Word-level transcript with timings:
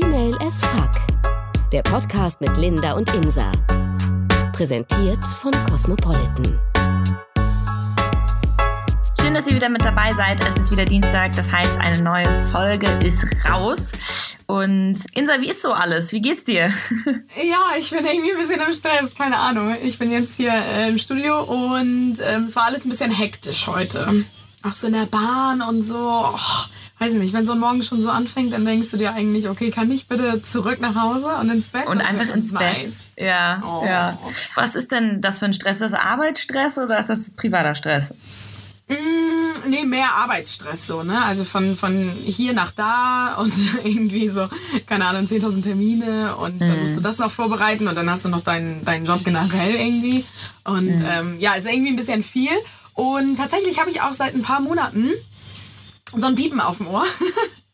Female 0.00 0.36
as 0.40 0.60
Fuck. 0.60 0.90
Der 1.70 1.82
Podcast 1.82 2.40
mit 2.40 2.56
Linda 2.56 2.94
und 2.94 3.08
Insa. 3.14 3.52
Präsentiert 4.52 5.24
von 5.24 5.52
Cosmopolitan. 5.70 6.58
Schön, 9.20 9.34
dass 9.34 9.46
ihr 9.46 9.54
wieder 9.54 9.68
mit 9.68 9.84
dabei 9.84 10.12
seid. 10.14 10.40
Es 10.40 10.64
ist 10.64 10.72
wieder 10.72 10.84
Dienstag, 10.84 11.36
das 11.36 11.52
heißt, 11.52 11.78
eine 11.78 12.02
neue 12.02 12.26
Folge 12.46 12.88
ist 13.04 13.24
raus. 13.48 13.92
Und 14.46 14.96
Insa, 15.12 15.40
wie 15.40 15.50
ist 15.50 15.62
so 15.62 15.72
alles? 15.72 16.10
Wie 16.12 16.20
geht's 16.20 16.42
dir? 16.42 16.72
Ja, 17.36 17.78
ich 17.78 17.90
bin 17.90 18.04
irgendwie 18.04 18.32
ein 18.32 18.38
bisschen 18.38 18.60
im 18.60 18.72
Stress, 18.72 19.14
keine 19.14 19.36
Ahnung. 19.36 19.76
Ich 19.80 19.96
bin 20.00 20.10
jetzt 20.10 20.36
hier 20.36 20.52
äh, 20.52 20.88
im 20.88 20.98
Studio 20.98 21.44
und 21.44 22.14
ähm, 22.20 22.44
es 22.46 22.56
war 22.56 22.64
alles 22.64 22.84
ein 22.84 22.88
bisschen 22.88 23.12
hektisch 23.12 23.68
heute. 23.68 24.24
Auch 24.66 24.74
so 24.74 24.86
in 24.86 24.94
der 24.94 25.06
Bahn 25.06 25.60
und 25.62 25.82
so. 25.82 25.98
Oh, 25.98 26.38
weiß 26.98 27.12
nicht, 27.14 27.34
wenn 27.34 27.44
so 27.44 27.52
ein 27.52 27.58
Morgen 27.58 27.82
schon 27.82 28.00
so 28.00 28.08
anfängt, 28.10 28.52
dann 28.54 28.64
denkst 28.64 28.90
du 28.92 28.96
dir 28.96 29.12
eigentlich, 29.12 29.48
okay, 29.48 29.70
kann 29.70 29.90
ich 29.90 30.08
bitte 30.08 30.42
zurück 30.42 30.80
nach 30.80 30.94
Hause 30.94 31.28
und 31.40 31.50
ins 31.50 31.68
Bett? 31.68 31.86
Und 31.86 31.98
Das 31.98 32.08
einfach 32.08 32.34
ins 32.34 32.50
Bett. 32.52 32.60
nice. 32.78 32.94
Ja, 33.16 33.62
Oh. 33.64 33.84
ja. 33.86 34.18
Was 34.54 34.74
ist 34.74 34.90
denn 34.90 35.20
das 35.20 35.38
für 35.40 35.44
ein 35.44 35.52
Stress? 35.52 35.82
Ist 35.82 35.92
das 35.92 36.00
Arbeitsstress 36.00 36.78
oder 36.78 36.98
ist 36.98 37.10
das 37.10 37.30
privater 37.30 37.74
Stress? 37.74 38.14
Mm, 38.88 39.68
nee, 39.70 39.84
mehr 39.84 40.12
Arbeitsstress 40.14 40.86
so, 40.86 41.02
ne? 41.02 41.22
Also 41.24 41.44
von, 41.44 41.74
von 41.76 42.16
hier 42.22 42.52
nach 42.52 42.72
da 42.72 43.34
und 43.40 43.54
irgendwie 43.82 44.28
so, 44.28 44.48
keine 44.86 45.06
Ahnung, 45.06 45.24
10.000 45.24 45.62
Termine 45.62 46.36
und 46.36 46.60
dann 46.60 46.80
musst 46.80 46.96
du 46.96 47.00
das 47.00 47.18
noch 47.18 47.30
vorbereiten 47.30 47.88
und 47.88 47.94
dann 47.94 48.10
hast 48.10 48.24
du 48.24 48.28
noch 48.28 48.42
deinen, 48.42 48.84
deinen 48.84 49.06
Job 49.06 49.24
generell 49.24 49.74
irgendwie. 49.74 50.24
Und 50.64 51.02
ähm, 51.06 51.40
ja, 51.40 51.54
ist 51.54 51.66
irgendwie 51.66 51.90
ein 51.92 51.96
bisschen 51.96 52.22
viel. 52.22 52.52
Und 52.94 53.36
tatsächlich 53.36 53.80
habe 53.80 53.90
ich 53.90 54.02
auch 54.02 54.12
seit 54.12 54.34
ein 54.34 54.42
paar 54.42 54.60
Monaten 54.60 55.10
so 56.14 56.26
ein 56.26 56.34
Piepen 56.34 56.60
auf 56.60 56.78
dem 56.78 56.88
Ohr. 56.88 57.04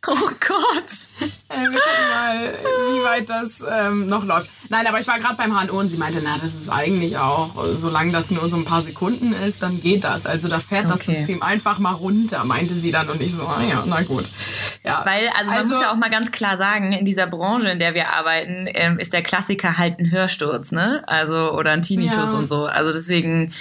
Oh 0.06 0.14
Gott. 0.14 1.30
Äh, 1.50 1.62
wir 1.70 1.80
gucken 1.80 2.08
mal, 2.14 2.52
wie 2.94 3.02
weit 3.04 3.28
das 3.30 3.62
ähm, 3.68 4.06
noch 4.08 4.24
läuft. 4.24 4.48
Nein, 4.68 4.86
aber 4.86 5.00
ich 5.00 5.08
war 5.08 5.18
gerade 5.18 5.34
beim 5.36 5.52
HNO 5.58 5.78
und 5.78 5.90
sie 5.90 5.98
meinte, 5.98 6.20
na, 6.22 6.34
das 6.38 6.54
ist 6.54 6.70
eigentlich 6.70 7.18
auch, 7.18 7.50
solange 7.74 8.12
das 8.12 8.30
nur 8.30 8.46
so 8.46 8.56
ein 8.56 8.64
paar 8.64 8.82
Sekunden 8.82 9.32
ist, 9.32 9.62
dann 9.62 9.80
geht 9.80 10.04
das. 10.04 10.26
Also 10.26 10.48
da 10.48 10.60
fährt 10.60 10.88
das 10.90 11.00
Okay. 11.02 11.12
System 11.14 11.42
einfach 11.42 11.78
mal 11.78 11.92
runter, 11.92 12.44
meinte 12.44 12.74
sie 12.74 12.90
dann. 12.90 13.08
Und 13.08 13.20
ich 13.22 13.34
so, 13.34 13.46
ah 13.46 13.62
ja, 13.68 13.82
na 13.86 14.02
gut. 14.02 14.24
Ja. 14.84 15.02
Weil, 15.04 15.28
also 15.38 15.50
man 15.50 15.68
muss 15.68 15.80
ja 15.80 15.90
auch 15.92 15.96
mal 15.96 16.10
ganz 16.10 16.30
klar 16.30 16.56
sagen, 16.56 16.92
in 16.92 17.04
dieser 17.04 17.26
Branche, 17.26 17.68
in 17.70 17.78
der 17.78 17.94
wir 17.94 18.10
arbeiten, 18.10 18.68
ähm, 18.68 18.98
ist 18.98 19.12
der 19.12 19.22
Klassiker 19.22 19.76
halt 19.78 19.98
ein 19.98 20.10
Hörsturz, 20.10 20.70
ne? 20.72 21.02
Also, 21.06 21.52
oder 21.52 21.72
ein 21.72 21.82
Tinnitus 21.82 22.32
Ja. 22.32 22.38
und 22.38 22.48
so. 22.48 22.66
Also 22.66 22.92
deswegen 22.92 23.52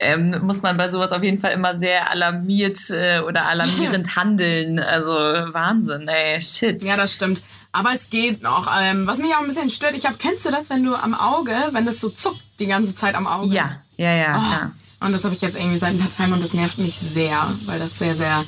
ähm, 0.00 0.38
muss 0.42 0.62
man 0.62 0.76
bei 0.76 0.90
sowas 0.90 1.12
auf 1.12 1.22
jeden 1.22 1.38
Fall 1.40 1.52
immer 1.52 1.76
sehr 1.76 2.10
alarmiert 2.10 2.78
äh, 2.90 3.20
oder 3.20 3.46
alarmierend 3.46 4.16
handeln. 4.16 4.78
Also 4.80 5.12
Wahnsinn, 5.12 6.08
ey, 6.08 6.40
shit. 6.40 6.82
Ja, 6.82 6.96
das 6.96 7.14
stimmt. 7.14 7.37
Aber 7.72 7.92
es 7.94 8.10
geht 8.10 8.42
noch. 8.42 8.70
Ähm, 8.80 9.06
was 9.06 9.18
mich 9.18 9.34
auch 9.34 9.40
ein 9.40 9.48
bisschen 9.48 9.70
stört, 9.70 9.94
ich 9.94 10.06
habe, 10.06 10.16
kennst 10.18 10.46
du 10.46 10.50
das, 10.50 10.70
wenn 10.70 10.82
du 10.84 10.94
am 10.94 11.14
Auge, 11.14 11.54
wenn 11.72 11.86
das 11.86 12.00
so 12.00 12.08
zuckt 12.08 12.40
die 12.60 12.66
ganze 12.66 12.94
Zeit 12.94 13.14
am 13.14 13.26
Auge? 13.26 13.54
ja, 13.54 13.82
ja, 13.96 14.12
ja, 14.14 14.36
Oh, 14.36 14.48
klar. 14.48 14.72
Und 15.00 15.12
das 15.12 15.22
habe 15.24 15.34
ich 15.34 15.40
jetzt 15.40 15.56
irgendwie 15.56 15.78
seit 15.78 15.90
ein 15.90 15.98
paar 16.00 16.10
Tagen 16.10 16.32
und 16.32 16.42
das 16.42 16.54
nervt 16.54 16.78
mich 16.78 16.96
sehr, 16.96 17.54
weil 17.66 17.78
das 17.78 17.98
sehr, 17.98 18.14
sehr, 18.16 18.44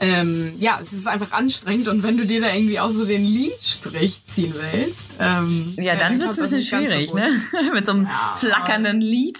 ähm, 0.00 0.54
ja, 0.58 0.78
es 0.80 0.92
ist 0.92 1.06
einfach 1.06 1.32
anstrengend 1.32 1.86
und 1.88 2.02
wenn 2.02 2.16
du 2.16 2.26
dir 2.26 2.40
da 2.40 2.52
irgendwie 2.52 2.80
auch 2.80 2.90
so 2.90 3.04
den 3.04 3.24
Lidstrich 3.24 4.20
ziehen 4.26 4.52
willst, 4.54 5.14
ähm, 5.20 5.74
Ja, 5.78 5.94
dann 5.96 6.18
äh, 6.20 6.24
wird's 6.24 6.36
ein 6.38 6.42
bisschen 6.42 6.60
schwierig, 6.62 7.10
so 7.10 7.16
ne? 7.16 7.28
Mit 7.74 7.86
so 7.86 7.92
einem 7.92 8.04
Ja. 8.06 8.36
flackernden 8.38 9.00
Lied. 9.00 9.38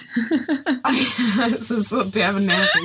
es 1.55 1.71
ist 1.71 1.89
so 1.91 2.05
derbe 2.05 2.41
nervig. 2.41 2.81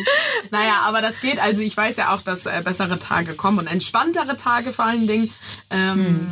naja, 0.51 0.81
aber 0.83 1.01
das 1.01 1.19
geht. 1.21 1.39
Also 1.39 1.61
ich 1.61 1.77
weiß 1.77 1.97
ja 1.97 2.13
auch, 2.13 2.21
dass 2.21 2.45
äh, 2.47 2.61
bessere 2.63 2.97
Tage 2.99 3.35
kommen 3.35 3.59
und 3.59 3.67
entspanntere 3.67 4.35
Tage 4.35 4.71
vor 4.71 4.85
allen 4.85 5.07
Dingen. 5.07 5.31
Ähm, 5.69 6.27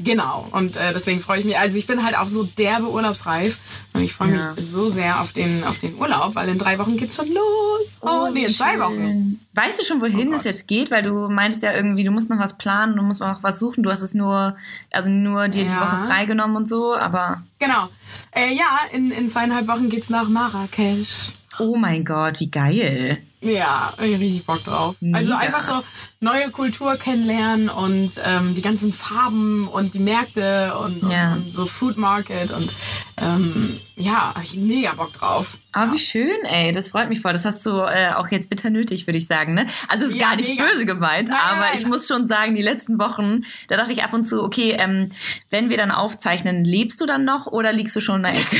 Genau. 0.00 0.46
Und 0.52 0.76
äh, 0.76 0.92
deswegen 0.92 1.20
freue 1.20 1.40
ich 1.40 1.44
mich. 1.44 1.58
Also 1.58 1.76
ich 1.76 1.88
bin 1.88 2.04
halt 2.04 2.16
auch 2.16 2.28
so 2.28 2.44
derbe 2.44 2.88
urlaubsreif 2.88 3.58
und 3.94 4.02
ich 4.02 4.12
freue 4.14 4.32
Ja. 4.36 4.52
mich 4.54 4.64
so 4.64 4.86
sehr 4.86 5.20
auf 5.20 5.32
den, 5.32 5.64
auf 5.64 5.78
den 5.80 5.96
Urlaub, 5.96 6.36
weil 6.36 6.48
in 6.48 6.56
drei 6.58 6.78
Wochen 6.78 6.96
geht's 6.96 7.16
schon 7.16 7.26
los. 7.26 7.98
Oh, 8.00 8.28
nee, 8.32 8.44
in 8.44 8.54
zwei 8.54 8.78
Wochen. 8.78 9.40
Weißt 9.54 9.76
du 9.80 9.82
schon, 9.84 10.00
wohin 10.00 10.32
Oh 10.32 10.36
es 10.36 10.44
jetzt 10.44 10.68
geht? 10.68 10.92
Weil 10.92 11.02
du 11.02 11.28
meintest 11.28 11.64
ja 11.64 11.72
irgendwie, 11.74 12.04
du 12.04 12.12
musst 12.12 12.30
noch 12.30 12.38
was 12.38 12.56
planen, 12.56 12.94
du 12.94 13.02
musst 13.02 13.20
noch 13.20 13.42
was 13.42 13.58
suchen. 13.58 13.82
Du 13.82 13.90
hast 13.90 14.02
es 14.02 14.14
nur, 14.14 14.56
also 14.92 15.10
nur 15.10 15.48
dir 15.48 15.64
die 15.64 15.70
Ja. 15.72 15.80
Woche 15.80 16.06
freigenommen 16.06 16.56
und 16.56 16.68
so, 16.68 16.94
aber 16.94 17.42
Genau. 17.58 17.88
Äh, 18.30 18.54
ja, 18.54 18.68
in, 18.92 19.10
in 19.10 19.28
zweieinhalb 19.28 19.66
Wochen 19.66 19.88
geht's 19.88 20.10
nach 20.10 20.28
Marrakesch. 20.28 21.32
oh 21.58 21.74
mein 21.76 22.04
Gott, 22.04 22.38
wie 22.38 22.50
geil. 22.52 23.20
Ja, 23.40 23.92
ich 24.02 24.18
richtig 24.18 24.44
Bock 24.46 24.64
drauf. 24.64 24.96
Also 25.12 25.30
Mega. 25.30 25.38
einfach 25.38 25.60
so 25.62 25.82
neue 26.20 26.50
Kultur 26.50 26.96
kennenlernen 26.96 27.68
und 27.70 28.20
ähm, 28.24 28.54
die 28.54 28.62
ganzen 28.62 28.92
Farben 28.92 29.68
und 29.68 29.94
die 29.94 30.00
Märkte 30.00 30.74
und, 30.78 31.04
und, 31.04 31.10
Ja. 31.12 31.34
und 31.34 31.52
so 31.52 31.66
Food 31.66 31.96
Market 31.96 32.50
und 32.50 32.74
ähm, 33.16 33.78
ja, 33.94 34.34
ich 34.42 34.56
mega 34.56 34.92
Bock 34.94 35.12
drauf. 35.12 35.58
Aber 35.72 35.92
wie 35.92 35.98
schön, 35.98 36.44
ey, 36.44 36.72
das 36.72 36.88
freut 36.88 37.08
mich 37.08 37.20
voll. 37.20 37.32
Das 37.32 37.44
hast 37.44 37.64
du 37.66 37.78
äh, 37.82 38.12
auch 38.16 38.28
jetzt 38.28 38.50
bitter 38.50 38.70
nötig, 38.70 39.06
würde 39.06 39.18
ich 39.18 39.26
sagen. 39.28 39.54
Ne? 39.54 39.66
Also 39.88 40.06
ist 40.06 40.14
Ja, 40.14 40.28
gar 40.30 40.36
nicht 40.36 40.48
mega. 40.48 40.64
böse 40.64 40.84
gemeint, 40.86 41.28
Nein, 41.28 41.38
aber 41.40 41.60
nein, 41.60 41.74
ich 41.76 41.86
muss 41.86 42.08
schon 42.08 42.26
sagen, 42.26 42.56
die 42.56 42.62
letzten 42.62 42.98
Wochen, 42.98 43.42
da 43.68 43.76
dachte 43.76 43.92
ich 43.92 44.02
ab 44.02 44.12
und 44.14 44.24
zu, 44.24 44.42
okay, 44.42 44.74
ähm, 44.78 45.10
wenn 45.50 45.70
wir 45.70 45.76
dann 45.76 45.92
aufzeichnen, 45.92 46.64
lebst 46.64 47.00
du 47.00 47.06
dann 47.06 47.24
noch 47.24 47.46
oder 47.46 47.72
liegst 47.72 47.94
du 47.94 48.00
schon 48.00 48.16
in 48.16 48.22
der 48.24 48.32
Ecke? 48.34 48.56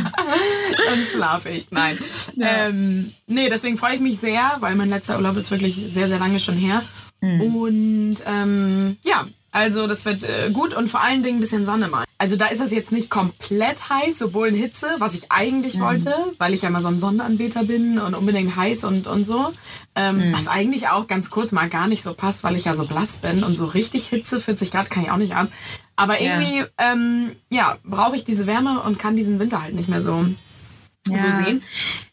Dann 0.87 1.01
schlafe 1.03 1.49
ich. 1.49 1.69
Nein. 1.71 1.97
Ähm, 2.41 2.82
nee, 3.27 3.49
deswegen 3.49 3.77
freue 3.77 3.95
ich 3.95 4.01
mich 4.01 4.19
sehr, 4.19 4.57
weil 4.59 4.75
mein 4.75 4.89
letzter 4.89 5.17
Urlaub 5.17 5.35
ist 5.37 5.51
wirklich 5.51 5.75
sehr, 5.75 6.07
sehr 6.07 6.19
lange 6.19 6.39
schon 6.39 6.57
her. 6.57 6.81
Mhm. 7.21 7.41
Und 7.41 8.15
ähm, 8.25 8.97
ja, 9.03 9.27
also 9.51 9.85
das 9.87 10.05
wird 10.05 10.23
äh, 10.23 10.49
gut 10.51 10.73
und 10.73 10.87
vor 10.89 11.01
allen 11.01 11.21
Dingen 11.23 11.37
ein 11.37 11.41
bisschen 11.41 11.65
Sonne 11.65 11.87
mal. 11.87 12.03
Also 12.17 12.35
da 12.37 12.47
ist 12.47 12.59
das 12.61 12.71
jetzt 12.71 12.91
nicht 12.91 13.09
komplett 13.09 13.89
heiß, 13.89 14.17
so 14.19 14.29
Bullenhitze, 14.29 14.87
was 14.99 15.13
ich 15.13 15.23
Mhm. 15.23 15.27
eigentlich 15.31 15.79
wollte, 15.79 16.13
weil 16.37 16.53
ich 16.53 16.61
ja 16.63 16.69
mal 16.69 16.81
so 16.81 16.87
ein 16.87 16.99
Sonnenanbeter 16.99 17.63
bin 17.63 17.99
und 17.99 18.15
unbedingt 18.15 18.55
heiß 18.55 18.83
und, 18.85 19.07
und 19.07 19.25
so. 19.25 19.51
Ähm, 19.95 20.29
Mhm. 20.29 20.33
Was 20.33 20.47
eigentlich 20.47 20.87
auch 20.89 21.07
ganz 21.07 21.29
kurz 21.29 21.51
mal 21.51 21.69
gar 21.69 21.87
nicht 21.87 22.01
so 22.03 22.13
passt, 22.13 22.43
weil 22.43 22.55
ich 22.55 22.65
ja 22.65 22.73
so 22.73 22.85
blass 22.85 23.17
bin 23.17 23.43
und 23.43 23.55
so 23.55 23.65
richtig 23.65 24.07
Hitze, 24.07 24.39
40 24.39 24.71
Grad 24.71 24.89
kann 24.89 25.03
ich 25.03 25.11
auch 25.11 25.17
nicht 25.17 25.35
ab. 25.35 25.47
Aber 25.95 26.19
Ja. 26.21 26.39
irgendwie, 26.39 26.63
ähm, 26.79 27.35
ja, 27.51 27.77
brauche 27.83 28.15
ich 28.15 28.23
diese 28.25 28.47
Wärme 28.47 28.79
und 28.81 28.97
kann 28.99 29.15
diesen 29.15 29.39
Winter 29.39 29.61
halt 29.61 29.75
nicht 29.75 29.89
mehr 29.89 30.01
so 30.01 30.25
so 31.05 31.13
Ja. 31.13 31.31
sehen. 31.31 31.61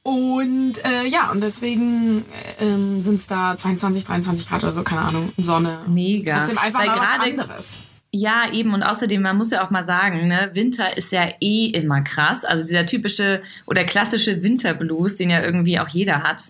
Und 0.03 0.83
äh, 0.85 1.07
ja, 1.07 1.31
und 1.31 1.43
deswegen 1.43 2.25
äh, 2.59 2.65
ähm, 2.65 3.01
sind 3.01 3.17
es 3.17 3.27
da 3.27 3.57
22, 3.57 4.05
23 4.05 4.49
Grad 4.49 4.63
oder 4.63 4.73
so, 4.73 4.83
keine 4.83 5.03
Ahnung, 5.03 5.33
Sonne. 5.37 5.81
Mega. 5.89 6.39
Trotzdem 6.39 6.59
einfach 6.59 6.81
Weil 6.81 6.87
mal 6.87 6.97
was 6.97 7.27
anderes. 7.27 7.79
Ja, 8.13 8.53
eben. 8.53 8.75
Und 8.75 8.83
außerdem, 8.83 9.23
man 9.23 9.37
muss 9.37 9.53
ja 9.53 9.65
auch 9.65 9.71
mal 9.71 9.85
sagen, 9.85 10.27
ne, 10.27 10.51
Winter 10.53 10.97
ist 10.97 11.13
ja 11.13 11.29
eh 11.41 11.67
immer 11.67 12.01
krass. 12.01 12.45
Also 12.45 12.67
dieser 12.67 12.85
typische 12.85 13.41
oder 13.67 13.85
klassische 13.85 14.43
Winterblues, 14.43 15.15
den 15.15 15.31
ja 15.31 15.41
irgendwie 15.41 15.79
auch 15.79 15.87
jeder 15.89 16.25
hat. 16.25 16.43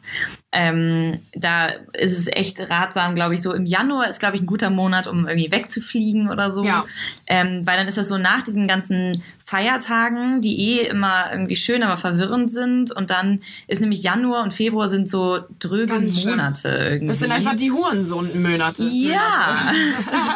Ähm, 0.53 1.21
da 1.34 1.66
ist 1.93 2.19
es 2.19 2.28
echt 2.28 2.71
ratsam, 2.71 3.15
glaube 3.15 3.34
ich, 3.34 3.43
so 3.43 3.53
im 3.53 3.66
Januar 3.66 4.09
ist, 4.09 4.21
glaube 4.21 4.37
ich, 4.37 4.43
ein 4.43 4.47
guter 4.47 4.71
Monat, 4.71 5.06
um 5.06 5.28
irgendwie 5.28 5.53
wegzufliegen 5.53 6.31
oder 6.31 6.50
so. 6.50 6.65
Ja. 6.65 6.87
Ähm, 7.27 7.66
weil 7.66 7.77
dann 7.77 7.89
ist 7.89 7.99
das 7.99 8.09
so 8.09 8.16
nach 8.16 8.43
diesen 8.43 8.66
ganzen 8.66 9.22
Feiertagen, 9.50 10.41
die 10.41 10.61
eh 10.78 10.87
immer 10.87 11.33
irgendwie 11.33 11.56
schön, 11.56 11.83
aber 11.83 11.97
verwirrend 11.97 12.53
sind. 12.53 12.93
Und 12.93 13.11
dann 13.11 13.41
ist 13.66 13.81
nämlich 13.81 14.00
Januar 14.05 14.44
und 14.44 14.53
Februar 14.55 14.88
sind 14.88 15.11
so 15.11 15.41
dröge 15.59 15.87
Ganz 15.88 16.21
schlimm. 16.21 16.37
Monate 16.37 16.69
irgendwie. 16.69 17.09
Das 17.09 17.19
sind 17.19 17.33
einfach 17.33 17.56
die 17.56 17.72
Hurensohn-Monate. 17.72 18.84
Ja, 18.84 19.56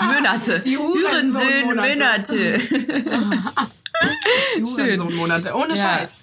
Monate. 0.15 0.59
Die 0.59 0.77
Hurensohn-Monate. 0.77 2.59
Hurensohn-Monate. 4.65 5.55
Ohne 5.55 5.75
Ja. 5.75 5.99
Scheiß. 5.99 6.17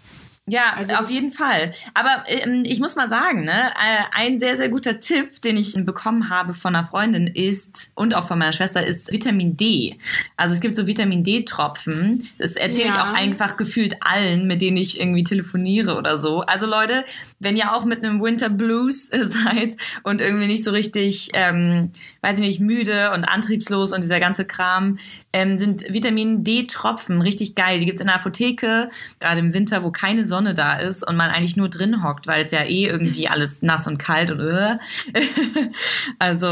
Ja, 0.52 0.74
Also 0.76 0.96
auf 0.96 1.10
jeden 1.10 1.32
Fall. 1.32 1.72
Aber 1.94 2.26
ähm, 2.28 2.64
ich 2.66 2.82
muss 2.82 2.96
mal 2.98 3.10
sagen, 3.10 3.46
ne, 3.46 3.70
äh, 3.72 4.04
ein 4.12 4.38
sehr, 4.38 4.58
sehr 4.58 4.68
guter 4.68 5.00
Tipp, 5.00 5.42
den 5.42 5.56
ich 5.56 5.74
bekommen 5.86 6.30
habe 6.30 6.54
von 6.54 6.76
einer 6.76 6.86
Freundin 6.86 7.28
ist 7.28 7.94
und 7.96 8.14
auch 8.16 8.28
von 8.28 8.38
meiner 8.38 8.52
Schwester, 8.52 8.86
ist 8.86 9.12
Vitamin 9.14 9.56
D. 9.56 9.98
Also 10.36 10.54
es 10.54 10.60
gibt 10.60 10.76
so 10.76 10.88
Vitamin 10.88 11.24
D-Tropfen. 11.24 12.28
Das 12.38 12.52
erzähle 12.58 12.90
ich 12.90 12.96
Ja. 12.96 13.04
auch 13.12 13.14
einfach 13.14 13.56
gefühlt 13.56 13.96
allen, 14.02 14.46
mit 14.46 14.62
denen 14.62 14.76
ich 14.78 15.00
irgendwie 15.00 15.24
telefoniere 15.24 15.96
oder 15.98 16.18
so. 16.18 16.42
Also 16.42 16.68
Leute, 16.68 17.06
wenn 17.42 17.58
ihr 17.58 17.74
auch 17.74 17.84
mit 17.86 18.04
einem 18.06 18.22
Winter 18.22 18.50
Blues 18.50 19.08
seid 19.12 19.76
und 20.04 20.22
irgendwie 20.22 20.48
nicht 20.48 20.64
so 20.64 20.72
richtig, 20.72 21.30
ähm, 21.34 21.92
weiß 22.22 22.38
ich 22.40 22.46
nicht, 22.46 22.60
müde 22.62 23.12
und 23.12 23.26
antriebslos 23.26 23.92
und 23.94 24.04
dieser 24.04 24.20
ganze 24.20 24.46
Kram, 24.46 25.00
ähm, 25.34 25.58
sind 25.58 25.84
Vitamin 25.92 26.44
D-Tropfen 26.44 27.22
richtig 27.22 27.56
geil. 27.56 27.80
Die 27.80 27.86
gibt's 27.86 28.02
in 28.02 28.08
der 28.08 28.16
Apotheke, 28.18 28.90
gerade 29.20 29.40
im 29.40 29.54
Winter, 29.54 29.84
wo 29.84 29.92
keine 29.92 30.24
Sonne 30.26 30.54
da 30.54 30.76
ist 30.76 31.06
und 31.08 31.16
man 31.16 31.30
eigentlich 31.32 31.58
nur 31.58 31.70
drin 31.70 32.04
hockt, 32.04 32.28
weil 32.28 32.46
es 32.46 32.52
ja 32.52 32.64
eh 32.64 32.86
irgendwie 32.86 33.28
alles 33.28 33.62
nass 33.62 33.88
und 33.88 33.98
kalt 33.98 34.32
und 34.32 34.40
äh. 34.42 34.78
also 36.20 36.48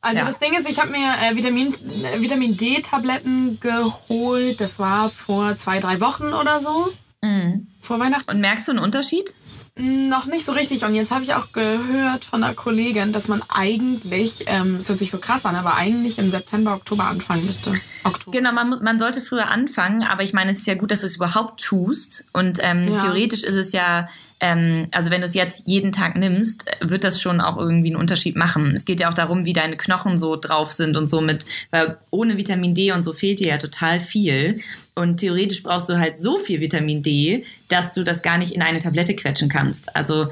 Also 0.00 0.18
Ja. 0.18 0.24
das 0.24 0.38
Ding 0.38 0.54
ist, 0.54 0.68
ich 0.68 0.78
habe 0.80 0.90
mir 0.90 1.08
äh, 1.22 1.36
Vitamin, 1.36 1.72
äh, 2.04 2.20
Vitamin 2.20 2.56
D-Tabletten 2.56 3.58
geholt. 3.60 4.60
Das 4.60 4.78
war 4.78 5.08
vor 5.08 5.56
zwei, 5.56 5.78
drei 5.80 6.00
Wochen 6.00 6.32
oder 6.32 6.60
so. 6.60 6.92
mhm. 7.22 7.66
Vor 7.80 7.98
Weihnachten. 7.98 8.30
und 8.30 8.40
merkst 8.40 8.68
du 8.68 8.72
einen 8.72 8.80
Unterschied? 8.80 9.34
Noch 9.78 10.26
nicht 10.26 10.44
so 10.44 10.52
richtig. 10.52 10.84
Und 10.84 10.94
jetzt 10.94 11.10
habe 11.12 11.22
ich 11.24 11.32
auch 11.34 11.52
gehört 11.52 12.26
von 12.26 12.44
einer 12.44 12.52
Kollegin, 12.52 13.10
dass 13.12 13.28
man 13.28 13.42
eigentlich, 13.48 14.44
ähm, 14.46 14.76
es 14.76 14.88
hört 14.90 14.98
sich 14.98 15.10
so 15.10 15.18
krass 15.18 15.46
an, 15.46 15.54
aber 15.56 15.76
eigentlich 15.76 16.18
im 16.18 16.28
September, 16.28 16.74
Oktober 16.74 17.04
anfangen 17.04 17.46
müsste. 17.46 17.72
Oktober. 18.04 18.36
Genau, 18.36 18.52
man, 18.52 18.82
man 18.82 18.98
sollte 18.98 19.22
früher 19.22 19.48
anfangen, 19.48 20.02
aber 20.02 20.24
ich 20.24 20.34
meine, 20.34 20.50
es 20.50 20.58
ist 20.58 20.66
ja 20.66 20.74
gut, 20.74 20.90
dass 20.90 21.00
du 21.00 21.06
es 21.06 21.16
überhaupt 21.16 21.62
tust. 21.64 22.26
Und 22.34 22.58
ähm, 22.60 22.86
Ja. 22.86 23.00
theoretisch 23.00 23.44
ist 23.44 23.54
es 23.54 23.72
ja, 23.72 24.08
ähm, 24.42 24.88
also 24.90 25.10
wenn 25.10 25.20
du 25.20 25.26
es 25.26 25.34
jetzt 25.34 25.62
jeden 25.66 25.92
Tag 25.92 26.16
nimmst, 26.16 26.66
wird 26.80 27.04
das 27.04 27.22
schon 27.22 27.40
auch 27.40 27.56
irgendwie 27.56 27.88
einen 27.88 27.96
Unterschied 27.96 28.34
machen. 28.36 28.74
Es 28.74 28.84
geht 28.84 29.00
ja 29.00 29.08
auch 29.08 29.14
darum, 29.14 29.44
wie 29.46 29.52
deine 29.52 29.76
Knochen 29.76 30.18
so 30.18 30.34
drauf 30.36 30.72
sind 30.72 30.96
und 30.96 31.08
so 31.08 31.20
mit, 31.20 31.46
weil 31.70 31.96
ohne 32.10 32.36
Vitamin 32.36 32.74
D 32.74 32.90
und 32.92 33.04
so 33.04 33.12
fehlt 33.12 33.38
dir 33.38 33.48
ja 33.48 33.56
total 33.58 34.00
viel. 34.00 34.60
Und 34.96 35.18
theoretisch 35.18 35.62
brauchst 35.62 35.88
du 35.88 35.96
halt 35.96 36.18
so 36.18 36.36
viel 36.38 36.60
Vitamin 36.60 37.02
D, 37.02 37.44
dass 37.68 37.94
du 37.94 38.02
das 38.02 38.22
gar 38.22 38.36
nicht 38.36 38.52
in 38.52 38.62
eine 38.62 38.80
Tablette 38.80 39.14
quetschen 39.14 39.48
kannst. 39.48 39.94
Also 39.94 40.26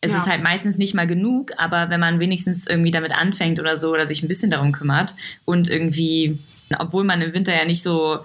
es 0.00 0.12
Ja. 0.12 0.18
ist 0.18 0.26
halt 0.28 0.42
meistens 0.42 0.78
nicht 0.78 0.94
mal 0.94 1.06
genug, 1.08 1.50
aber 1.58 1.90
wenn 1.90 2.00
man 2.00 2.20
wenigstens 2.20 2.66
irgendwie 2.66 2.92
damit 2.92 3.12
anfängt 3.12 3.58
oder 3.58 3.76
so 3.76 3.90
oder 3.92 4.06
sich 4.06 4.22
ein 4.22 4.28
bisschen 4.28 4.50
darum 4.50 4.70
kümmert 4.72 5.14
und 5.44 5.68
irgendwie, 5.68 6.38
obwohl 6.78 7.04
man 7.04 7.20
im 7.20 7.34
Winter 7.34 7.54
ja 7.54 7.64
nicht 7.64 7.82
so, 7.82 8.18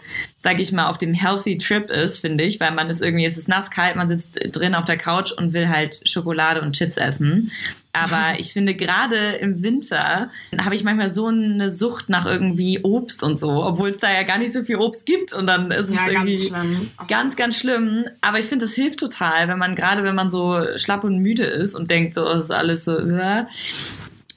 sag 0.43 0.59
ich 0.59 0.71
mal, 0.71 0.87
auf 0.87 0.97
dem 0.97 1.13
healthy 1.13 1.57
Trip 1.57 1.89
ist, 1.89 2.19
finde 2.19 2.43
ich, 2.43 2.59
weil 2.59 2.71
man 2.71 2.89
ist 2.89 3.01
irgendwie, 3.01 3.25
es 3.25 3.37
ist 3.37 3.47
nass 3.47 3.71
kalt, 3.71 3.95
man 3.95 4.07
sitzt 4.07 4.39
drin 4.55 4.75
auf 4.75 4.85
der 4.85 4.97
Couch 4.97 5.31
und 5.31 5.53
will 5.53 5.67
halt 5.67 5.99
Schokolade 6.05 6.61
und 6.61 6.73
Chips 6.73 6.97
essen. 6.97 7.51
Aber 7.91 8.21
ich 8.37 8.53
finde 8.53 8.75
gerade 8.75 9.33
im 9.37 9.63
Winter 9.63 10.29
habe 10.59 10.75
ich 10.75 10.83
manchmal 10.83 11.11
so 11.11 11.27
eine 11.27 11.71
Sucht 11.71 12.09
nach 12.09 12.25
irgendwie 12.25 12.81
Obst 12.83 13.23
und 13.23 13.37
so, 13.37 13.63
obwohl 13.63 13.89
es 13.89 13.97
da 13.99 14.11
ja 14.13 14.23
gar 14.23 14.37
nicht 14.37 14.53
so 14.53 14.63
viel 14.63 14.75
Obst 14.75 15.05
gibt 15.05 15.33
und 15.33 15.47
dann 15.47 15.71
ist 15.71 15.89
es 15.89 15.95
Ja, 15.95 16.07
irgendwie 16.11 16.49
ganz. 16.49 17.07
Ganz, 17.07 17.35
ganz 17.35 17.57
schlimm. 17.57 18.05
Aber 18.21 18.37
ich 18.37 18.45
finde, 18.45 18.65
es 18.65 18.75
hilft 18.75 18.99
total, 18.99 19.47
wenn 19.47 19.57
man 19.57 19.75
gerade, 19.75 20.03
wenn 20.03 20.15
man 20.15 20.29
so 20.29 20.61
schlapp 20.77 21.03
und 21.03 21.17
müde 21.17 21.45
ist 21.45 21.73
und 21.73 21.89
denkt, 21.89 22.13
so 22.13 22.27
es 22.27 22.45
ist 22.45 22.51
alles 22.51 22.85
so, 22.85 22.97
äh, 22.97 23.45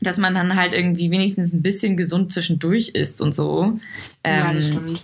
dass 0.01 0.19
man 0.19 0.35
dann 0.35 0.57
halt 0.57 0.73
irgendwie 0.73 1.11
wenigstens 1.11 1.53
ein 1.53 1.63
bisschen 1.63 1.97
gesund 1.97 2.33
zwischendurch 2.33 2.91
isst 2.91 3.21
und 3.21 3.35
so. 3.35 3.79
ja, 4.25 4.51
Ähm, 4.51 4.55
das 4.55 4.69
stimmt. 4.69 5.03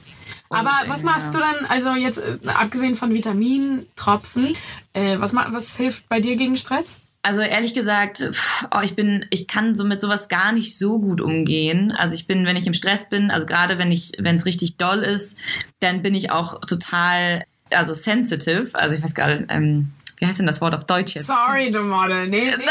Aber 0.50 0.82
und, 0.82 0.91
was 0.91 1.02
äh, 1.02 1.06
machst 1.06 1.35
ja. 1.35 1.41
du 1.41 1.46
dann, 1.46 1.67
also 1.67 1.94
jetzt 1.94 2.19
äh, 2.19 2.49
abgesehen 2.49 2.94
von 2.94 3.12
Vitamintropfen, 3.12 4.55
äh, 4.93 5.19
was, 5.19 5.35
was 5.35 5.76
hilft 5.76 6.08
bei 6.08 6.20
dir 6.20 6.37
gegen 6.37 6.56
Stress? 6.56 6.99
Also 7.23 7.41
ehrlich 7.41 7.73
gesagt, 7.73 8.19
pff, 8.19 8.67
oh, 8.70 8.81
ich 8.82 8.94
bin, 8.94 9.25
ich 9.31 9.49
kann 9.49 9.75
so 9.75 9.85
mit 9.85 10.00
sowas 10.00 10.29
gar 10.29 10.52
nicht 10.52 10.76
so 10.76 10.99
gut 10.99 11.23
umgehen. 11.23 11.90
Also 11.90 12.14
ich 12.14 12.26
bin, 12.26 12.44
wenn 12.44 12.56
ich 12.56 12.67
im 12.67 12.75
Stress 12.75 13.08
bin, 13.08 13.31
also 13.31 13.47
gerade 13.47 13.79
wenn 13.79 13.90
ich, 13.90 14.12
wenn 14.19 14.37
es 14.37 14.44
richtig 14.44 14.76
doll 14.76 14.99
ist, 14.99 15.38
dann 15.81 16.02
bin 16.02 16.14
ich 16.14 16.31
auch 16.31 16.61
total, 16.61 17.44
also 17.70 17.94
sensitive. 17.94 18.75
Also 18.75 18.94
ich 18.94 19.02
weiß 19.02 19.14
gerade, 19.14 19.47
ähm, 19.49 19.93
wie 20.19 20.26
heißt 20.26 20.38
denn 20.38 20.46
das 20.46 20.61
Wort 20.61 20.75
auf 20.75 20.84
Deutsch 20.84 21.14
jetzt? 21.16 21.26
Sorry, 21.26 21.70
du 21.70 21.81
Model. 21.81 22.26
Nee, 22.28 22.44
nee, 22.44 22.50
Nein, 22.50 22.64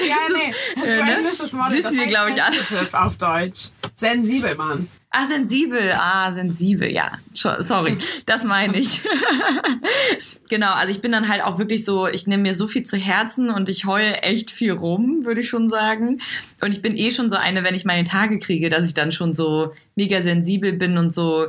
nee. 0.00 0.08
Ja, 0.08 0.16
das- 0.28 0.36
nee. 0.84 0.88
äh, 0.90 0.96
Du 0.98 1.04
ne? 1.04 1.16
englisches 1.16 1.52
Model, 1.52 1.78
Wissen 1.78 1.82
das 1.84 1.96
heißt 1.96 2.08
glaub 2.10 2.28
ich, 2.28 2.34
sensitive 2.36 3.00
auf 3.00 3.16
Deutsch. 3.16 3.68
Sensibel, 3.94 4.54
Mann. 4.56 4.88
Ah, 5.14 5.26
sensibel. 5.26 5.92
Ah, 5.94 6.32
sensibel, 6.32 6.90
ja. 6.90 7.12
Sorry, 7.34 7.98
das 8.26 8.44
meine 8.44 8.78
ich. 8.78 9.02
genau, 10.48 10.72
also 10.72 10.90
ich 10.90 11.02
bin 11.02 11.12
dann 11.12 11.28
halt 11.28 11.42
auch 11.42 11.58
wirklich 11.58 11.84
so, 11.84 12.06
ich 12.08 12.26
nehme 12.26 12.42
mir 12.44 12.54
so 12.54 12.66
viel 12.66 12.82
zu 12.84 12.96
Herzen 12.96 13.50
und 13.50 13.68
ich 13.68 13.84
heule 13.84 14.18
echt 14.22 14.50
viel 14.50 14.72
rum, 14.72 15.24
würde 15.24 15.42
ich 15.42 15.48
schon 15.50 15.68
sagen. 15.68 16.20
Und 16.62 16.72
ich 16.72 16.80
bin 16.82 16.96
eh 16.96 17.10
schon 17.10 17.28
so 17.30 17.36
eine, 17.36 17.62
wenn 17.64 17.74
ich 17.74 17.84
meine 17.84 18.04
Tage 18.04 18.38
kriege, 18.38 18.70
dass 18.70 18.86
ich 18.88 18.94
dann 18.94 19.12
schon 19.12 19.34
so 19.34 19.74
mega 19.96 20.22
sensibel 20.22 20.72
bin 20.72 20.96
und 20.96 21.12
so, 21.12 21.48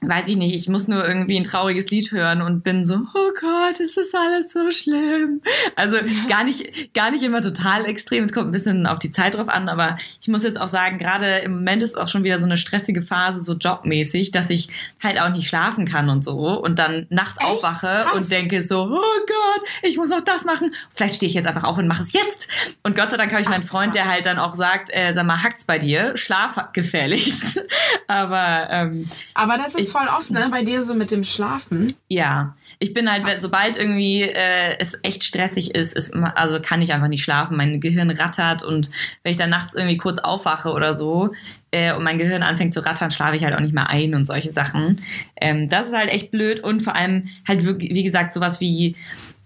weiß 0.00 0.28
ich 0.28 0.36
nicht, 0.36 0.54
ich 0.54 0.68
muss 0.68 0.86
nur 0.86 1.04
irgendwie 1.06 1.36
ein 1.36 1.42
trauriges 1.42 1.90
Lied 1.90 2.12
hören 2.12 2.40
und 2.40 2.62
bin 2.62 2.84
so, 2.84 2.94
oh 3.14 3.30
Gott, 3.40 3.80
es 3.80 3.96
ist 3.96 4.14
alles 4.14 4.52
so 4.52 4.70
schlimm. 4.70 5.42
Also 5.74 5.96
gar 6.28 6.44
nicht, 6.44 6.94
gar 6.94 7.10
nicht 7.10 7.24
immer 7.24 7.40
total 7.40 7.84
extrem. 7.84 8.22
Es 8.22 8.32
kommt 8.32 8.46
ein 8.46 8.52
bisschen 8.52 8.86
auf 8.86 9.00
die 9.00 9.10
Zeit 9.10 9.34
drauf 9.34 9.48
an, 9.48 9.68
aber 9.68 9.96
ich 10.20 10.28
muss 10.28 10.44
jetzt 10.44 10.60
auch 10.60 10.68
sagen, 10.68 10.98
gerade 10.98 11.38
im 11.38 11.52
Moment 11.52 11.82
ist 11.82 11.98
auch 11.98 12.06
schon 12.06 12.22
wieder 12.22 12.38
so 12.38 12.44
eine 12.44 12.56
stressige 12.56 13.02
Phase, 13.02 13.40
so 13.40 13.54
jobmäßig, 13.54 14.30
dass 14.30 14.50
ich 14.50 14.68
halt 15.02 15.20
auch 15.20 15.30
nicht 15.30 15.48
schlafen 15.48 15.84
kann 15.84 16.08
und 16.10 16.22
so 16.22 16.62
und 16.62 16.78
dann 16.78 17.06
nachts 17.10 17.40
Echt? 17.40 17.50
aufwache 17.50 18.04
Krass. 18.04 18.14
und 18.14 18.30
denke 18.30 18.62
so, 18.62 18.84
oh 18.84 19.26
Gott, 19.26 19.68
ich 19.82 19.96
muss 19.96 20.12
auch 20.12 20.20
das 20.20 20.44
machen. 20.44 20.72
Vielleicht 20.94 21.16
stehe 21.16 21.28
ich 21.28 21.34
jetzt 21.34 21.48
einfach 21.48 21.64
auf 21.64 21.76
und 21.76 21.88
mache 21.88 22.02
es 22.02 22.12
jetzt. 22.12 22.46
Und 22.84 22.94
Gott 22.94 23.10
sei 23.10 23.16
Dank 23.16 23.32
habe 23.32 23.42
ich 23.42 23.48
meinen 23.48 23.64
Ach, 23.64 23.68
Freund, 23.68 23.96
der 23.96 24.08
halt 24.08 24.26
dann 24.26 24.38
auch 24.38 24.54
sagt, 24.54 24.90
äh, 24.92 25.12
sag 25.12 25.26
mal, 25.26 25.42
hackt's 25.42 25.64
bei 25.64 25.80
dir, 25.80 26.16
schlaf 26.16 26.56
gefälligst. 26.72 27.64
aber 28.06 28.68
ähm, 28.70 29.08
Aber 29.34 29.56
das 29.56 29.74
ist 29.74 29.87
voll 29.90 30.08
oft, 30.08 30.30
ne, 30.30 30.48
bei 30.50 30.62
dir 30.62 30.82
so 30.82 30.94
mit 30.94 31.10
dem 31.10 31.24
Schlafen. 31.24 31.92
ja, 32.08 32.54
ich 32.80 32.94
bin 32.94 33.10
halt, 33.10 33.24
Krass. 33.24 33.40
sobald 33.42 33.76
irgendwie 33.76 34.22
äh, 34.22 34.78
es 34.78 34.96
echt 35.02 35.24
stressig 35.24 35.74
ist, 35.74 35.94
ist, 35.94 36.14
also 36.14 36.60
kann 36.60 36.80
ich 36.80 36.92
einfach 36.92 37.08
nicht 37.08 37.24
schlafen. 37.24 37.56
Mein 37.56 37.80
Gehirn 37.80 38.10
rattert 38.10 38.62
und 38.62 38.90
wenn 39.22 39.30
ich 39.30 39.36
dann 39.36 39.50
nachts 39.50 39.74
irgendwie 39.74 39.96
kurz 39.96 40.20
aufwache 40.20 40.70
oder 40.70 40.94
so 40.94 41.30
äh, 41.72 41.92
und 41.92 42.04
mein 42.04 42.18
Gehirn 42.18 42.44
anfängt 42.44 42.72
zu 42.72 42.84
rattern, 42.86 43.10
schlafe 43.10 43.34
ich 43.34 43.44
halt 43.44 43.54
auch 43.54 43.60
nicht 43.60 43.74
mehr 43.74 43.90
ein 43.90 44.14
und 44.14 44.26
solche 44.26 44.52
Sachen. 44.52 45.02
Ähm, 45.40 45.68
das 45.68 45.88
ist 45.88 45.96
halt 45.96 46.10
echt 46.10 46.30
blöd 46.30 46.60
und 46.60 46.82
vor 46.82 46.94
allem 46.94 47.28
halt 47.46 47.64
wirklich, 47.64 47.92
wie 47.94 48.04
gesagt, 48.04 48.32
sowas 48.32 48.60
wie 48.60 48.94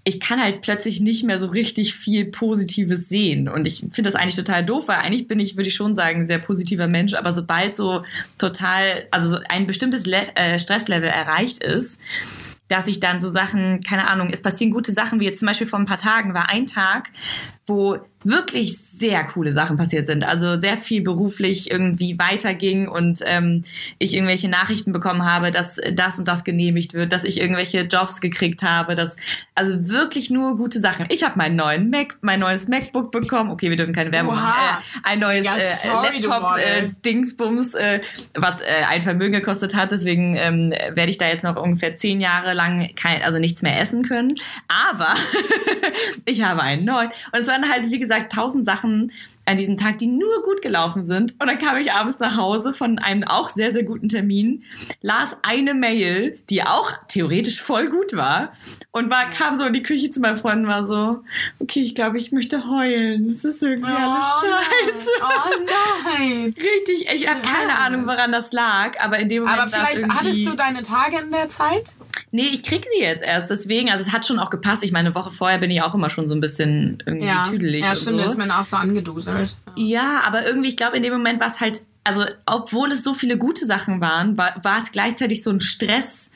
ich 0.05 0.19
kann 0.19 0.41
halt 0.41 0.63
plötzlich 0.63 1.01
nicht 1.01 1.23
mehr 1.23 1.39
so 1.39 1.47
richtig 1.47 1.95
viel 1.95 2.25
Positives 2.25 3.09
sehen. 3.09 3.49
Und 3.49 3.67
ich 3.67 3.79
finde 3.79 4.03
das 4.03 4.17
eigentlich 4.17 4.37
total 4.37 4.65
doof, 4.65 4.89
weil 4.89 4.99
eigentlich 4.99 5.29
bin 5.29 5.39
ich, 5.39 5.57
würde 5.57 5.69
ich 5.69 5.75
schon 5.75 5.95
sagen, 5.95 6.23
ein 6.23 6.27
sehr 6.27 6.41
positiver 6.41 6.89
Mensch. 6.89 7.15
Aber 7.15 7.33
sobald 7.33 7.77
so 7.77 8.03
total, 8.37 9.07
also 9.13 9.31
so 9.31 9.39
ein 9.49 9.67
bestimmtes 9.67 10.05
Le 10.07 10.35
äh, 10.35 10.59
Stresslevel 10.59 11.09
erreicht 11.09 11.63
ist, 11.63 12.01
dass 12.67 12.89
ich 12.89 13.01
dann 13.01 13.21
so 13.21 13.29
Sachen, 13.29 13.83
keine 13.83 14.09
Ahnung, 14.09 14.31
es 14.33 14.41
passieren 14.41 14.73
gute 14.73 14.93
Sachen, 14.93 15.21
wie 15.21 15.27
jetzt 15.27 15.41
zum 15.41 15.47
Beispiel 15.47 15.67
vor 15.67 15.79
ein 15.79 15.87
paar 15.87 15.99
Tagen 15.99 16.35
war 16.35 16.49
ein 16.49 16.67
Tag, 16.67 17.11
wo 17.67 17.99
wirklich 18.25 18.79
sehr 18.79 19.25
coole 19.25 19.53
Sachen 19.53 19.77
passiert 19.77 20.07
sind. 20.07 20.25
Also 20.25 20.61
sehr 20.61 20.77
viel 20.77 21.03
beruflich 21.03 21.71
irgendwie 21.71 22.19
weiterging 22.19 22.89
und 22.89 23.21
ähm, 23.25 23.65
ich 23.99 24.15
irgendwelche 24.15 24.49
Nachrichten 24.49 24.93
bekommen 24.93 25.25
habe, 25.25 25.51
dass 25.51 25.81
das 25.93 26.19
und 26.19 26.29
das 26.29 26.45
genehmigt 26.45 26.95
wird, 26.95 27.13
dass 27.13 27.25
ich 27.25 27.41
irgendwelche 27.41 27.81
Jobs 27.81 28.21
gekriegt 28.21 28.63
habe, 28.63 28.95
dass 28.95 29.17
also 29.55 29.89
wirklich 29.89 30.31
nur 30.31 30.57
gute 30.57 30.79
Sachen. 30.79 31.07
Ich 31.09 31.25
habe 31.25 31.37
meinen 31.37 31.57
neuen 31.57 31.91
Mac, 31.91 32.17
mein 32.21 32.41
neues 32.41 32.69
MacBook 32.69 33.11
bekommen. 33.11 33.51
Okay, 33.51 33.71
wir 33.71 33.77
dürfen 33.77 33.95
keine 33.95 34.13
Werbung 34.13 34.35
Oha. 34.35 34.41
machen. 34.41 34.85
Äh, 35.05 35.09
ein 35.09 35.19
neues 35.19 35.45
Ja, 35.45 35.57
äh, 35.57 35.75
sorry, 35.75 36.21
du 36.21 36.29
Laptop 36.29 36.59
äh, 36.59 36.91
Dingsbums, 37.05 37.75
äh, 37.75 38.01
was 38.35 38.61
äh, 38.61 38.85
ein 38.89 39.03
Vermögen 39.03 39.33
gekostet 39.33 39.75
hat. 39.75 39.91
Deswegen 39.91 40.37
ähm, 40.37 40.71
werde 40.71 41.11
ich 41.11 41.19
da 41.19 41.27
jetzt 41.27 41.43
noch 41.43 41.57
ungefähr 41.57 41.97
zehn 41.97 42.21
Jahre 42.21 42.55
lang 42.55 42.91
kein, 42.95 43.23
also 43.23 43.39
nichts 43.39 43.63
mehr 43.63 43.81
essen 43.81 44.05
können. 44.05 44.37
Aber 44.69 45.15
ich 46.25 46.43
habe 46.43 46.63
einen 46.63 46.85
neuen. 46.85 47.11
Und 47.33 47.45
waren 47.53 47.71
halt, 47.71 47.91
wie 47.91 47.99
gesagt, 47.99 48.33
tausend 48.33 48.65
Sachen 48.65 49.13
an 49.45 49.57
diesem 49.57 49.77
Tag, 49.77 49.99
die 49.99 50.07
nur 50.07 50.43
gut 50.43 50.63
gelaufen 50.63 51.07
sind. 51.07 51.33
Und 51.41 51.47
dann 51.47 51.59
kam 51.59 51.77
ich 51.77 51.93
abends 51.93 52.19
nach 52.19 52.37
Hause 52.37 52.73
von 52.73 52.99
einem 52.99 53.25
auch 53.25 53.51
sehr, 53.51 53.73
sehr 53.73 53.83
guten 53.83 54.09
Termin, 54.09 54.63
las 55.01 55.37
eine 55.43 55.75
Mail, 55.75 56.39
die 56.49 56.63
auch 56.63 56.93
theoretisch 57.09 57.61
voll 57.61 57.89
gut 57.89 58.15
war 58.15 58.53
und 58.93 59.11
war, 59.11 59.29
kam 59.31 59.55
so 59.55 59.65
in 59.65 59.73
die 59.73 59.83
Küche 59.83 60.11
zu 60.11 60.21
meinem 60.21 60.37
Freund 60.37 60.63
und 60.63 60.69
war 60.69 60.85
so, 60.85 61.23
okay, 61.59 61.83
ich 61.83 61.95
glaube, 61.95 62.19
ich 62.19 62.33
möchte 62.33 62.69
heulen. 62.69 63.31
Es 63.31 63.45
ist 63.45 63.63
irgendwie 63.63 63.91
alles 63.91 64.27
scheiße. 64.41 65.11
Nein. 65.21 65.31
Oh 65.33 66.19
nein. 66.19 66.55
Richtig, 66.63 67.09
ich 67.13 67.29
habe 67.29 67.41
keine. 67.41 67.73
Ahnung, 67.83 68.07
woran 68.07 68.33
das 68.33 68.53
lag, 68.53 68.99
aber 69.01 69.19
in 69.19 69.29
dem 69.29 69.43
Moment 69.43 69.61
Aber 69.61 69.71
vielleicht 69.71 70.09
hattest 70.09 70.47
du 70.47 70.55
deine 70.55 70.83
Tage 70.83 71.19
in 71.23 71.31
der 71.31 71.49
Zeit? 71.49 71.95
Nee, 72.31 72.49
ich 72.53 72.63
krieg 72.63 72.87
sie 72.97 73.03
jetzt 73.03 73.23
erst, 73.23 73.51
deswegen, 73.51 73.91
also 73.91 74.05
es 74.07 74.13
hat 74.13 74.27
schon 74.27 74.39
auch 74.39 74.51
gepasst. 74.51 74.83
Ich 74.83 74.93
meine, 74.93 75.09
eine 75.09 75.15
Woche 75.15 75.31
vorher 75.31 75.59
bin 75.59 75.71
ich 75.71 75.83
auch 75.83 75.95
immer 75.95 76.11
schon 76.11 76.29
so 76.29 76.35
ein 76.35 76.41
bisschen 76.41 77.03
irgendwie 77.05 77.51
tüdelig 77.51 77.85
ja 77.85 77.95
stimmt, 77.95 78.23
so. 78.23 78.31
ist 78.31 78.39
mir 78.39 78.59
auch 78.59 78.65
so 78.65 78.77
angeduselt. 78.77 79.32
Ja, 79.77 80.21
aber 80.25 80.47
irgendwie, 80.47 80.69
ich 80.69 80.77
glaube, 80.77 80.97
in 80.97 81.03
dem 81.03 81.13
Moment 81.13 81.41
war 81.41 81.49
es 81.49 81.61
halt, 81.61 81.83
also 82.05 82.25
obwohl 82.47 82.91
es 82.91 83.05
so 83.05 83.15
viele 83.15 83.39
gute 83.39 83.65
Sachen 83.65 84.01
waren, 84.01 84.37
war, 84.37 84.55
war 84.65 84.83
es 84.83 84.91
gleichzeitig 84.91 85.43
so 85.45 85.51
ein 85.51 85.61
Stress, 85.61 86.31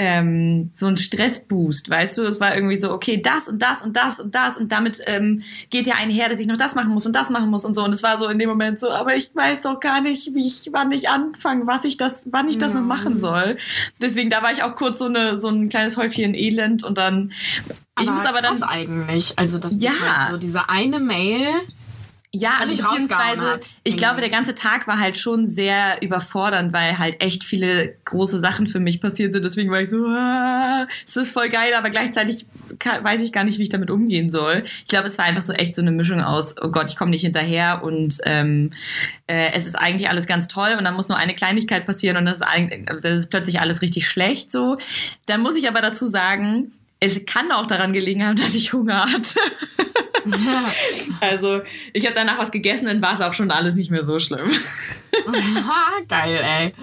ähm, 0.00 0.70
so 0.74 0.86
ein 0.86 0.96
Stressboost, 0.96 1.90
weißt 1.90 2.18
du? 2.18 2.24
Es 2.24 2.38
war 2.38 2.54
irgendwie 2.54 2.76
so, 2.76 2.92
okay, 2.92 3.20
das 3.20 3.48
und 3.48 3.60
das 3.60 3.82
und 3.82 3.96
das 3.96 4.20
und 4.20 4.32
das 4.36 4.56
und 4.56 4.70
damit 4.70 5.00
ähm, 5.06 5.42
geht 5.70 5.88
ja 5.88 5.96
einher, 5.96 6.28
dass 6.28 6.38
ich 6.40 6.46
noch 6.46 6.56
das 6.56 6.76
machen 6.76 6.90
muss 6.90 7.04
und 7.04 7.16
das 7.16 7.30
machen 7.30 7.50
muss 7.50 7.64
und 7.64 7.74
so. 7.74 7.82
Und 7.82 7.92
es 7.92 8.04
war 8.04 8.16
so 8.16 8.28
in 8.28 8.38
dem 8.38 8.48
Moment 8.48 8.78
so, 8.78 8.90
aber 8.90 9.16
ich 9.16 9.34
weiß 9.34 9.62
doch 9.62 9.80
gar 9.80 10.00
nicht, 10.00 10.34
wie 10.34 10.46
ich, 10.46 10.68
wann 10.72 10.92
ich 10.92 11.08
anfange, 11.08 11.66
was 11.66 11.84
ich 11.84 11.96
das, 11.96 12.22
wann 12.30 12.48
ich 12.48 12.58
das 12.58 12.74
noch 12.74 12.82
machen 12.82 13.16
soll. 13.16 13.56
Deswegen, 14.00 14.30
da 14.30 14.40
war 14.40 14.52
ich 14.52 14.62
auch 14.62 14.76
kurz 14.76 15.00
so 15.00 15.06
eine, 15.06 15.36
so 15.36 15.48
ein 15.48 15.68
kleines 15.68 15.96
Häufchen 15.96 16.34
Elend 16.34 16.84
und 16.84 16.96
dann, 16.96 17.32
ich 18.00 18.08
muss 18.08 18.24
aber 18.24 18.40
dann, 18.40 18.62
eigentlich. 18.62 19.36
Also 19.36 19.58
das 19.58 19.82
Ja. 19.82 19.90
ist 19.90 20.00
halt 20.00 20.30
so 20.30 20.36
diese 20.38 20.68
eine 20.70 21.00
Mail. 21.00 21.48
Ja, 22.34 22.58
also 22.60 22.76
beziehungsweise, 22.76 23.52
hat. 23.52 23.70
ich 23.84 23.94
Mhm. 23.94 23.98
glaube, 23.98 24.20
der 24.20 24.28
ganze 24.28 24.54
Tag 24.54 24.86
war 24.86 25.00
halt 25.00 25.16
schon 25.16 25.48
sehr 25.48 26.02
überfordernd, 26.02 26.74
weil 26.74 26.98
halt 26.98 27.22
echt 27.22 27.42
viele 27.42 27.94
große 28.04 28.38
Sachen 28.38 28.66
für 28.66 28.80
mich 28.80 29.00
passiert 29.00 29.32
sind. 29.32 29.44
Deswegen 29.46 29.70
war 29.70 29.80
ich 29.80 29.88
so, 29.88 30.04
ah, 30.06 30.86
es 31.06 31.16
ist 31.16 31.32
voll 31.32 31.48
geil, 31.48 31.72
aber 31.72 31.88
gleichzeitig 31.88 32.44
kann, 32.78 33.02
weiß 33.02 33.22
ich 33.22 33.32
gar 33.32 33.44
nicht, 33.44 33.58
wie 33.58 33.62
ich 33.62 33.70
damit 33.70 33.90
umgehen 33.90 34.28
soll. 34.28 34.64
Ich 34.80 34.88
glaube, 34.88 35.06
es 35.06 35.16
war 35.16 35.24
einfach 35.24 35.40
so 35.40 35.54
echt 35.54 35.74
so 35.74 35.80
eine 35.80 35.90
Mischung 35.90 36.20
aus, 36.20 36.54
oh 36.60 36.68
Gott, 36.70 36.90
ich 36.90 36.96
komme 36.96 37.12
nicht 37.12 37.22
hinterher 37.22 37.82
und 37.82 38.18
ähm, 38.24 38.72
äh, 39.26 39.52
es 39.54 39.66
ist 39.66 39.76
eigentlich 39.76 40.10
alles 40.10 40.26
ganz 40.26 40.48
toll 40.48 40.74
und 40.76 40.84
dann 40.84 40.94
muss 40.94 41.08
nur 41.08 41.16
eine 41.16 41.34
Kleinigkeit 41.34 41.86
passieren 41.86 42.18
und 42.18 42.26
das 42.26 42.40
ist, 42.40 42.46
das 43.02 43.14
ist 43.16 43.30
plötzlich 43.30 43.60
alles 43.60 43.80
richtig 43.80 44.06
schlecht 44.06 44.52
so. 44.52 44.76
Dann 45.24 45.40
muss 45.40 45.56
ich 45.56 45.66
aber 45.66 45.80
dazu 45.80 46.04
sagen, 46.06 46.72
es 47.00 47.24
kann 47.26 47.52
auch 47.52 47.66
daran 47.66 47.92
gelegen 47.92 48.24
haben, 48.24 48.36
dass 48.40 48.54
ich 48.54 48.72
Hunger 48.72 49.06
hatte. 49.10 49.38
also 51.20 51.60
ich 51.92 52.04
habe 52.04 52.14
danach 52.14 52.38
was 52.38 52.50
gegessen, 52.50 52.86
dann 52.86 53.00
war 53.00 53.12
es 53.12 53.20
auch 53.20 53.34
schon 53.34 53.50
alles 53.50 53.76
nicht 53.76 53.90
mehr 53.90 54.04
so 54.04 54.18
schlimm. 54.18 54.50
Geil, 56.08 56.40
ey. 56.58 56.74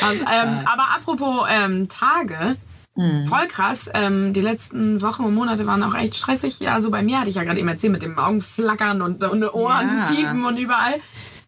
Also, 0.00 0.22
ähm, 0.22 0.64
aber 0.64 0.88
apropos 0.94 1.46
ähm, 1.50 1.88
Tage, 1.88 2.56
mhm. 2.94 3.26
voll 3.26 3.46
krass. 3.48 3.90
Ähm, 3.92 4.32
die 4.32 4.40
letzten 4.40 5.02
Wochen 5.02 5.24
und 5.24 5.34
Monate 5.34 5.66
waren 5.66 5.82
auch 5.82 5.94
echt 5.94 6.14
stressig. 6.14 6.60
Ja, 6.60 6.80
so 6.80 6.90
bei 6.90 7.02
mir 7.02 7.20
hatte 7.20 7.28
ich 7.28 7.36
ja 7.36 7.44
gerade 7.44 7.58
eben 7.58 7.68
erzählt 7.68 7.92
mit 7.92 8.02
dem 8.02 8.18
Augenflackern 8.18 9.02
und, 9.02 9.22
und 9.22 9.42
Ohren 9.54 9.88
ja. 9.88 10.06
piepen 10.06 10.44
und 10.44 10.58
überall. 10.58 10.94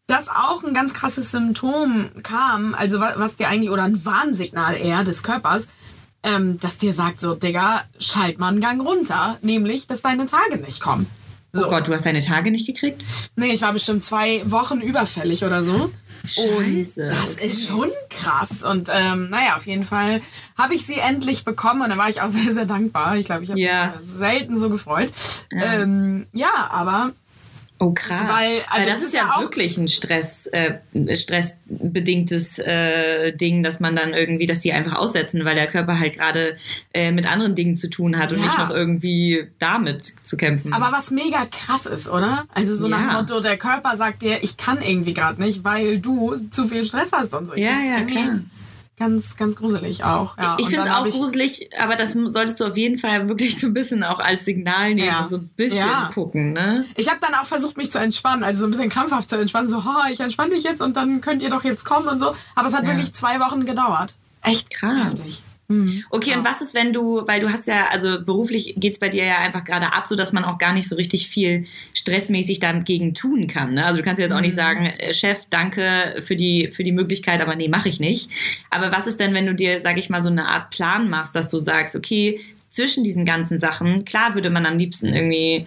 Dass 0.07 0.29
auch 0.29 0.63
ein 0.63 0.73
ganz 0.73 0.95
krasses 0.95 1.33
Symptom 1.33 2.11
kam, 2.23 2.75
also 2.75 3.01
was, 3.01 3.19
was 3.19 3.37
dir 3.37 3.49
eigentlich, 3.49 3.71
oder 3.71 3.83
ein 3.83 4.05
Warnsignal 4.05 4.77
eher 4.77 5.03
des 5.03 5.25
Körpers, 5.25 5.69
ähm, 6.27 6.59
das 6.61 6.77
dir 6.77 6.93
sagt 6.93 7.21
so, 7.21 7.35
Digga, 7.35 7.85
schalt 7.99 8.39
mal 8.39 8.49
einen 8.49 8.61
Gang 8.61 8.87
runter. 8.87 9.39
Nämlich, 9.43 9.87
dass 9.87 10.03
deine 10.03 10.27
Tage 10.27 10.59
nicht 10.59 10.81
kommen. 10.81 11.07
So. 11.53 11.67
Oh 11.67 11.71
Gott, 11.71 11.89
du 11.89 11.95
hast 11.95 12.05
deine 12.05 12.23
Tage 12.23 12.51
nicht 12.51 12.67
gekriegt? 12.67 13.05
Nee, 13.37 13.53
ich 13.53 13.63
war 13.63 13.73
bestimmt 13.73 14.05
zwei 14.05 14.43
Wochen 14.45 14.81
überfällig 14.81 15.45
oder 15.45 15.63
so. 15.63 15.91
Scheiße. 16.27 17.05
Und 17.05 17.13
das 17.13 17.37
ist 17.37 17.69
schon 17.69 17.89
krass. 18.11 18.63
Und 18.65 18.91
ähm, 18.93 19.31
naja, 19.31 19.57
auf 19.57 19.67
jeden 19.67 19.85
Fall 19.85 20.21
habe 20.59 20.75
ich 20.75 20.85
sie 20.85 20.99
endlich 20.99 21.45
bekommen 21.45 21.83
und 21.83 21.89
da 21.89 21.97
war 21.97 22.11
ich 22.11 22.21
auch 22.21 22.29
sehr, 22.31 22.53
sehr 22.53 22.67
dankbar. 22.67 23.17
Ich 23.17 23.27
glaube, 23.27 23.45
ich 23.45 23.51
habe 23.51 23.61
ja. 23.61 23.95
mich 23.97 24.07
selten 24.07 24.59
so 24.59 24.69
gefreut. 24.69 25.13
Ja, 25.53 25.75
ähm, 25.75 26.27
ja 26.33 26.69
aber 26.71 27.13
Oh 27.79 27.93
krass. 27.93 28.29
Weil, 28.29 28.63
also 28.71 28.87
Weil 28.87 28.87
das, 28.87 29.03
ist 29.03 29.13
ja, 29.13 29.39
wirklich 29.41 29.77
ein 29.77 29.89
Stress, 29.89 30.47
äh, 30.47 30.79
stressbedingtes 31.15 32.59
äh, 32.59 33.37
Ding, 33.37 33.63
dass 33.63 33.81
man 33.81 33.95
dann 33.95 34.15
irgendwie, 34.15 34.47
dass 34.47 34.61
die 34.61 34.73
einfach 34.73 34.95
aussetzen, 34.95 35.45
weil 35.45 35.57
der 35.57 35.67
Körper 35.67 35.99
halt 35.99 36.15
gerade 36.15 36.57
äh, 36.95 37.13
mit 37.13 37.27
anderen 37.27 37.55
Dingen 37.55 37.77
zu 37.77 37.91
tun 37.91 38.19
hat 38.19 38.33
und 38.33 38.39
ja. 38.39 38.45
nicht 38.45 38.59
noch 38.59 38.71
irgendwie 38.71 39.49
damit 39.59 40.05
zu 40.23 40.39
kämpfen. 40.39 40.73
Aber 40.73 40.91
was 40.91 41.11
mega 41.11 41.47
krass 41.51 41.85
ist, 41.85 42.09
oder? 42.09 42.47
Also 42.55 42.75
so 42.75 42.89
ja. 42.89 42.97
nach 42.97 43.09
dem 43.09 43.17
Motto, 43.19 43.41
der 43.41 43.59
Körper 43.59 43.95
sagt 43.95 44.23
dir, 44.23 44.43
ich 44.43 44.57
kann 44.57 44.81
irgendwie 44.81 45.13
gerade 45.13 45.43
nicht, 45.43 45.63
weil 45.63 45.99
du 45.99 46.35
zu 46.51 46.69
viel 46.69 46.85
Stress 46.87 47.13
hast 47.13 47.35
und 47.35 47.47
so. 47.47 47.55
Ich 47.55 47.63
ja, 47.63 47.79
ja, 47.79 48.03
klar 48.05 48.41
ganz, 48.99 49.37
ganz 49.37 49.57
gruselig 49.57 50.05
auch. 50.05 50.37
Ja, 50.39 50.57
ich 50.59 50.69
finde 50.69 50.89
es 50.89 50.95
auch 50.95 51.07
gruselig, 51.07 51.71
aber 51.79 51.97
das 51.97 52.13
solltest 52.13 52.61
du 52.61 52.65
auf 52.65 52.77
jeden 52.77 52.99
Fall 52.99 53.29
wirklich 53.29 53.59
so 53.59 53.67
ein 53.67 53.75
bisschen 53.75 54.03
auch 54.03 54.19
als 54.19 54.45
Signal 54.45 54.95
nehmen 54.95 55.09
ja. 55.09 55.21
und 55.21 55.29
so 55.29 55.37
ein 55.37 55.49
bisschen 55.57 55.79
ja. 55.79 56.11
gucken. 56.15 56.53
Ne? 56.53 56.85
Ich 56.97 57.09
habe 57.09 57.19
dann 57.21 57.35
auch 57.35 57.47
versucht, 57.47 57.77
mich 57.77 57.91
zu 57.91 57.99
entspannen, 57.99 58.43
also 58.43 58.61
so 58.61 58.67
ein 58.67 58.71
bisschen 58.71 58.89
krampfhaft 58.89 59.29
zu 59.29 59.39
entspannen, 59.39 59.69
so, 59.69 59.85
ha, 59.85 60.09
ich 60.11 60.21
entspanne 60.21 60.55
mich 60.55 60.65
jetzt 60.65 60.81
und 60.81 60.97
dann 60.97 61.21
könnt 61.21 61.43
ihr 61.43 61.51
doch 61.51 61.65
jetzt 61.65 61.85
kommen 61.85 62.09
und 62.09 62.21
so. 62.21 62.35
Aber 62.55 62.69
es 62.69 62.75
hat 62.75 62.87
wirklich 62.87 63.13
zwei 63.13 63.39
Wochen 63.41 63.65
gedauert. 63.65 64.15
Echt 64.43 64.71
krass. 64.71 65.05
Heftig. 65.05 65.43
Mhm. 65.69 66.05
Okay, 66.11 66.31
ja. 66.31 66.39
und 66.39 66.45
was 66.45 66.61
ist, 66.61 66.75
wenn 66.75 66.93
du, 66.93 67.27
weil 67.27 67.41
du 67.41 67.51
hast 67.51 67.67
ja, 67.67 67.89
also 67.89 68.23
beruflich 68.23 68.75
geht's 68.77 68.99
bei 68.99 69.09
dir 69.09 69.25
ja 69.25 69.39
einfach 69.39 69.65
gerade 69.65 69.93
ab, 69.93 70.07
so 70.07 70.15
dass 70.15 70.33
man 70.33 70.45
auch 70.45 70.59
gar 70.59 70.73
nicht 70.73 70.89
so 70.89 70.97
richtig 70.97 71.29
viel 71.29 71.67
stressmäßig 71.95 72.61
dagegen 72.61 73.15
tun 73.15 73.47
kann. 73.49 73.75
Ne? 73.75 73.85
Also 73.85 73.99
du 73.99 74.05
kannst 74.05 74.21
jetzt 74.21 74.33
auch 74.33 74.41
nicht 74.41 74.53
mhm. 74.53 74.61
sagen, 74.61 74.87
äh, 74.87 75.13
Chef, 75.13 75.41
danke 75.51 76.23
für 76.23 76.37
die, 76.37 76.71
für 76.73 76.85
die 76.85 76.93
Möglichkeit, 76.93 77.41
aber 77.41 77.57
nee, 77.57 77.69
mache 77.69 77.89
ich 77.89 77.99
nicht. 77.99 78.31
Aber 78.71 78.93
was 78.93 79.07
ist 79.07 79.19
denn, 79.19 79.35
wenn 79.35 79.47
du 79.47 79.55
dir, 79.55 79.83
sag 79.83 79.99
ich 79.99 80.09
mal, 80.11 80.23
so 80.23 80.29
eine 80.29 80.47
Art 80.47 80.71
Plan 80.71 81.11
machst, 81.11 81.35
dass 81.35 81.49
du 81.49 81.59
sagst, 81.59 81.97
okay, 81.97 82.41
zwischen 82.69 83.05
diesen 83.05 83.25
ganzen 83.25 83.59
Sachen, 83.59 84.05
klar 84.05 84.35
würde 84.35 84.51
man 84.51 84.67
am 84.67 84.79
liebsten 84.79 85.13
irgendwie 85.13 85.67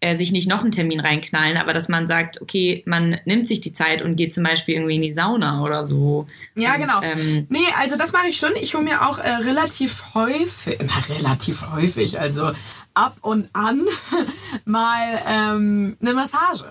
äh, 0.00 0.16
sich 0.16 0.32
nicht 0.32 0.48
noch 0.48 0.62
einen 0.62 0.72
Termin 0.72 1.00
reinknallen, 1.00 1.56
aber 1.56 1.72
dass 1.72 1.88
man 1.88 2.08
sagt, 2.08 2.40
okay, 2.40 2.82
man 2.86 3.20
nimmt 3.26 3.46
sich 3.46 3.60
die 3.60 3.72
Zeit 3.72 4.02
und 4.02 4.16
geht 4.16 4.32
zum 4.32 4.44
Beispiel 4.44 4.76
irgendwie 4.76 4.96
in 4.96 5.02
die 5.02 5.12
Sauna 5.12 5.62
oder 5.62 5.84
so. 5.84 6.26
Ja, 6.54 6.74
und, 6.74 6.80
genau. 6.80 7.02
Ähm, 7.02 7.46
nee, 7.50 7.58
also 7.78 7.96
das 7.96 8.12
mache 8.12 8.28
ich 8.28 8.38
schon. 8.38 8.52
Ich 8.60 8.74
hole 8.74 8.84
mir 8.84 9.06
auch 9.06 9.18
äh, 9.18 9.28
relativ 9.28 10.14
häufig, 10.14 10.78
na, 10.80 11.14
relativ 11.14 11.70
häufig, 11.70 12.18
also 12.18 12.50
ab 12.94 13.16
und 13.20 13.50
an 13.52 13.82
mal 14.64 15.22
ähm, 15.26 15.96
eine 16.00 16.14
Massage. 16.14 16.64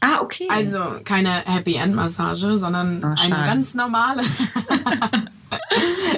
Ah, 0.00 0.20
okay. 0.20 0.48
Also 0.50 0.78
keine 1.04 1.30
Happy 1.44 1.76
End 1.76 1.94
Massage, 1.94 2.56
sondern 2.56 3.04
oh, 3.04 3.22
eine 3.22 3.44
ganz 3.44 3.74
normale. 3.74 4.22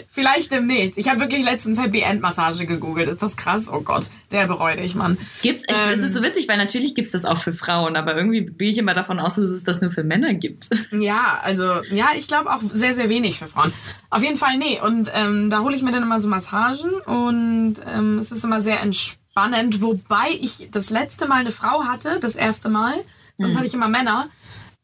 Vielleicht 0.09 0.53
demnächst. 0.53 0.97
Ich 0.97 1.09
habe 1.09 1.21
wirklich 1.21 1.45
letztens 1.45 1.83
Happy 1.83 2.01
End 2.01 2.21
Massage 2.21 2.67
gegoogelt. 2.67 3.09
Ist 3.09 3.23
das 3.23 3.37
krass? 3.37 3.69
Oh 3.69 3.81
Gott, 3.81 4.11
der 4.31 4.47
bereut 4.47 4.79
ich, 4.79 4.95
Mann. 4.95 5.19
Gibt's, 5.43 5.65
ich, 5.67 5.75
ähm, 5.75 5.91
es 5.93 6.01
ist 6.01 6.15
so 6.15 6.23
witzig, 6.23 6.47
weil 6.47 6.57
natürlich 6.57 6.95
gibt 6.95 7.07
es 7.07 7.13
das 7.13 7.25
auch 7.25 7.39
für 7.39 7.53
Frauen, 7.53 7.97
aber 7.97 8.17
irgendwie 8.17 8.45
gehe 8.45 8.71
ich 8.71 8.79
immer 8.79 8.95
davon 8.95 9.19
aus, 9.19 9.35
dass 9.35 9.47
es 9.47 9.65
das 9.65 9.81
nur 9.81 9.91
für 9.91 10.05
Männer 10.05 10.35
gibt. 10.35 10.71
Ja, 10.93 11.41
also 11.43 11.83
ja, 11.91 12.11
ich 12.17 12.29
glaube 12.29 12.51
auch 12.51 12.61
sehr, 12.71 12.95
sehr 12.95 13.09
wenig 13.09 13.39
für 13.39 13.49
Frauen. 13.49 13.73
Auf 14.11 14.23
jeden 14.23 14.37
Fall, 14.37 14.57
nee. 14.59 14.81
Und 14.81 15.11
ähm, 15.13 15.51
da 15.51 15.61
hole 15.61 15.75
ich 15.75 15.83
mir 15.83 15.91
dann 15.91 16.05
immer 16.05 16.21
so 16.21 16.29
Massagen 16.29 16.93
und 17.07 17.75
ähm, 17.93 18.19
es 18.19 18.31
ist 18.31 18.45
immer 18.45 18.61
sehr 18.61 18.81
entspannend, 18.81 19.83
wobei 19.83 20.29
ich 20.41 20.69
das 20.71 20.91
letzte 20.91 21.27
Mal 21.27 21.41
eine 21.41 21.51
Frau 21.51 21.85
hatte, 21.85 22.21
das 22.21 22.37
erste 22.37 22.69
Mal. 22.69 22.95
Sonst 23.37 23.55
mhm. 23.55 23.59
hatte 23.59 23.67
ich 23.67 23.75
immer 23.75 23.89
Männer. 23.89 24.29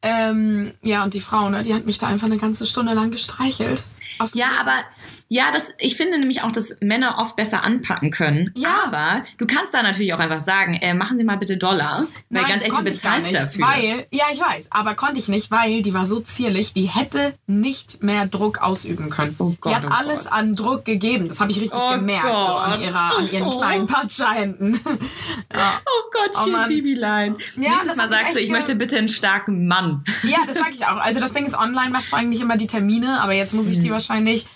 Ähm, 0.02 0.72
ja, 0.82 1.04
und 1.04 1.14
die 1.14 1.20
Frau, 1.20 1.50
ne, 1.50 1.62
die 1.62 1.74
hat 1.74 1.86
mich 1.86 1.98
da 1.98 2.06
einfach 2.06 2.26
eine 2.26 2.38
ganze 2.38 2.66
Stunde 2.66 2.94
lang 2.94 3.10
gestreichelt. 3.10 3.84
Ja, 4.34 4.50
aber 4.60 4.84
ja, 5.32 5.52
das, 5.52 5.72
ich 5.78 5.96
finde 5.96 6.18
nämlich 6.18 6.42
auch, 6.42 6.50
dass 6.50 6.74
Männer 6.80 7.18
oft 7.18 7.36
besser 7.36 7.62
anpacken 7.62 8.10
können. 8.10 8.50
Ja. 8.56 8.82
Aber 8.86 9.24
du 9.38 9.46
kannst 9.46 9.72
da 9.72 9.80
natürlich 9.80 10.12
auch 10.12 10.18
einfach 10.18 10.40
sagen, 10.40 10.74
äh, 10.74 10.92
machen 10.92 11.18
Sie 11.18 11.22
mal 11.22 11.36
bitte 11.36 11.56
Dollar. 11.56 12.08
Weil 12.30 12.42
Nein, 12.42 12.44
ganz 12.48 12.62
echt, 12.64 12.76
du 12.76 12.82
bezahlst 12.82 13.32
dafür. 13.32 13.64
Weil, 13.64 14.06
ja, 14.10 14.24
ich 14.32 14.40
weiß, 14.40 14.72
aber 14.72 14.96
konnte 14.96 15.20
ich 15.20 15.28
nicht, 15.28 15.52
weil 15.52 15.82
die 15.82 15.94
war 15.94 16.04
so 16.04 16.18
zierlich, 16.18 16.72
die 16.72 16.86
hätte 16.86 17.32
nicht 17.46 18.02
mehr 18.02 18.26
Druck 18.26 18.60
ausüben 18.60 19.08
können. 19.08 19.36
Oh 19.38 19.54
Gott, 19.60 19.70
die 19.70 19.76
hat 19.76 19.84
oh 19.84 19.94
alles 19.96 20.24
Gott. 20.24 20.32
an 20.32 20.54
Druck 20.56 20.84
gegeben. 20.84 21.28
Das 21.28 21.38
habe 21.38 21.52
ich 21.52 21.60
richtig 21.60 21.80
oh 21.80 21.94
gemerkt, 21.94 22.24
Gott. 22.24 22.46
so 22.46 22.52
an, 22.52 22.80
ihrer, 22.80 23.18
an 23.18 23.30
ihren 23.30 23.46
oh. 23.46 23.56
kleinen 23.56 23.86
Patscheinten. 23.86 24.80
ja. 25.54 25.80
Oh 25.86 26.10
Gott, 26.12 26.44
oh 26.44 26.68
Babylein. 26.68 27.36
Ja, 27.54 27.70
Nächstes 27.70 27.94
Mal 27.94 28.08
sagst 28.08 28.34
du, 28.34 28.40
ich 28.40 28.50
möchte 28.50 28.74
bitte 28.74 28.98
einen 28.98 29.06
starken 29.06 29.68
Mann. 29.68 30.04
Ja, 30.24 30.38
das 30.44 30.56
sag 30.56 30.74
ich 30.74 30.84
auch. 30.86 30.96
Also 30.96 31.20
das 31.20 31.32
Ding 31.32 31.46
ist, 31.46 31.56
online 31.56 31.90
machst 31.90 32.10
du 32.10 32.16
eigentlich 32.16 32.40
immer 32.40 32.56
die 32.56 32.66
Termine, 32.66 33.20
aber 33.20 33.34
jetzt 33.34 33.54
muss 33.54 33.68
ich 33.68 33.78
die 33.78 33.90
mhm. 33.90 33.92
wahrscheinlich 33.92 34.48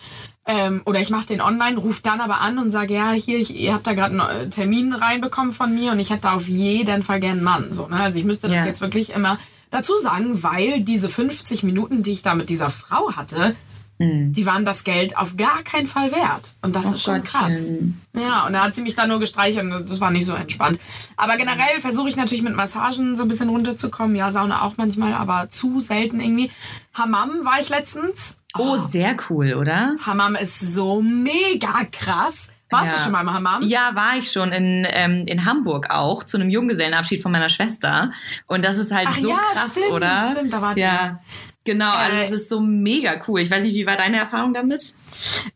ähm, 0.46 0.82
oder 0.84 1.00
ich 1.00 1.10
mache 1.10 1.26
den 1.26 1.40
online, 1.40 1.78
rufe 1.78 2.02
dann 2.02 2.20
aber 2.20 2.40
an 2.40 2.58
und 2.58 2.70
sage, 2.70 2.94
ja, 2.94 3.12
hier, 3.12 3.38
ich, 3.38 3.56
ihr 3.56 3.72
habt 3.72 3.86
da 3.86 3.94
gerade 3.94 4.20
einen 4.20 4.46
äh, 4.46 4.50
Termin 4.50 4.92
reinbekommen 4.92 5.52
von 5.52 5.74
mir 5.74 5.92
und 5.92 6.00
ich 6.00 6.10
hätte 6.10 6.32
auf 6.32 6.48
jeden 6.48 7.02
Fall 7.02 7.20
gern 7.20 7.38
einen 7.38 7.44
Mann. 7.44 7.72
So, 7.72 7.88
ne? 7.88 7.96
Also 7.96 8.18
ich 8.18 8.24
müsste 8.24 8.48
das 8.48 8.58
ja. 8.58 8.66
jetzt 8.66 8.82
wirklich 8.82 9.14
immer 9.14 9.38
dazu 9.70 9.96
sagen, 9.98 10.42
weil 10.42 10.80
diese 10.82 11.08
50 11.08 11.62
Minuten, 11.62 12.02
die 12.02 12.12
ich 12.12 12.22
da 12.22 12.34
mit 12.34 12.50
dieser 12.50 12.68
Frau 12.68 13.12
hatte, 13.16 13.56
mhm. 13.98 14.34
die 14.34 14.44
waren 14.44 14.66
das 14.66 14.84
Geld 14.84 15.16
auf 15.16 15.36
gar 15.38 15.62
keinen 15.62 15.86
Fall 15.86 16.12
wert. 16.12 16.54
Und 16.60 16.76
das 16.76 16.86
oh 16.86 16.92
ist 16.92 17.02
schon 17.02 17.22
Gottchen. 17.22 17.40
krass. 17.40 17.72
Ja, 18.12 18.46
und 18.46 18.52
da 18.52 18.64
hat 18.64 18.74
sie 18.74 18.82
mich 18.82 18.96
dann 18.96 19.08
nur 19.08 19.20
gestreichelt 19.20 19.64
und 19.64 19.88
das 19.88 20.02
war 20.02 20.10
nicht 20.10 20.26
so 20.26 20.34
entspannt. 20.34 20.78
Aber 21.16 21.38
generell 21.38 21.80
versuche 21.80 22.10
ich 22.10 22.16
natürlich 22.16 22.44
mit 22.44 22.54
Massagen 22.54 23.16
so 23.16 23.22
ein 23.22 23.28
bisschen 23.28 23.48
runterzukommen. 23.48 24.14
Ja, 24.14 24.30
Sauna 24.30 24.60
auch 24.62 24.74
manchmal, 24.76 25.14
aber 25.14 25.48
zu 25.48 25.80
selten 25.80 26.20
irgendwie. 26.20 26.50
Hammam 26.92 27.44
war 27.44 27.60
ich 27.60 27.70
letztens 27.70 28.36
Oh, 28.56 28.76
sehr 28.76 29.16
cool, 29.28 29.54
oder? 29.54 29.96
Hammam 30.06 30.36
ist 30.36 30.60
so 30.60 31.02
mega 31.02 31.72
krass. 31.90 32.50
Warst 32.70 32.90
ja. 32.90 32.96
du 32.96 33.02
schon 33.02 33.12
mal 33.12 33.20
im 33.20 33.32
Hammam? 33.32 33.62
Ja, 33.62 33.90
war 33.94 34.16
ich 34.16 34.32
schon 34.32 34.50
in, 34.52 34.86
ähm, 34.88 35.26
in 35.26 35.44
Hamburg 35.44 35.90
auch, 35.90 36.22
zu 36.22 36.36
einem 36.36 36.50
Junggesellenabschied 36.50 37.22
von 37.22 37.30
meiner 37.30 37.48
Schwester. 37.48 38.12
Und 38.46 38.64
das 38.64 38.78
ist 38.78 38.92
halt 38.92 39.08
Ach 39.10 39.16
so 39.16 39.28
ja, 39.28 39.36
krass, 39.36 39.70
stimmt, 39.72 39.92
oder? 39.92 40.30
Stimmt, 40.32 40.52
da 40.52 40.62
war 40.62 40.76
Ja. 40.76 41.20
Genau, 41.64 41.92
also 41.92 42.16
äh, 42.18 42.24
es 42.26 42.30
ist 42.30 42.50
so 42.50 42.60
mega 42.60 43.22
cool. 43.26 43.40
Ich 43.40 43.50
weiß 43.50 43.62
nicht, 43.62 43.74
wie 43.74 43.86
war 43.86 43.96
deine 43.96 44.18
Erfahrung 44.18 44.52
damit? 44.52 44.94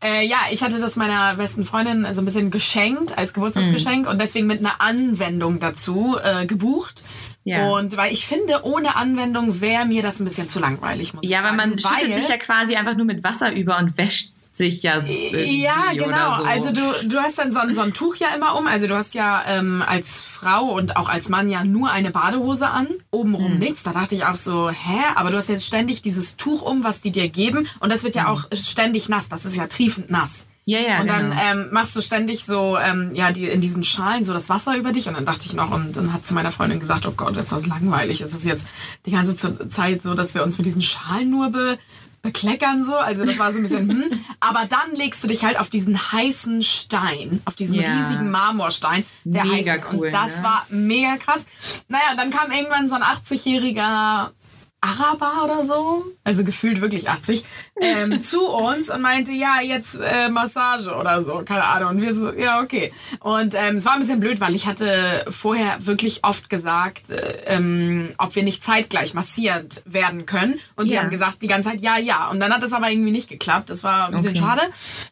Äh, 0.02 0.26
ja, 0.26 0.38
ich 0.50 0.62
hatte 0.62 0.81
das 0.81 0.97
meiner 0.97 1.35
besten 1.37 1.67
Freundin 1.67 2.07
so 2.14 2.23
ein 2.23 2.25
bisschen 2.25 2.50
geschenkt, 2.50 3.19
als 3.19 3.35
Geburtstagsgeschenk 3.35 4.07
mhm. 4.07 4.12
und 4.12 4.21
deswegen 4.21 4.47
mit 4.47 4.61
einer 4.61 4.81
Anwendung 4.81 5.61
dazu 5.61 6.17
äh, 6.23 6.47
gebucht. 6.47 7.05
Ja. 7.49 7.69
Und 7.69 7.97
weil 7.97 8.12
ich 8.12 8.26
finde, 8.26 8.64
ohne 8.64 8.97
Anwendung 8.97 9.61
wäre 9.61 9.87
mir 9.87 10.02
das 10.02 10.21
ein 10.21 10.25
bisschen 10.25 10.49
zu 10.49 10.61
langweilig. 10.61 11.14
Muss 11.14 11.26
ja, 11.26 11.43
weil 11.43 11.55
man 11.55 11.78
schüttet 11.78 12.14
sich 12.17 12.28
ja 12.28 12.37
quasi 12.37 12.76
einfach 12.76 12.97
nur 12.97 13.07
mit 13.07 13.25
Wasser 13.25 13.52
über 13.52 13.78
und 13.78 13.97
wäscht 13.97 14.33
sich 14.59 14.83
ja. 14.83 15.00
Ja, 15.00 15.93
genau. 15.93 16.38
So. 16.38 16.43
Also 16.45 16.73
du, 16.73 17.09
du 17.09 17.19
hast 17.19 17.38
dann 17.38 17.50
so 17.50 17.61
ein, 17.61 17.73
so 17.73 17.81
ein 17.81 17.95
Tuch 17.95 18.17
ja 18.17 18.35
immer 18.37 18.59
um. 18.59 18.67
Also 18.67 18.87
du 18.87 18.95
hast 18.95 19.14
ja 19.14 19.43
ähm, 19.47 19.83
als 19.87 20.21
Frau 20.21 20.67
und 20.73 20.97
auch 20.97 21.09
als 21.09 21.31
Mann 21.31 21.49
ja 21.49 21.64
nur 21.64 21.90
eine 21.90 22.11
Badehose 22.11 22.69
an. 22.69 22.88
Obenrum 23.11 23.55
mhm. 23.55 23.59
nichts. 23.61 23.83
Da 23.85 23.93
dachte 23.93 24.14
ich 24.14 24.26
auch 24.26 24.37
so, 24.37 24.69
hä? 24.69 25.00
Aber 25.14 25.31
du 25.31 25.38
hast 25.38 25.49
jetzt 25.49 25.64
ständig 25.64 26.02
dieses 26.02 26.37
Tuch 26.37 26.61
um, 26.61 26.85
was 26.85 27.00
die 27.00 27.12
dir 27.12 27.28
geben. 27.28 27.67
Und 27.81 27.90
das 27.90 28.02
wird 28.02 28.14
ja 28.14 28.25
mhm. 28.25 28.28
auch 28.28 28.45
ständig 28.52 29.09
nass. 29.09 29.28
Das 29.28 29.47
ist 29.47 29.57
ja 29.57 29.69
triefend 29.69 30.11
nass. 30.11 30.47
Ja, 30.69 30.81
ja, 30.81 31.01
und 31.01 31.07
dann 31.07 31.31
genau. 31.31 31.43
ähm, 31.43 31.69
machst 31.73 31.97
du 31.97 32.03
ständig 32.03 32.45
so, 32.45 32.77
ähm, 32.77 33.15
ja, 33.15 33.33
die, 33.33 33.47
in 33.47 33.63
diesen 33.63 33.83
Schalen 33.85 34.23
so 34.23 34.35
das 34.35 34.51
Wasser 34.51 34.77
über 34.77 34.93
dich. 34.93 35.09
Und 35.09 35.15
dann 35.15 35.25
dachte 35.25 35.47
ich 35.47 35.55
noch 35.55 35.71
und 35.71 35.97
dann 35.97 36.13
hat 36.13 36.27
zu 36.27 36.35
meiner 36.35 36.51
Freundin 36.51 36.79
gesagt, 36.79 37.07
oh 37.07 37.13
Gott, 37.13 37.39
ist 37.39 37.53
das 37.53 37.67
langweilig. 37.67 38.21
Ist 38.21 38.35
es 38.35 38.45
jetzt 38.45 38.67
die 39.07 39.13
ganze 39.13 39.35
Zeit 39.71 40.03
so, 40.03 40.13
dass 40.13 40.35
wir 40.35 40.43
uns 40.43 40.59
mit 40.59 40.67
diesen 40.67 40.83
Schalen 40.83 41.31
nur 41.31 41.49
be, 41.53 41.79
bekleckern 42.21 42.85
so. 42.85 42.97
Also 42.97 43.25
das 43.25 43.39
war 43.39 43.51
so 43.51 43.61
ein 43.61 43.63
bisschen, 43.63 43.89
hm. 43.89 44.11
Aber 44.41 44.67
dann 44.67 44.95
legst 44.95 45.25
du 45.25 45.29
dich 45.29 45.43
halt 45.43 45.59
auf 45.59 45.71
diesen 45.71 46.13
heißen 46.13 46.63
Stein, 46.63 47.41
auf 47.47 47.55
diesen 47.55 47.77
ja. 47.77 47.91
riesigen 47.91 48.31
Marmorstein, 48.31 49.07
der 49.25 49.47
mega 49.47 49.73
heiß 49.73 49.79
ist. 49.79 49.93
Cool, 49.95 50.09
und 50.09 50.13
das 50.13 50.37
ne? 50.37 50.43
war 50.43 50.67
mega 50.69 51.17
krass. 51.17 51.47
Naja, 51.89 52.15
dann 52.15 52.29
kam 52.29 52.53
irgendwann 52.53 52.91
so 52.91 52.95
ein 52.95 53.03
80-jähriger 53.03 54.33
Araber 54.80 55.44
oder 55.44 55.64
so, 55.64 56.04
also 56.25 56.44
gefühlt 56.44 56.80
wirklich 56.80 57.08
80, 57.08 57.44
ähm, 57.80 58.23
zu 58.23 58.47
uns 58.49 58.90
und 58.90 59.00
meinte, 59.02 59.32
ja, 59.32 59.61
jetzt 59.61 59.97
äh, 60.00 60.28
Massage 60.28 60.94
oder 60.94 61.20
so, 61.20 61.42
keine 61.44 61.64
Ahnung. 61.64 61.90
Und 61.90 62.00
wir 62.02 62.14
so, 62.14 62.32
ja, 62.32 62.61
okay. 62.62 62.92
Und 63.20 63.54
ähm, 63.56 63.76
es 63.76 63.85
war 63.85 63.94
ein 63.94 64.00
bisschen 64.00 64.20
blöd, 64.20 64.40
weil 64.40 64.54
ich 64.54 64.66
hatte 64.66 65.25
vorher 65.28 65.85
wirklich 65.87 66.25
oft 66.25 66.49
gesagt, 66.49 67.11
äh, 67.11 67.16
ähm, 67.47 68.14
ob 68.18 68.35
wir 68.37 68.44
nicht 68.44 68.62
zeitgleich 68.62 69.14
massiert 69.14 69.82
werden 69.85 70.26
können. 70.26 70.61
Und 70.76 70.90
die 70.90 70.94
Ja. 70.94 71.02
haben 71.02 71.11
gesagt 71.11 71.42
die 71.42 71.49
ganze 71.49 71.70
Zeit, 71.70 71.80
ja, 71.80 71.99
ja. 71.99 72.28
Und 72.28 72.38
dann 72.38 72.52
hat 72.52 72.62
es 72.62 72.73
aber 72.73 72.88
irgendwie 72.90 73.11
nicht 73.11 73.28
geklappt. 73.28 73.70
Das 73.70 73.82
war 73.82 74.06
ein 74.06 74.12
bisschen 74.12 74.30
Okay. 74.30 74.38
schade. 74.38 74.62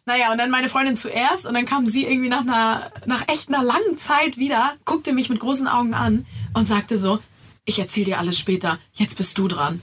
Naja, 0.07 0.31
und 0.31 0.39
dann 0.39 0.51
meine 0.51 0.69
Freundin 0.69 0.97
zuerst 0.97 1.47
und 1.47 1.55
dann 1.55 1.65
kam 1.65 1.87
sie 1.87 2.05
irgendwie 2.07 2.29
nach 2.29 2.43
einer, 2.43 2.91
nach 3.07 3.25
echt 3.33 3.49
einer 3.49 3.65
langen 3.65 3.99
Zeit 3.99 4.37
wieder, 4.37 4.75
guckte 4.85 5.13
mich 5.13 5.29
mit 5.29 5.41
großen 5.41 5.67
Augen 5.67 5.93
an 5.95 6.25
und 6.55 6.69
sagte 6.69 6.99
so, 6.99 7.19
ich 7.67 7.79
erzähl 7.79 8.05
dir 8.05 8.19
alles 8.19 8.39
später, 8.39 8.79
jetzt 8.95 9.19
bist 9.19 9.37
du 9.37 9.47
dran. 9.49 9.83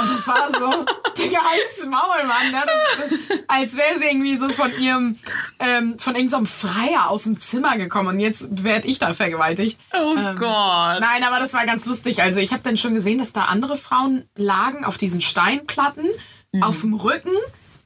Und 0.00 0.10
das 0.10 0.26
war 0.26 0.48
so, 0.50 0.86
Digga, 1.22 1.38
halt's 1.44 1.84
Maul, 1.84 2.26
Mann. 2.26 2.50
Ne? 2.50 2.64
Das, 2.64 3.10
das, 3.10 3.38
als 3.48 3.76
wäre 3.76 3.98
sie 3.98 4.06
irgendwie 4.06 4.34
so 4.36 4.48
von 4.48 4.72
ihrem, 4.80 5.18
ähm, 5.58 5.98
von 5.98 6.14
irgendeinem 6.14 6.46
Freier 6.46 7.10
aus 7.10 7.24
dem 7.24 7.38
Zimmer 7.38 7.76
gekommen 7.76 8.08
und 8.08 8.20
jetzt 8.20 8.64
werd 8.64 8.86
ich 8.86 8.98
da 8.98 9.12
vergewaltigt. 9.12 9.78
Oh 9.92 10.14
Ähm, 10.16 10.38
Gott. 10.38 11.00
Nein, 11.00 11.22
aber 11.22 11.38
das 11.38 11.52
war 11.52 11.66
ganz 11.66 11.84
lustig. 11.84 12.22
Also 12.22 12.40
ich 12.40 12.52
habe 12.52 12.62
dann 12.62 12.78
schon 12.78 12.94
gesehen, 12.94 13.18
dass 13.18 13.32
da 13.34 13.42
andere 13.44 13.76
Frauen 13.76 14.24
lagen 14.36 14.84
auf 14.86 14.96
diesen 14.96 15.20
Steinplatten, 15.20 16.06
auf 16.62 16.80
dem 16.80 16.94
Rücken 16.94 17.34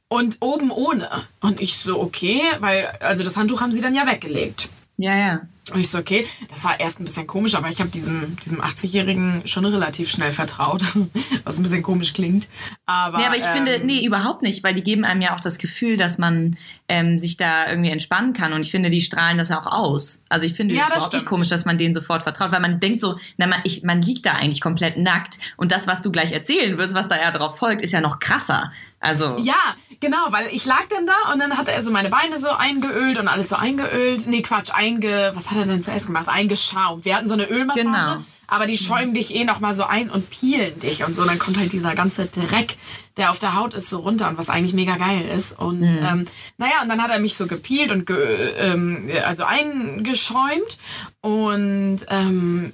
und 0.07 0.37
oben 0.39 0.71
ohne. 0.71 1.09
Und 1.41 1.59
ich 1.59 1.77
so, 1.77 1.99
okay, 2.01 2.41
weil, 2.59 2.87
also 3.01 3.23
das 3.25 3.35
Handtuch 3.35 3.59
haben 3.59 3.73
sie 3.73 3.81
dann 3.81 3.93
ja 3.93 4.07
weggelegt. 4.07 4.69
Ja, 4.95 5.17
ja. 5.17 5.41
Und 5.71 5.79
ich 5.79 5.89
so, 5.89 5.97
okay, 5.97 6.27
das 6.49 6.65
war 6.65 6.77
erst 6.77 6.99
ein 6.99 7.05
bisschen 7.05 7.25
komisch, 7.25 7.55
aber 7.55 7.69
ich 7.69 7.79
habe 7.79 7.89
diesem, 7.89 8.35
diesem 8.37 8.61
80-Jährigen 8.61 9.43
schon 9.45 9.63
relativ 9.65 10.11
schnell 10.11 10.33
vertraut, 10.33 10.83
was 11.45 11.57
ein 11.57 11.63
bisschen 11.63 11.81
komisch 11.83 12.13
klingt. 12.13 12.49
Aber, 12.85 13.17
Nee, 13.17 13.25
aber 13.25 13.37
ich 13.37 13.45
ähm, 13.45 13.53
finde, 13.53 13.81
nee, 13.85 14.05
überhaupt 14.05 14.41
nicht, 14.41 14.61
weil 14.63 14.73
die 14.73 14.83
geben 14.83 15.05
einem 15.05 15.21
ja 15.21 15.33
auch 15.33 15.39
das 15.39 15.57
Gefühl, 15.59 15.95
dass 15.95 16.17
man 16.17 16.57
ähm, 16.89 17.17
sich 17.17 17.37
da 17.37 17.69
irgendwie 17.69 17.91
entspannen 17.91 18.33
kann. 18.33 18.51
Und 18.51 18.61
ich 18.61 18.71
finde, 18.71 18.89
die 18.89 18.99
strahlen 18.99 19.37
das 19.37 19.49
ja 19.49 19.61
auch 19.61 19.67
aus. 19.67 20.21
Also 20.27 20.45
ich 20.45 20.53
finde 20.53 20.75
es 20.75 20.81
überhaupt 20.81 20.99
nicht 20.99 21.07
stimmt. 21.07 21.25
komisch, 21.25 21.47
dass 21.47 21.63
man 21.63 21.77
denen 21.77 21.93
sofort 21.93 22.23
vertraut, 22.23 22.51
weil 22.51 22.59
man 22.59 22.81
denkt 22.81 22.99
so, 22.99 23.17
na, 23.37 23.47
man, 23.47 23.61
ich, 23.63 23.83
man 23.83 24.01
liegt 24.01 24.25
da 24.25 24.33
eigentlich 24.33 24.59
komplett 24.59 24.97
nackt. 24.97 25.37
Und 25.55 25.71
das, 25.71 25.87
was 25.87 26.01
du 26.01 26.11
gleich 26.11 26.33
erzählen 26.33 26.77
wirst, 26.77 26.93
was 26.93 27.07
da 27.07 27.15
ja 27.15 27.31
drauf 27.31 27.57
folgt, 27.57 27.81
ist 27.81 27.93
ja 27.93 28.01
noch 28.01 28.19
krasser. 28.19 28.73
Also, 28.99 29.37
Ja, 29.39 29.75
genau, 30.03 30.31
weil 30.31 30.47
ich 30.51 30.65
lag 30.65 30.83
dann 30.89 31.07
da 31.07 31.31
und 31.31 31.39
dann 31.39 31.57
hat 31.57 31.69
er 31.69 31.81
so 31.81 31.89
meine 31.91 32.09
Beine 32.09 32.37
so 32.37 32.49
eingeölt 32.49 33.17
und 33.17 33.27
alles 33.27 33.49
so 33.49 33.55
eingeölt. 33.55 34.27
Nee, 34.27 34.41
Quatsch, 34.41 34.69
einge... 34.73 35.31
Was 35.33 35.49
hat 35.49 35.57
er 35.57 35.65
denn 35.65 35.81
zuerst 35.81 36.07
gemacht? 36.07 36.27
Eingeschaumt. 36.27 37.05
Wir 37.05 37.15
hatten 37.15 37.29
so 37.29 37.33
eine 37.33 37.49
Ölmassage. 37.49 37.87
Genau. 37.87 38.25
Aber 38.47 38.67
die 38.67 38.77
schäumen 38.77 39.13
dich 39.13 39.33
eh 39.33 39.45
noch 39.45 39.61
mal 39.61 39.73
so 39.73 39.85
ein 39.85 40.09
und 40.09 40.29
peelen 40.29 40.77
dich 40.81 41.05
und 41.05 41.15
so. 41.15 41.23
Dann 41.23 41.39
kommt 41.39 41.57
halt 41.57 41.71
dieser 41.71 41.95
ganze 41.95 42.25
Dreck, 42.25 42.75
der 43.15 43.31
auf 43.31 43.39
der 43.39 43.55
Haut 43.55 43.73
ist, 43.73 43.89
so 43.89 43.99
runter 43.99 44.27
und 44.27 44.37
was 44.37 44.49
eigentlich 44.49 44.73
mega 44.73 44.97
geil 44.97 45.25
ist. 45.33 45.57
Und 45.57 45.81
ähm, 45.81 46.27
naja, 46.57 46.81
und 46.83 46.89
dann 46.89 47.01
hat 47.01 47.09
er 47.09 47.19
mich 47.19 47.35
so 47.35 47.47
gepeelt 47.47 47.91
und 47.91 48.05
ge, 48.05 48.17
ähm, 48.57 49.09
also 49.25 49.45
eingeschäumt. 49.45 50.77
Und 51.21 51.99
ähm, 52.09 52.73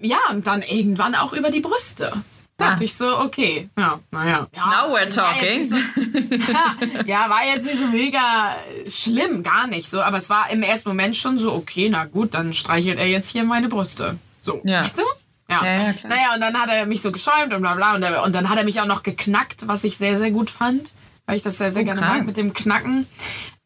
ja, 0.00 0.18
und 0.30 0.46
dann 0.48 0.62
irgendwann 0.62 1.14
auch 1.14 1.32
über 1.32 1.50
die 1.50 1.60
Brüste. 1.60 2.12
Da 2.58 2.64
Ah. 2.64 2.70
dachte 2.70 2.84
ich 2.84 2.94
so, 2.96 3.18
okay, 3.18 3.68
ja, 3.78 4.00
naja. 4.10 4.46
Ja, 4.54 4.66
Now 4.66 4.88
we're 4.88 4.92
war 4.92 5.02
jetzt 5.02 5.14
talking. 5.16 5.58
nicht 5.60 5.70
so- 5.70 5.76
ja, 7.06 7.28
war 7.28 7.44
jetzt 7.54 7.66
nicht 7.66 7.78
so 7.78 7.86
mega 7.88 8.56
schlimm, 8.88 9.42
gar 9.42 9.66
nicht 9.66 9.90
so. 9.90 10.00
Aber 10.00 10.16
es 10.16 10.30
war 10.30 10.48
im 10.50 10.62
ersten 10.62 10.88
Moment 10.88 11.16
schon 11.16 11.38
so, 11.38 11.52
okay, 11.52 11.88
na 11.90 12.06
gut, 12.06 12.32
dann 12.34 12.54
streichelt 12.54 12.98
er 12.98 13.06
jetzt 13.08 13.28
hier 13.30 13.44
meine 13.44 13.68
Brüste. 13.68 14.16
So, 14.40 14.60
Ja. 14.64 14.82
weißt 14.82 14.98
du? 14.98 15.02
Ja. 15.50 15.64
Ja, 15.64 15.74
ja, 15.76 15.92
klar. 15.92 16.10
Naja, 16.10 16.34
und 16.34 16.40
dann 16.40 16.58
hat 16.58 16.70
er 16.70 16.86
mich 16.86 17.02
so 17.02 17.12
geschäumt 17.12 17.52
und 17.52 17.60
bla 17.60 17.74
bla. 17.74 17.94
Und, 17.94 18.02
und 18.04 18.34
dann 18.34 18.48
hat 18.48 18.56
er 18.58 18.64
mich 18.64 18.80
auch 18.80 18.86
noch 18.86 19.02
geknackt, 19.02 19.68
was 19.68 19.84
ich 19.84 19.96
sehr, 19.98 20.16
sehr 20.18 20.30
gut 20.30 20.48
fand. 20.50 20.92
Weil 21.26 21.36
ich 21.36 21.42
das 21.42 21.58
sehr, 21.58 21.70
sehr 21.70 21.82
Oh, 21.82 21.84
gerne 21.84 22.00
krass. 22.00 22.16
mag 22.18 22.26
mit 22.26 22.36
dem 22.36 22.52
Knacken. 22.54 23.06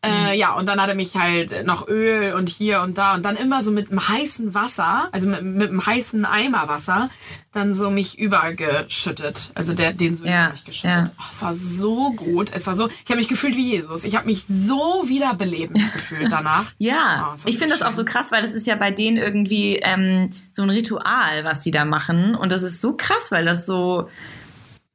Äh, 0.04 0.38
ja, 0.38 0.52
und 0.54 0.66
dann 0.66 0.80
hat 0.80 0.88
er 0.88 0.95
mich 0.95 1.14
halt 1.16 1.66
noch 1.66 1.87
Öl 1.87 2.33
und 2.33 2.49
hier 2.49 2.80
und 2.80 2.97
da 2.97 3.14
und 3.14 3.23
dann 3.23 3.37
immer 3.37 3.62
so 3.62 3.71
mit 3.71 3.90
einem 3.90 4.09
heißen 4.09 4.54
Wasser, 4.54 5.09
also 5.12 5.28
mit, 5.28 5.42
mit 5.42 5.69
einem 5.69 5.85
heißen 5.85 6.25
Eimer 6.25 6.69
Wasser, 6.69 7.11
dann 7.52 7.75
so 7.75 7.90
mich 7.90 8.19
übergeschüttet. 8.19 9.50
Also 9.54 9.75
der, 9.75 9.92
den 9.92 10.16
so 10.16 10.25
Ja, 10.25 10.45
über 10.45 10.50
mich 10.52 10.64
geschüttet. 10.64 10.90
ja. 10.90 11.04
Oh, 11.19 11.23
es 11.30 11.42
war 11.42 11.52
so 11.54 12.12
gut. 12.12 12.50
Es 12.54 12.66
war 12.66 12.75
so, 12.75 12.88
ich 12.88 13.11
habe 13.11 13.16
mich 13.16 13.28
gefühlt 13.28 13.57
wie 13.57 13.71
Jesus. 13.73 14.04
Ich 14.04 14.16
habe 14.16 14.27
mich 14.27 14.44
so 14.48 15.05
wiederbelebend 15.07 15.92
gefühlt 15.92 16.31
danach. 16.33 16.64
Ja, 16.79 17.31
Oh, 17.35 17.38
ich 17.46 17.59
finde 17.59 17.75
das 17.75 17.83
auch 17.83 17.92
so 17.92 18.05
krass, 18.05 18.33
weil 18.33 18.42
das 18.42 18.53
ist 18.53 18.66
ja 18.66 18.77
bei 18.77 18.90
denen 18.90 19.16
irgendwie 19.16 19.77
ähm, 19.83 20.31
so 20.51 20.62
ein 20.62 20.70
Ritual, 20.70 21.44
was 21.44 21.61
die 21.61 21.70
da 21.70 21.85
machen. 21.85 22.35
Und 22.35 22.53
das 22.53 22.62
ist 22.62 22.81
so 22.81 22.94
krass, 22.96 23.31
weil 23.31 23.44
das 23.44 23.66
so, 23.66 24.09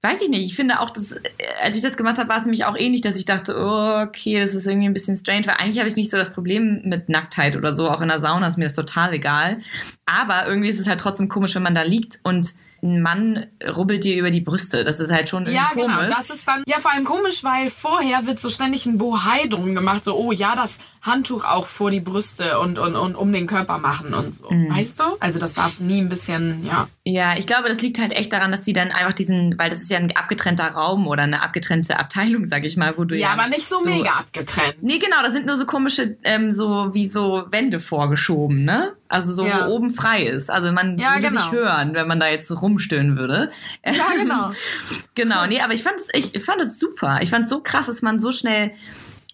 weiß 0.06 0.22
ich 0.22 0.30
nicht, 0.30 0.46
ich 0.46 0.56
finde 0.56 0.80
auch, 0.80 0.90
das, 0.90 1.12
äh, 1.14 1.20
als 1.62 1.76
ich 1.76 1.84
das 1.84 1.98
gemacht 1.98 2.18
habe, 2.18 2.30
war 2.30 2.38
es 2.38 2.44
nämlich 2.46 2.64
auch 2.66 2.78
ähnlich, 2.78 3.02
dass 3.02 3.18
ich 3.18 3.26
dachte, 3.26 3.56
oh, 3.58 4.04
okay, 4.08 4.40
das 4.40 4.54
ist 4.56 4.66
irgendwie 4.68 4.88
ein 4.88 4.94
bisschen 4.94 5.18
strange, 5.18 5.48
weil 5.48 5.56
eigentlich 5.56 5.80
habe 5.80 5.88
ich 5.90 5.96
nicht 5.96 6.12
so 6.12 6.18
das 6.18 6.32
Problem 6.32 6.82
mit 6.86 7.10
Nacktheit 7.10 7.56
oder 7.56 7.74
so, 7.74 7.90
auch 7.90 8.02
in 8.02 8.08
der 8.08 8.20
Sauna 8.20 8.48
ist 8.48 8.58
mir 8.58 8.66
das 8.66 8.74
total 8.74 9.14
egal. 9.14 9.58
Aber 10.06 10.48
irgendwie 10.48 10.70
ist 10.70 10.80
es 10.80 10.88
halt 10.88 11.00
trotzdem 11.00 11.28
komisch, 11.30 11.56
wenn 11.56 11.64
man 11.64 11.76
da 11.76 11.82
liegt 11.82 12.20
und 12.24 12.54
ein 12.84 13.02
Mann 13.02 13.48
rubbelt 13.76 14.04
dir 14.04 14.16
über 14.16 14.30
die 14.30 14.42
Brüste. 14.42 14.84
Das 14.84 15.00
ist 15.00 15.10
halt 15.12 15.28
schon 15.30 15.44
irgendwie 15.48 15.56
Ja, 15.56 15.70
komisch. 15.74 15.98
genau. 15.98 16.08
Das 16.16 16.30
ist 16.30 16.48
dann 16.48 16.64
ja 16.68 16.78
vor 16.78 16.92
allem 16.94 17.04
komisch, 17.04 17.44
weil 17.44 17.70
vorher 17.70 18.28
wird 18.28 18.40
so 18.40 18.50
ständig 18.50 18.86
ein 18.86 19.00
Bohai 19.00 19.48
drum 19.48 19.74
gemacht, 19.74 20.04
so 20.04 20.16
oh 20.16 20.32
ja, 20.32 20.56
das 20.56 20.78
Handtuch 21.06 21.46
auch 21.46 21.68
vor 21.68 21.92
die 21.92 22.00
Brüste 22.00 22.60
und 22.60 22.80
und, 22.80 22.96
und 22.96 23.16
um 23.16 23.32
den 23.32 23.46
Körper 23.48 23.78
machen 23.78 24.14
und 24.14 24.36
so. 24.36 24.50
Mhm. 24.50 24.76
Weißt 24.76 25.00
du? 25.00 25.04
Also 25.20 25.38
das 25.40 25.54
darf 25.54 25.80
nie 25.80 26.00
ein 26.02 26.10
bisschen, 26.10 26.66
ja. 26.66 26.88
Ja, 27.04 27.38
ich 27.38 27.46
glaube, 27.46 27.70
das 27.70 27.82
liegt 27.82 28.00
halt 28.00 28.12
echt 28.12 28.34
daran, 28.34 28.52
dass 28.52 28.64
die 28.64 28.74
dann 28.74 28.90
einfach 28.92 29.14
diesen, 29.14 29.58
weil 29.60 29.70
das 29.70 29.82
ist 29.82 29.92
ja 29.92 29.98
ein 30.00 30.16
abgetrennter 30.16 30.68
Raum 30.70 31.08
oder 31.08 31.24
eine 31.24 31.44
abgetrennte 31.44 32.00
Abteilung, 32.00 32.46
sag 32.46 32.64
ich 32.66 32.78
mal, 32.78 32.98
wo 32.98 33.04
du 33.04 33.16
ja. 33.16 33.28
Ja, 33.28 33.34
aber 33.34 33.48
nicht 33.48 33.66
so, 33.68 33.82
mega 33.82 34.10
abgetrennt. 34.12 34.78
Nee, 34.82 34.98
genau, 34.98 35.22
da 35.22 35.30
sind 35.30 35.46
nur 35.46 35.56
so 35.56 35.66
komische, 35.66 36.18
ähm, 36.24 36.54
so 36.54 36.94
wie 36.94 37.06
so 37.06 37.44
Wände 37.52 37.80
vorgeschoben, 37.80 38.64
ne? 38.66 38.94
Also 39.08 39.32
so, 39.34 39.46
Ja. 39.46 39.68
wo 39.68 39.74
oben 39.76 39.92
frei 39.92 40.24
ist. 40.24 40.50
Also 40.50 40.72
man 40.72 40.98
Ja, 40.98 41.14
würde 41.16 41.28
genau. 41.28 41.42
sich 41.44 41.52
hören, 41.52 41.94
wenn 41.94 42.08
man 42.08 42.20
da 42.20 42.28
jetzt 42.28 42.48
so 42.48 42.56
rumstöhnen 42.56 43.18
würde. 43.18 43.52
Ja, 43.86 43.94
genau. 44.18 44.52
Genau, 45.16 45.46
nee, 45.46 45.62
aber 45.62 45.74
ich 45.74 45.84
fand 45.84 45.96
es 46.00 46.34
ich 46.34 46.44
fand 46.44 46.60
es 46.62 46.78
super. 46.80 47.20
Ich 47.22 47.30
fand 47.30 47.46
es 47.46 47.52
so 47.52 47.62
krass, 47.62 47.86
dass 47.86 48.02
man 48.02 48.20
so 48.20 48.32
schnell 48.32 48.72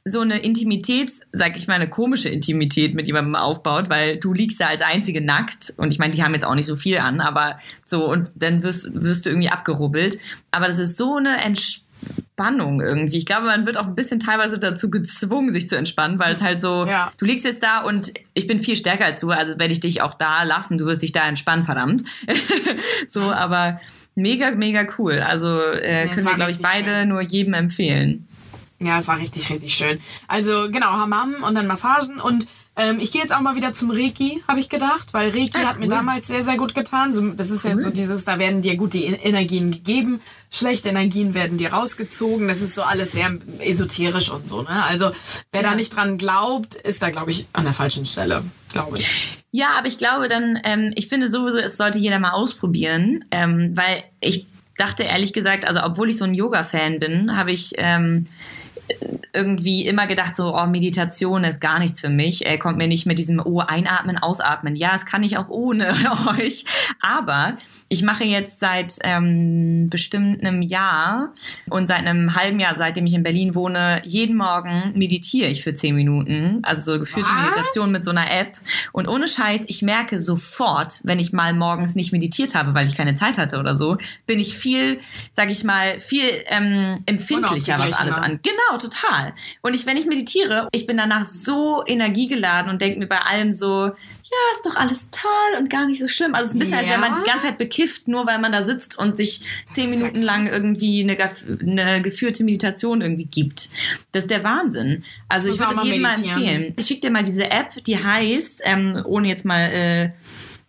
so 0.04 0.22
eine 0.22 0.40
Intimität, 0.40 1.12
sag 1.32 1.56
ich 1.58 1.68
mal, 1.68 1.76
eine 1.76 1.88
komische 1.90 2.28
Intimität 2.30 2.96
mit 2.96 3.06
jemandem 3.08 3.36
aufbaut, 3.36 3.90
weil 3.90 4.18
du 4.18 4.34
liegst 4.34 4.60
da 4.60 4.66
als 4.68 4.82
Einzige 4.82 5.22
nackt 5.22 5.74
und 5.78 5.94
ich 5.94 6.00
meine, 6.00 6.12
die 6.12 6.24
haben 6.24 6.34
jetzt 6.34 6.46
auch 6.46 6.56
nicht 6.56 6.66
so 6.66 6.76
viel 6.76 6.98
an, 6.98 7.22
aber 7.22 7.60
so 7.86 8.10
und 8.10 8.32
dann 8.36 8.64
wirst, 8.64 8.90
wirst 8.94 9.26
du 9.26 9.30
irgendwie 9.30 9.50
abgerubbelt. 9.50 10.18
Aber 10.50 10.66
das 10.68 10.80
ist 10.80 10.98
so 10.98 11.18
eine 11.18 11.38
Entspannung 11.44 12.82
irgendwie. 12.82 13.18
Ich 13.18 13.26
glaube, 13.28 13.46
man 13.46 13.66
wird 13.68 13.78
auch 13.78 13.86
ein 13.86 13.94
bisschen 13.96 14.20
teilweise 14.20 14.58
dazu 14.58 14.90
gezwungen, 14.90 15.54
sich 15.54 15.70
zu 15.70 15.78
entspannen, 15.78 16.18
weil 16.18 16.34
es 16.34 16.42
halt 16.42 16.62
so, 16.62 16.86
Ja. 16.88 17.12
du 17.18 17.26
liegst 17.26 17.46
jetzt 17.46 17.62
da 17.62 17.82
und 17.84 18.12
ich 18.34 18.48
bin 18.48 18.60
viel 18.60 18.76
stärker 18.76 19.06
als 19.06 19.20
du, 19.20 19.30
also 19.30 19.60
werde 19.60 19.74
ich 19.74 19.80
dich 19.82 20.02
auch 20.02 20.16
da 20.16 20.44
lassen, 20.44 20.78
du 20.80 20.86
wirst 20.86 21.04
dich 21.04 21.12
da 21.12 21.28
entspannen, 21.28 21.64
verdammt. 21.64 22.02
so, 23.08 23.20
aber 23.20 23.80
mega, 24.16 24.52
mega 24.52 24.86
cool. 24.98 25.20
Also 25.20 25.60
äh, 25.60 26.04
es 26.06 26.16
können 26.16 26.26
wir, 26.28 26.36
glaube 26.36 26.52
ich, 26.54 26.60
beide 26.60 26.92
schön. 27.02 27.10
nur 27.10 27.22
jedem 27.22 27.54
empfehlen. 27.54 28.28
Ja, 28.82 28.98
es 29.00 29.08
war 29.08 29.20
richtig, 29.20 29.50
richtig 29.50 29.74
schön. 29.76 30.00
Also 30.28 30.70
genau, 30.72 30.88
Hammam 30.94 31.44
und 31.44 31.56
dann 31.56 31.68
Massagen 31.68 32.20
und 32.20 32.48
ähm, 32.78 33.00
ich 33.02 33.12
gehe 33.12 33.22
jetzt 33.22 33.34
auch 33.36 33.42
mal 33.42 33.56
wieder 33.58 33.74
zum 33.74 33.92
Reiki, 33.92 34.42
habe 34.48 34.60
ich 34.62 34.70
gedacht, 34.70 35.10
weil 35.12 35.30
Reiki 35.30 35.52
Ah, 35.62 35.68
hat 35.68 35.78
mir 35.80 35.84
cool. 35.86 35.90
damals 35.92 36.28
sehr, 36.28 36.42
sehr 36.42 36.56
gut 36.56 36.74
getan. 36.74 37.14
So, 37.14 37.30
das 37.32 37.52
ist 37.52 37.66
ja 37.66 37.78
so 37.78 37.90
dieses, 37.90 38.24
da 38.24 38.40
werden 38.40 38.62
dir 38.62 38.78
gute 38.78 38.98
En- 38.98 39.16
Energien 39.16 39.72
gegeben, 39.72 40.22
schlechte 40.50 40.88
Energien 40.88 41.34
werden 41.34 41.58
dir 41.58 41.74
rausgezogen. 41.74 42.48
Das 42.48 42.62
ist 42.62 42.74
so 42.74 42.82
alles 42.84 43.12
sehr 43.12 43.38
esoterisch 43.60 44.32
und 44.32 44.48
so. 44.48 44.62
Ne? 44.62 44.84
Also 44.86 45.12
wer 45.52 45.64
da 45.64 45.72
Ja. 45.72 45.76
nicht 45.76 45.94
dran 45.96 46.18
glaubt, 46.18 46.76
ist 46.76 47.04
da, 47.04 47.10
glaube 47.10 47.32
ich, 47.32 47.46
an 47.52 47.66
der 47.66 47.74
falschen 47.74 48.06
Stelle, 48.06 48.42
glaube 48.72 49.00
ich. 49.00 49.12
Ja, 49.52 49.72
aber 49.78 49.88
ich 49.88 49.98
glaube 49.98 50.30
dann, 50.30 50.58
ähm, 50.64 50.92
ich 50.96 51.08
finde 51.10 51.30
sowieso, 51.30 51.58
es 51.58 51.76
sollte 51.76 52.00
jeder 52.00 52.20
mal 52.20 52.32
ausprobieren, 52.32 53.26
ähm, 53.32 53.72
weil 53.76 54.06
ich 54.22 54.48
dachte 54.78 55.04
ehrlich 55.04 55.34
gesagt, 55.34 55.66
also 55.68 55.82
obwohl 55.84 56.10
ich 56.10 56.18
so 56.18 56.24
ein 56.24 56.34
Yoga-Fan 56.34 57.00
bin, 57.00 57.36
habe 57.36 57.52
ich 57.52 57.74
ähm, 57.78 58.28
irgendwie 59.34 59.86
immer 59.86 60.08
gedacht, 60.08 60.36
so, 60.36 60.56
oh, 60.56 60.66
Meditation 60.66 61.44
ist 61.44 61.62
gar 61.62 61.80
nichts 61.80 62.02
für 62.02 62.10
mich. 62.10 62.46
Er 62.46 62.58
kommt 62.58 62.78
mir 62.78 62.88
nicht 62.88 63.06
mit 63.06 63.18
diesem, 63.18 63.42
oh, 63.44 63.60
einatmen, 63.60 64.18
ausatmen. 64.18 64.76
Ja, 64.76 64.92
das 64.94 65.06
kann 65.06 65.24
ich 65.24 65.38
auch 65.38 65.50
ohne 65.50 65.94
euch. 66.40 66.66
Aber 67.00 67.58
ich 67.90 68.04
mache 68.04 68.24
jetzt 68.24 68.60
seit 68.60 68.96
ähm, 69.04 69.90
bestimmt 69.90 70.42
einem 70.42 70.62
Jahr 70.62 71.34
und 71.70 71.88
seit 71.88 72.00
einem 72.00 72.36
halben 72.36 72.60
Jahr, 72.60 72.76
seitdem 72.78 73.06
ich 73.06 73.14
in 73.14 73.24
Berlin 73.24 73.56
wohne, 73.56 74.02
jeden 74.06 74.36
Morgen 74.38 74.94
meditiere 74.96 75.50
ich 75.50 75.64
für 75.64 75.74
zehn 75.74 75.96
Minuten. 75.96 76.60
Also 76.64 76.94
so 76.94 77.00
geführte 77.00 77.30
Was? 77.30 77.56
Meditation 77.56 77.92
mit 77.92 78.06
so 78.06 78.12
einer 78.12 78.32
App. 78.32 78.58
Und 78.92 79.08
ohne 79.08 79.28
Scheiß, 79.28 79.66
ich 79.68 79.82
merke 79.82 80.20
sofort, 80.20 81.02
wenn 81.04 81.20
ich 81.20 81.34
mal 81.34 81.54
morgens 81.54 81.96
nicht 81.96 82.12
meditiert 82.12 82.56
habe, 82.56 82.74
weil 82.74 82.88
ich 82.88 82.96
keine 82.96 83.16
Zeit 83.16 83.38
hatte 83.38 83.60
oder 83.60 83.76
so, 83.76 83.98
bin 84.26 84.40
ich 84.40 84.58
viel, 84.58 85.00
sag 85.34 85.50
ich 85.50 85.64
mal, 85.64 86.00
viel 86.00 86.24
ähm, 86.48 87.04
empfindlicher, 87.06 87.78
was 87.78 87.94
alles 88.00 88.18
Unausgeglichener. 88.18 88.24
an. 88.24 88.40
Genau, 88.44 88.78
total. 88.82 89.34
Und 89.62 89.74
ich, 89.74 89.86
wenn 89.86 89.98
ich 89.98 90.06
meditiere, 90.06 90.68
ich 90.72 90.88
bin 90.88 90.98
danach 90.98 91.26
so 91.26 91.84
energiegeladen 91.86 92.70
und 92.70 92.82
denke 92.82 93.00
mir 93.00 93.08
bei 93.08 93.20
allem 93.20 93.52
so, 93.52 93.86
ja, 94.32 94.38
ist 94.54 94.66
doch 94.66 94.76
alles 94.76 95.10
toll 95.12 95.60
und 95.60 95.70
gar 95.70 95.86
nicht 95.86 96.00
so 96.00 96.08
schlimm. 96.08 96.36
Also 96.36 96.48
es 96.48 96.50
ist 96.50 96.56
ein 96.56 96.60
bisschen, 96.60 96.78
als 96.78 96.88
Ja? 96.88 96.94
wenn 96.94 97.02
man 97.02 97.20
die 97.20 97.26
ganze 97.26 97.48
Zeit 97.48 97.58
bekifft, 97.58 98.08
nur 98.08 98.26
weil 98.26 98.40
man 98.40 98.52
da 98.52 98.66
sitzt 98.66 98.98
und 98.98 99.18
sich 99.18 99.42
zehn 99.72 99.90
ist 99.90 100.00
ja 100.00 100.08
Minuten 100.08 100.22
lang 100.22 100.48
irgendwie 100.48 101.02
eine, 101.02 101.18
eine 101.62 102.02
geführte 102.02 102.44
Meditation 102.44 103.02
irgendwie 103.02 103.26
gibt. 103.26 103.70
Das 104.12 104.24
ist 104.24 104.32
der 104.32 104.44
Wahnsinn. 104.44 105.04
Also 105.28 105.50
ich 105.50 105.60
würde 105.60 105.76
das 105.76 105.84
jedem 105.84 106.02
mal 106.02 106.16
empfehlen. 106.16 106.74
Ich 106.78 106.88
schicke 106.88 107.02
dir 107.02 107.12
mal 107.12 107.24
diese 107.24 107.52
App, 107.52 107.84
die 107.84 108.02
heißt, 108.02 108.62
ähm, 108.64 109.04
ohne 109.06 109.28
jetzt 109.28 109.46
mal 109.46 109.62
äh, 109.62 110.12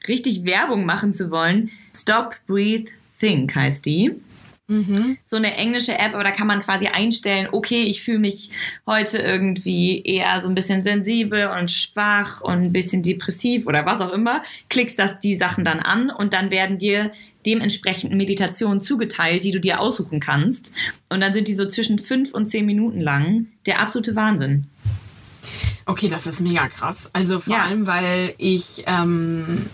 richtig 0.09 0.45
Werbung 0.45 0.85
machen 0.85 1.13
zu 1.13 1.31
wollen, 1.31 1.71
Stop, 1.97 2.37
Breathe, 2.47 2.91
Think 3.19 3.55
heißt 3.55 3.87
die 3.87 4.13
so 5.25 5.37
eine 5.37 5.55
englische 5.57 5.99
App, 5.99 6.15
aber 6.15 6.25
da 6.25 6.31
kann 6.31 6.47
man 6.47 6.61
quasi 6.61 6.87
einstellen, 6.87 7.49
okay, 7.53 7.83
ich 7.83 8.03
fühle 8.03 8.19
mich 8.21 8.51
heute 8.87 9.19
irgendwie 9.19 10.03
eher 10.03 10.41
so 10.41 10.49
ein 10.49 10.55
bisschen 10.55 10.83
sensibel 10.85 11.49
und 11.49 11.71
schwach 11.71 12.41
und 12.41 12.63
ein 12.63 12.73
bisschen 12.73 13.03
depressiv 13.03 13.67
oder 13.67 13.87
was 13.87 14.01
auch 14.01 14.13
immer. 14.13 14.43
Klickst 14.69 14.99
das 14.99 15.21
die 15.21 15.37
Sachen 15.37 15.65
dann 15.65 15.81
an 15.81 16.11
und 16.11 16.33
dann 16.33 16.51
werden 16.51 16.79
dir 16.79 17.13
dementsprechend 17.45 18.13
Meditationen 18.15 18.81
zugeteilt, 18.81 19.45
die 19.45 19.51
du 19.51 19.59
dir 19.61 19.81
aussuchen 19.81 20.21
kannst. 20.21 20.75
Und 21.09 21.21
dann 21.21 21.35
sind 21.35 21.49
die 21.49 21.55
so 21.55 21.67
zwischen 21.67 21.99
fünf 21.99 22.33
und 22.33 22.47
zehn 22.47 22.65
Minuten 22.67 23.01
lang. 23.01 23.47
Der 23.67 23.81
absolute 23.81 24.15
Wahnsinn. 24.15 24.67
Okay, 25.85 26.09
das 26.09 26.29
ist 26.29 26.41
mega 26.41 26.69
krass. 26.69 27.11
Also 27.13 27.41
vor 27.41 27.55
Ja. 27.57 27.65
allem, 27.65 27.89
weil 27.89 28.35
ich, 28.39 28.85
ähm, 28.87 29.67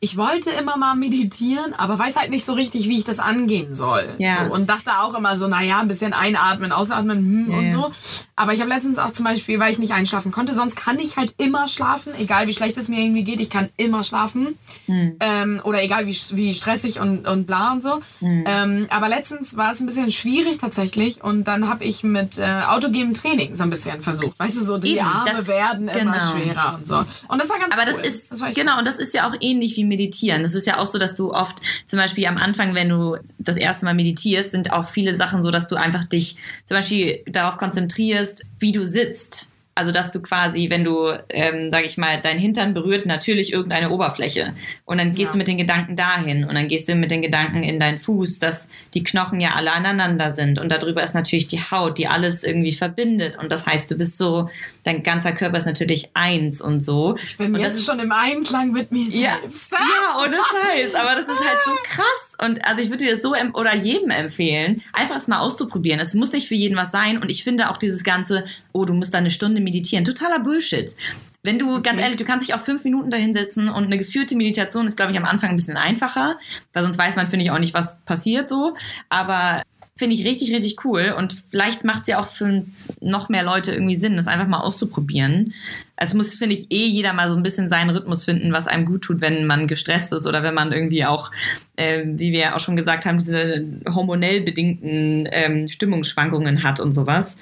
ich 0.00 0.16
wollte 0.16 0.50
immer 0.50 0.76
mal 0.76 0.94
meditieren, 0.94 1.74
aber 1.74 1.98
weiß 1.98 2.16
halt 2.16 2.30
nicht 2.30 2.44
so 2.44 2.52
richtig, 2.52 2.88
wie 2.88 2.98
ich 2.98 3.04
das 3.04 3.18
angehen 3.18 3.74
soll. 3.74 4.04
Ja. 4.18 4.46
So, 4.46 4.52
und 4.54 4.70
dachte 4.70 4.92
auch 5.02 5.14
immer 5.14 5.36
so, 5.36 5.48
naja, 5.48 5.80
ein 5.80 5.88
bisschen 5.88 6.12
einatmen, 6.12 6.70
ausatmen 6.72 7.18
hm, 7.18 7.50
Ja, 7.50 7.58
und 7.58 7.70
so. 7.70 7.90
Aber 8.36 8.52
ich 8.52 8.60
habe 8.60 8.70
letztens 8.70 8.98
auch 8.98 9.10
zum 9.10 9.24
Beispiel, 9.24 9.58
weil 9.58 9.72
ich 9.72 9.80
nicht 9.80 9.92
einschlafen 9.92 10.30
konnte, 10.30 10.54
sonst 10.54 10.76
kann 10.76 11.00
ich 11.00 11.16
halt 11.16 11.34
immer 11.38 11.66
schlafen, 11.66 12.12
egal 12.18 12.46
wie 12.46 12.52
schlecht 12.52 12.76
es 12.76 12.88
mir 12.88 13.00
irgendwie 13.00 13.24
geht, 13.24 13.40
ich 13.40 13.50
kann 13.50 13.68
immer 13.76 14.04
schlafen. 14.04 14.56
Hm. 14.86 15.16
Ähm, 15.18 15.60
oder 15.64 15.82
egal 15.82 16.06
wie, 16.06 16.16
wie 16.30 16.54
stressig 16.54 17.00
und, 17.00 17.26
und 17.26 17.46
bla 17.48 17.72
und 17.72 17.82
so. 17.82 18.00
Hm. 18.20 18.44
Ähm, 18.46 18.86
aber 18.90 19.08
letztens 19.08 19.56
war 19.56 19.72
es 19.72 19.80
ein 19.80 19.86
bisschen 19.86 20.12
schwierig 20.12 20.58
tatsächlich 20.58 21.24
und 21.24 21.44
dann 21.48 21.68
habe 21.68 21.84
ich 21.84 22.04
mit 22.04 22.38
äh, 22.38 22.62
autogenem 22.68 23.14
Training 23.14 23.56
so 23.56 23.64
ein 23.64 23.70
bisschen 23.70 24.00
versucht. 24.02 24.38
Weißt 24.38 24.56
du, 24.56 24.60
so 24.60 24.78
die 24.78 24.98
Eben, 24.98 25.06
Arme 25.06 25.32
das- 25.32 25.46
werden 25.48 25.88
immer 25.88 26.18
genau. 26.18 26.30
schwerer 26.30 26.74
und 26.76 26.86
so. 26.86 26.98
Und 27.26 27.40
das 27.40 27.50
war 27.50 27.58
ganz 27.58 27.72
Aber 27.72 27.82
cool. 27.82 27.88
das 27.88 27.98
ist, 27.98 28.40
echt 28.40 28.54
genau, 28.54 28.78
und 28.78 28.86
das 28.86 28.98
ist 29.00 29.12
ja 29.14 29.28
auch 29.28 29.34
ähnlich 29.40 29.76
wie 29.76 29.87
Meditieren. 29.88 30.42
Das 30.42 30.54
ist 30.54 30.66
ja 30.66 30.78
auch 30.78 30.86
so, 30.86 30.98
dass 30.98 31.14
du 31.14 31.32
oft, 31.32 31.58
zum 31.86 31.98
Beispiel 31.98 32.26
am 32.26 32.38
Anfang, 32.38 32.74
wenn 32.74 32.88
du 32.88 33.16
das 33.38 33.56
erste 33.56 33.84
Mal 33.84 33.94
meditierst, 33.94 34.52
sind 34.52 34.72
auch 34.72 34.86
viele 34.86 35.14
Sachen 35.14 35.42
so, 35.42 35.50
dass 35.50 35.68
du 35.68 35.76
einfach 35.76 36.04
dich 36.04 36.36
zum 36.64 36.76
Beispiel 36.76 37.22
darauf 37.26 37.56
konzentrierst, 37.56 38.44
wie 38.58 38.72
du 38.72 38.84
sitzt. 38.84 39.52
Also, 39.78 39.92
dass 39.92 40.10
du 40.10 40.20
quasi, 40.20 40.70
wenn 40.70 40.82
du, 40.82 41.12
ähm, 41.28 41.70
sag 41.70 41.84
ich 41.84 41.96
mal, 41.98 42.20
dein 42.20 42.36
Hintern 42.38 42.74
berührt 42.74 43.06
natürlich 43.06 43.52
irgendeine 43.52 43.90
Oberfläche. 43.90 44.54
Und 44.84 44.98
dann 44.98 45.12
gehst 45.12 45.28
Ja. 45.28 45.32
du 45.32 45.38
mit 45.38 45.46
den 45.46 45.56
Gedanken 45.56 45.94
dahin. 45.94 46.42
Und 46.44 46.56
dann 46.56 46.66
gehst 46.66 46.88
du 46.88 46.96
mit 46.96 47.12
den 47.12 47.22
Gedanken 47.22 47.62
in 47.62 47.78
deinen 47.78 47.98
Fuß, 48.00 48.40
dass 48.40 48.68
die 48.94 49.04
Knochen 49.04 49.40
ja 49.40 49.50
alle 49.54 49.72
aneinander 49.72 50.32
sind. 50.32 50.58
Und 50.58 50.72
darüber 50.72 51.02
ist 51.04 51.14
natürlich 51.14 51.46
die 51.46 51.60
Haut, 51.60 51.96
die 51.98 52.08
alles 52.08 52.42
irgendwie 52.42 52.72
verbindet. 52.72 53.36
Und 53.38 53.52
das 53.52 53.66
heißt, 53.66 53.88
du 53.90 53.94
bist 53.96 54.18
so, 54.18 54.50
dein 54.82 55.04
ganzer 55.04 55.30
Körper 55.30 55.58
ist 55.58 55.66
natürlich 55.66 56.10
eins 56.14 56.60
und 56.60 56.84
so. 56.84 57.16
Ich 57.22 57.36
bin 57.36 57.54
und 57.54 57.60
jetzt 57.60 57.74
das 57.74 57.78
ist 57.80 57.86
schon 57.86 58.00
im 58.00 58.10
Einklang 58.10 58.72
mit 58.72 58.90
mir 58.90 59.04
ja, 59.08 59.38
selbst. 59.40 59.72
ja, 59.72 60.20
ohne 60.20 60.36
Scheiß. 60.38 60.94
Aber 60.96 61.14
das 61.14 61.28
ist 61.28 61.38
halt 61.38 61.58
so 61.64 61.70
krass. 61.84 62.27
Und 62.40 62.64
also 62.64 62.80
ich 62.80 62.88
würde 62.88 63.04
dir 63.04 63.10
das 63.10 63.22
so 63.22 63.34
oder 63.54 63.74
jedem 63.74 64.10
empfehlen, 64.10 64.82
einfach 64.92 65.16
es 65.16 65.28
mal 65.28 65.40
auszuprobieren. 65.40 66.00
Es 66.00 66.14
muss 66.14 66.32
nicht 66.32 66.48
für 66.48 66.54
jeden 66.54 66.76
was 66.76 66.92
sein. 66.92 67.18
Und 67.18 67.30
ich 67.30 67.44
finde 67.44 67.70
auch 67.70 67.76
dieses 67.76 68.04
ganze, 68.04 68.44
oh, 68.72 68.84
du 68.84 68.94
musst 68.94 69.12
da 69.12 69.18
eine 69.18 69.30
Stunde 69.30 69.60
meditieren, 69.60 70.04
totaler 70.04 70.38
Bullshit. 70.38 70.94
Wenn 71.42 71.58
du, 71.58 71.80
ganz 71.82 72.00
ehrlich, 72.00 72.16
du 72.16 72.24
kannst 72.24 72.48
dich 72.48 72.54
auch 72.54 72.60
fünf 72.60 72.84
Minuten 72.84 73.10
dahinsetzen 73.10 73.68
und 73.68 73.84
eine 73.84 73.98
geführte 73.98 74.36
Meditation 74.36 74.86
ist, 74.86 74.96
glaube 74.96 75.12
ich, 75.12 75.18
am 75.18 75.24
Anfang 75.24 75.50
ein 75.50 75.56
bisschen 75.56 75.76
einfacher, 75.76 76.38
weil 76.72 76.82
sonst 76.82 76.98
weiß 76.98 77.16
man, 77.16 77.28
finde 77.28 77.44
ich, 77.44 77.50
auch 77.50 77.58
nicht, 77.58 77.74
was 77.74 77.98
passiert 78.04 78.48
so. 78.48 78.74
Aber 79.08 79.62
finde 79.98 80.14
ich 80.14 80.24
richtig, 80.24 80.52
richtig 80.54 80.84
cool. 80.84 81.12
Und 81.16 81.34
vielleicht 81.50 81.82
macht 81.82 82.02
es 82.02 82.08
ja 82.08 82.20
auch 82.20 82.28
für 82.28 82.64
noch 83.00 83.28
mehr 83.28 83.42
Leute 83.42 83.72
irgendwie 83.72 83.96
Sinn, 83.96 84.16
das 84.16 84.28
einfach 84.28 84.46
mal 84.46 84.60
auszuprobieren. 84.60 85.52
Also 85.96 86.16
muss, 86.16 86.36
finde 86.36 86.54
ich, 86.54 86.70
eh 86.70 86.86
jeder 86.86 87.12
mal 87.12 87.28
so 87.28 87.36
ein 87.36 87.42
bisschen 87.42 87.68
seinen 87.68 87.90
Rhythmus 87.90 88.24
finden, 88.24 88.52
was 88.52 88.68
einem 88.68 88.86
gut 88.86 89.02
tut, 89.02 89.20
wenn 89.20 89.44
man 89.44 89.66
gestresst 89.66 90.12
ist 90.12 90.28
oder 90.28 90.44
wenn 90.44 90.54
man 90.54 90.72
irgendwie 90.72 91.04
auch, 91.04 91.32
äh, 91.74 92.04
wie 92.04 92.30
wir 92.30 92.38
ja 92.38 92.54
auch 92.54 92.60
schon 92.60 92.76
gesagt 92.76 93.04
haben, 93.04 93.18
diese 93.18 93.64
hormonell 93.92 94.42
bedingten 94.42 95.28
ähm, 95.32 95.66
Stimmungsschwankungen 95.66 96.62
hat 96.62 96.78
und 96.78 96.92
sowas. 96.92 97.36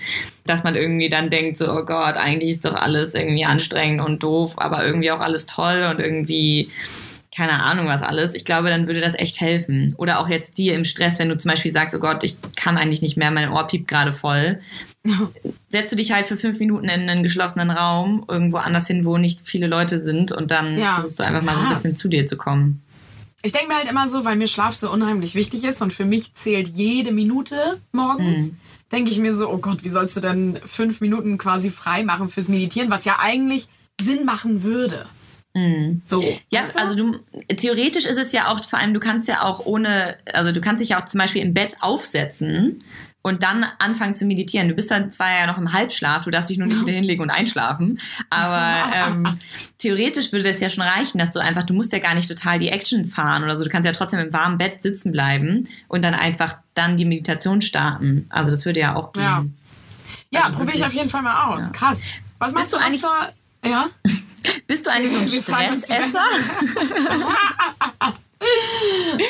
Dass 0.45 0.65
man 0.65 0.77
irgendwie 0.77 1.11
dann 1.11 1.29
denkt, 1.29 1.59
so, 1.59 1.71
oh 1.71 1.85
Gott, 1.85 2.17
eigentlich 2.17 2.53
ist 2.53 2.65
doch 2.65 2.75
alles 2.75 3.13
irgendwie 3.13 3.45
anstrengend 3.45 4.01
und 4.01 4.23
doof, 4.23 4.55
aber 4.57 4.87
irgendwie 4.87 5.11
auch 5.11 5.21
alles 5.21 5.45
toll 5.45 5.87
und 5.91 6.01
irgendwie 6.01 6.71
keine 7.37 7.63
Ahnung 7.63 7.87
was 7.87 8.03
alles. 8.03 8.35
Ich 8.35 8.47
glaube, 8.47 8.71
dann 8.71 8.87
würde 8.87 9.01
das 9.01 9.15
echt 9.15 9.41
helfen. 9.41 9.95
Oder 9.99 10.21
auch 10.21 10.29
jetzt 10.29 10.57
dir 10.57 10.75
im 10.75 10.85
Stress, 10.85 11.19
wenn 11.19 11.29
du 11.29 11.37
zum 11.37 11.51
Beispiel 11.51 11.71
sagst, 11.71 11.95
oh 11.95 11.99
Gott, 11.99 12.25
ich 12.25 12.39
kann 12.57 12.79
eigentlich 12.79 13.03
nicht 13.03 13.19
mehr, 13.19 13.31
mein 13.31 13.51
Ohr 13.51 13.67
piept 13.67 13.89
gerade 13.89 14.15
voll. 14.15 14.61
Setzt 15.69 15.93
du 15.93 15.97
dich 15.97 16.13
halt 16.13 16.27
für 16.27 16.39
fünf 16.39 16.59
Minuten 16.59 16.89
in 16.89 17.09
einen 17.09 17.23
geschlossenen 17.23 17.71
Raum, 17.71 18.25
irgendwo 18.27 18.57
anders 18.57 18.87
hin, 18.87 19.05
wo 19.05 19.19
nicht 19.19 19.43
viele 19.45 19.67
Leute 19.67 20.01
sind 20.01 20.33
und 20.33 20.51
dann 20.51 20.79
Ja, 20.79 20.95
versuchst 20.95 21.19
du 21.19 21.25
einfach 21.25 21.43
mal 21.43 21.55
so 21.55 21.61
ein 21.61 21.69
bisschen 21.69 21.95
zu 21.95 22.09
dir 22.09 22.27
zu 22.27 22.39
kommen. 22.39 22.83
Ich 23.43 23.53
denke 23.53 23.69
mir 23.69 23.77
halt 23.77 23.91
immer 23.91 24.09
so, 24.09 24.25
weil 24.25 24.37
mir 24.37 24.49
Schlaf 24.49 24.75
so 24.75 24.91
unheimlich 24.91 25.35
wichtig 25.35 25.63
ist 25.65 25.83
und 25.83 25.93
für 25.93 26.07
mich 26.07 26.35
zählt 26.35 26.69
jede 26.69 27.13
Minute 27.13 27.57
morgens. 27.93 28.53
Mhm. 28.53 28.57
Denke 28.91 29.11
ich 29.11 29.19
mir 29.19 29.35
so, 29.35 29.51
oh 29.51 29.59
Gott, 29.59 29.85
wie 29.85 29.91
sollst 29.91 30.17
du 30.17 30.21
denn 30.21 30.59
fünf 30.65 31.03
Minuten 31.03 31.37
quasi 31.37 31.71
frei 31.71 32.03
machen 32.03 32.31
fürs 32.31 32.49
Meditieren, 32.49 32.91
was 32.91 33.05
ja 33.05 33.19
eigentlich 33.21 33.69
Sinn 34.01 34.25
machen 34.25 34.63
würde. 34.63 35.07
So. 36.03 36.21
Mhm. 36.23 36.39
Ja, 36.51 36.61
weißt 36.61 36.75
du? 36.77 36.81
also 36.81 36.95
du, 36.97 37.19
theoretisch 37.57 38.05
ist 38.05 38.19
es 38.19 38.33
ja 38.33 38.49
auch, 38.49 38.63
vor 38.65 38.79
allem, 38.79 38.93
du 38.95 39.01
kannst 39.01 39.27
ja 39.29 39.43
auch 39.43 39.65
ohne, 39.65 40.17
also 40.33 40.53
du 40.53 40.61
kannst 40.61 40.83
dich 40.83 40.91
ja 40.91 41.01
auch 41.01 41.07
zum 41.07 41.19
Beispiel 41.19 41.41
im 41.43 41.55
Bett 41.55 41.77
aufsetzen 41.81 42.83
und 43.23 43.43
dann 43.43 43.65
anfangen 43.79 44.15
zu 44.15 44.25
meditieren. 44.25 44.69
Du 44.69 44.75
bist 44.75 44.91
dann 44.91 45.11
zwar 45.11 45.31
ja 45.33 45.47
noch 45.47 45.59
im 45.59 45.73
Halbschlaf, 45.73 46.25
du 46.25 46.31
darfst 46.31 46.51
dich 46.51 46.59
nur 46.59 46.67
nicht 46.69 46.81
wieder 46.83 46.93
hinlegen 47.01 47.23
und 47.23 47.31
einschlafen, 47.31 47.99
aber 48.31 48.93
ähm, 48.95 49.39
theoretisch 49.79 50.31
würde 50.31 50.45
das 50.45 50.61
ja 50.61 50.69
schon 50.71 50.85
reichen, 50.85 51.19
dass 51.19 51.33
du 51.33 51.41
einfach, 51.41 51.63
du 51.65 51.73
musst 51.75 51.93
ja 51.93 51.99
gar 51.99 52.15
nicht 52.15 52.29
total 52.29 52.59
die 52.59 52.69
Action 52.69 53.05
fahren 53.07 53.43
oder 53.43 53.57
so, 53.59 53.65
du 53.65 53.71
kannst 53.71 53.87
ja 53.87 53.93
trotzdem 53.93 54.21
im 54.21 54.33
warmen 54.33 54.59
Bett 54.59 54.83
sitzen 54.83 55.11
bleiben 55.11 55.67
und 55.89 56.05
dann 56.05 56.15
einfach 56.15 56.59
dann 56.75 56.97
die 56.97 57.05
Meditation 57.05 57.63
starten. 57.63 58.27
Also 58.29 58.51
das 58.51 58.65
würde 58.67 58.81
ja 58.81 58.95
auch 58.95 59.13
gehen. 59.13 59.23
Ja. 59.23 59.45
Ja, 60.31 60.41
Also 60.45 60.59
probiere 60.59 60.77
ich 60.77 60.85
auf 60.85 60.93
jeden 60.93 61.09
Fall 61.09 61.23
mal 61.23 61.47
aus. 61.55 61.73
Krass. 61.73 62.05
Was 62.39 62.53
machst 62.53 62.73
du 62.73 62.77
du 62.77 62.83
eigentlich- 62.85 63.03
eigentlich? 63.05 63.35
Zur, 63.65 63.71
ja? 63.71 63.87
Bist 64.67 64.87
du 64.87 64.91
eigentlich 64.91 65.13
so 65.13 65.19
ein 65.19 65.29
Stressesser? 65.29 66.25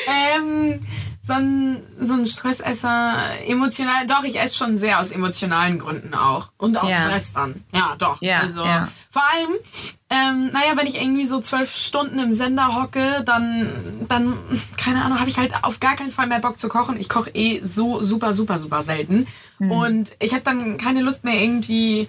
ähm, 0.07 0.79
so 1.27 1.33
ein, 1.33 1.83
so 1.99 2.13
ein 2.13 2.25
Stressesser, 2.25 3.15
emotional, 3.45 4.07
doch, 4.07 4.23
ich 4.23 4.39
esse 4.39 4.55
schon 4.55 4.77
sehr 4.77 4.99
aus 5.01 5.11
emotionalen 5.11 5.77
Gründen 5.77 6.13
auch. 6.13 6.51
Und 6.57 6.77
aus 6.81 6.89
Ja. 6.89 7.03
Stress 7.03 7.33
dann. 7.33 7.63
Ja, 7.73 7.95
doch. 7.99 8.21
Ja, 8.21 8.39
also, 8.39 8.63
ja. 8.63 8.87
vor 9.11 9.23
allem, 9.33 9.49
ähm, 10.09 10.51
naja, 10.53 10.77
wenn 10.77 10.87
ich 10.87 10.95
irgendwie 10.95 11.25
so 11.25 11.41
zwölf 11.41 11.75
Stunden 11.75 12.17
im 12.19 12.31
Sender 12.31 12.75
hocke, 12.81 13.23
dann, 13.25 13.67
dann, 14.07 14.37
keine 14.77 15.03
Ahnung, 15.03 15.19
habe 15.19 15.29
ich 15.29 15.37
halt 15.37 15.53
auf 15.63 15.81
gar 15.81 15.97
keinen 15.97 16.11
Fall 16.11 16.27
mehr 16.27 16.39
Bock 16.39 16.59
zu 16.59 16.69
kochen. 16.69 16.97
Ich 16.97 17.09
koche 17.09 17.29
eh 17.31 17.59
so 17.61 18.01
super, 18.01 18.33
super, 18.33 18.57
super 18.57 18.81
selten. 18.81 19.27
Hm. 19.57 19.71
Und 19.71 20.15
ich 20.19 20.33
habe 20.33 20.43
dann 20.43 20.77
keine 20.77 21.01
Lust 21.01 21.25
mehr 21.25 21.41
irgendwie 21.41 22.07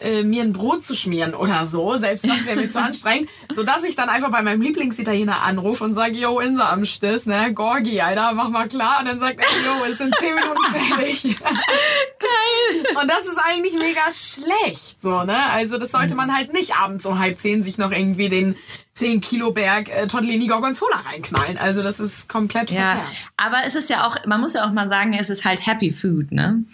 äh, 0.00 0.22
mir 0.22 0.42
ein 0.42 0.52
Brot 0.52 0.82
zu 0.82 0.94
schmieren 0.94 1.34
oder 1.34 1.64
so, 1.66 1.96
selbst 1.96 2.28
das 2.28 2.44
wäre 2.46 2.56
mir 2.56 2.68
zu 2.68 2.80
anstrengend, 2.80 3.28
sodass 3.50 3.84
ich 3.84 3.96
dann 3.96 4.08
einfach 4.08 4.30
bei 4.30 4.42
meinem 4.42 4.60
Lieblingsitaliener 4.62 5.42
anrufe 5.42 5.84
und 5.84 5.94
sage, 5.94 6.14
yo, 6.16 6.40
Insa 6.40 6.70
am 6.70 6.84
Stiss, 6.84 7.26
ne, 7.26 7.52
Gorgi, 7.54 8.00
Alter, 8.00 8.32
mach 8.32 8.48
mal 8.48 8.68
klar. 8.68 9.00
Und 9.00 9.06
dann 9.06 9.18
sagt 9.18 9.38
er, 9.40 9.46
yo, 9.64 9.84
es 9.90 9.98
sind 9.98 10.14
zehn 10.16 10.34
Minuten 10.34 10.62
fertig. 10.96 11.36
Geil. 11.40 12.96
Und 13.00 13.10
das 13.10 13.26
ist 13.26 13.38
eigentlich 13.38 13.74
mega 13.78 14.02
schlecht, 14.10 15.00
so, 15.02 15.22
ne, 15.24 15.36
also 15.52 15.78
das 15.78 15.90
sollte 15.92 16.14
man 16.14 16.34
halt 16.34 16.52
nicht 16.52 16.74
abends 16.76 17.06
um 17.06 17.18
halb 17.18 17.38
zehn 17.38 17.62
sich 17.62 17.78
noch 17.78 17.92
irgendwie 17.92 18.28
den 18.28 18.56
10 18.94 19.20
Kilo 19.20 19.50
Berg 19.50 19.90
äh, 19.90 20.06
Tortellini 20.06 20.46
Gorgonzola 20.46 20.96
reinknallen. 21.10 21.58
Also 21.58 21.82
das 21.82 22.00
ist 22.00 22.30
komplett 22.30 22.70
Ja, 22.70 22.94
verkehrt. 22.94 23.26
aber 23.36 23.58
es 23.66 23.74
ist 23.74 23.90
ja 23.90 24.06
auch, 24.06 24.16
man 24.24 24.40
muss 24.40 24.54
ja 24.54 24.66
auch 24.66 24.72
mal 24.72 24.88
sagen, 24.88 25.12
es 25.12 25.28
ist 25.28 25.44
halt 25.44 25.66
Happy 25.66 25.90
Food, 25.90 26.32
ne? 26.32 26.64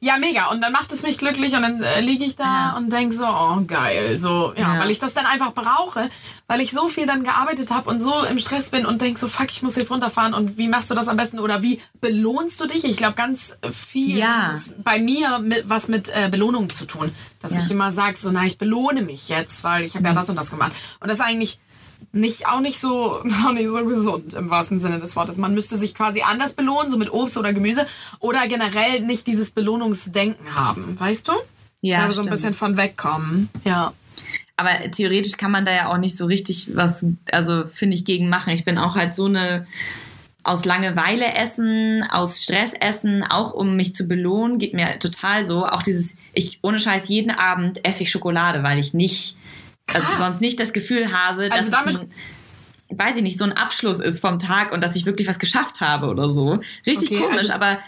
Ja, 0.00 0.16
mega. 0.18 0.46
Und 0.50 0.60
dann 0.60 0.72
macht 0.72 0.92
es 0.92 1.02
mich 1.02 1.18
glücklich 1.18 1.54
und 1.54 1.62
dann 1.62 1.82
äh, 1.82 2.00
liege 2.00 2.24
ich 2.24 2.36
da 2.36 2.44
Ja. 2.44 2.76
und 2.76 2.92
denk 2.92 3.12
so, 3.12 3.26
oh 3.26 3.60
geil. 3.66 4.18
So, 4.18 4.52
ja, 4.56 4.74
Ja. 4.74 4.80
weil 4.80 4.90
ich 4.90 4.98
das 4.98 5.14
dann 5.14 5.26
einfach 5.26 5.52
brauche, 5.54 6.08
weil 6.46 6.60
ich 6.60 6.70
so 6.70 6.88
viel 6.88 7.06
dann 7.06 7.24
gearbeitet 7.24 7.70
habe 7.70 7.90
und 7.90 8.00
so 8.00 8.22
im 8.24 8.38
Stress 8.38 8.70
bin 8.70 8.86
und 8.86 9.00
denk 9.02 9.18
so, 9.18 9.28
fuck, 9.28 9.50
ich 9.50 9.62
muss 9.62 9.76
jetzt 9.76 9.90
runterfahren 9.90 10.34
und 10.34 10.56
wie 10.56 10.68
machst 10.68 10.90
du 10.90 10.94
das 10.94 11.08
am 11.08 11.16
besten 11.16 11.38
oder 11.40 11.62
wie 11.62 11.80
belohnst 12.00 12.60
du 12.60 12.66
dich? 12.66 12.84
Ich 12.84 12.96
glaube, 12.96 13.14
ganz 13.14 13.58
viel 13.72 14.18
Ja. 14.18 14.46
hat 14.46 14.52
es 14.54 14.74
bei 14.78 14.98
mir 15.00 15.38
mit, 15.40 15.68
was 15.68 15.88
mit 15.88 16.08
äh, 16.08 16.28
Belohnung 16.30 16.70
zu 16.70 16.84
tun. 16.86 17.12
Dass. 17.40 17.52
Mhm. 17.52 17.58
ich 17.60 17.70
immer 17.70 17.90
sage, 17.92 18.16
so, 18.16 18.30
na, 18.32 18.44
ich 18.44 18.58
belohne 18.58 19.02
mich 19.02 19.28
jetzt, 19.28 19.62
weil 19.64 19.84
ich 19.84 19.94
habe 19.94 20.04
ja 20.06 20.12
das 20.12 20.28
und 20.28 20.34
das 20.36 20.50
gemacht. 20.50 20.72
Und 21.00 21.08
das 21.08 21.18
ist 21.18 21.24
eigentlich 21.24 21.58
nicht, 22.12 22.46
auch 22.46 22.60
nicht 22.60 22.80
so, 22.80 23.22
auch 23.46 23.52
nicht 23.52 23.68
so 23.68 23.84
gesund 23.84 24.34
im 24.34 24.50
wahrsten 24.50 24.80
Sinne 24.80 24.98
des 24.98 25.16
Wortes. 25.16 25.36
Man 25.36 25.54
müsste 25.54 25.76
sich 25.76 25.94
quasi 25.94 26.22
anders 26.22 26.52
belohnen, 26.52 26.90
so 26.90 26.96
mit 26.96 27.12
Obst 27.12 27.36
oder 27.36 27.52
Gemüse 27.52 27.86
oder 28.20 28.46
generell 28.48 29.00
nicht 29.00 29.26
dieses 29.26 29.50
Belohnungsdenken 29.50 30.54
haben, 30.54 30.98
weißt 30.98 31.28
du? 31.28 31.32
Ja, 31.80 32.06
Da 32.06 32.12
so 32.12 32.22
ein 32.22 32.30
bisschen 32.30 32.52
von 32.52 32.76
wegkommen. 32.76 33.48
Ja. 33.64 33.92
Aber 34.56 34.90
theoretisch 34.90 35.36
kann 35.36 35.52
man 35.52 35.64
da 35.64 35.72
ja 35.72 35.88
auch 35.88 35.98
nicht 35.98 36.16
so 36.16 36.26
richtig 36.26 36.74
was, 36.74 37.04
also 37.30 37.64
finde 37.72 37.94
ich, 37.94 38.04
gegen 38.04 38.28
machen. 38.28 38.52
Ich 38.52 38.64
bin 38.64 38.76
auch 38.76 38.96
halt 38.96 39.14
so 39.14 39.26
eine 39.26 39.66
aus 40.42 40.64
Langeweile 40.64 41.34
essen, 41.34 42.02
aus 42.10 42.42
Stress 42.42 42.72
essen, 42.72 43.22
auch 43.22 43.52
um 43.52 43.76
mich 43.76 43.94
zu 43.94 44.08
belohnen, 44.08 44.58
geht 44.58 44.72
mir 44.72 44.98
total 44.98 45.44
so. 45.44 45.66
Auch 45.66 45.82
dieses, 45.82 46.16
ich 46.32 46.58
ohne 46.62 46.80
Scheiß 46.80 47.08
jeden 47.08 47.30
Abend 47.30 47.84
esse 47.84 48.02
ich 48.02 48.10
Schokolade, 48.10 48.62
weil 48.62 48.78
ich 48.78 48.94
nicht, 48.94 49.36
also 49.94 50.06
Krass. 50.06 50.18
sonst 50.18 50.40
nicht 50.40 50.58
das 50.60 50.72
Gefühl 50.72 51.12
habe, 51.12 51.48
dass 51.48 51.58
Also 51.58 51.70
damit- 51.72 51.94
es 51.94 52.00
ein, 52.00 52.98
weiß 52.98 53.16
ich 53.16 53.22
nicht, 53.22 53.38
so 53.38 53.44
ein 53.44 53.52
Abschluss 53.52 54.00
ist 54.00 54.20
vom 54.20 54.38
Tag 54.38 54.72
und 54.72 54.82
dass 54.82 54.96
ich 54.96 55.06
wirklich 55.06 55.28
was 55.28 55.38
geschafft 55.38 55.80
habe 55.80 56.06
oder 56.08 56.30
so. 56.30 56.58
Richtig 56.86 57.10
Okay, 57.12 57.20
komisch, 57.20 57.38
also- 57.40 57.52
aber 57.54 57.78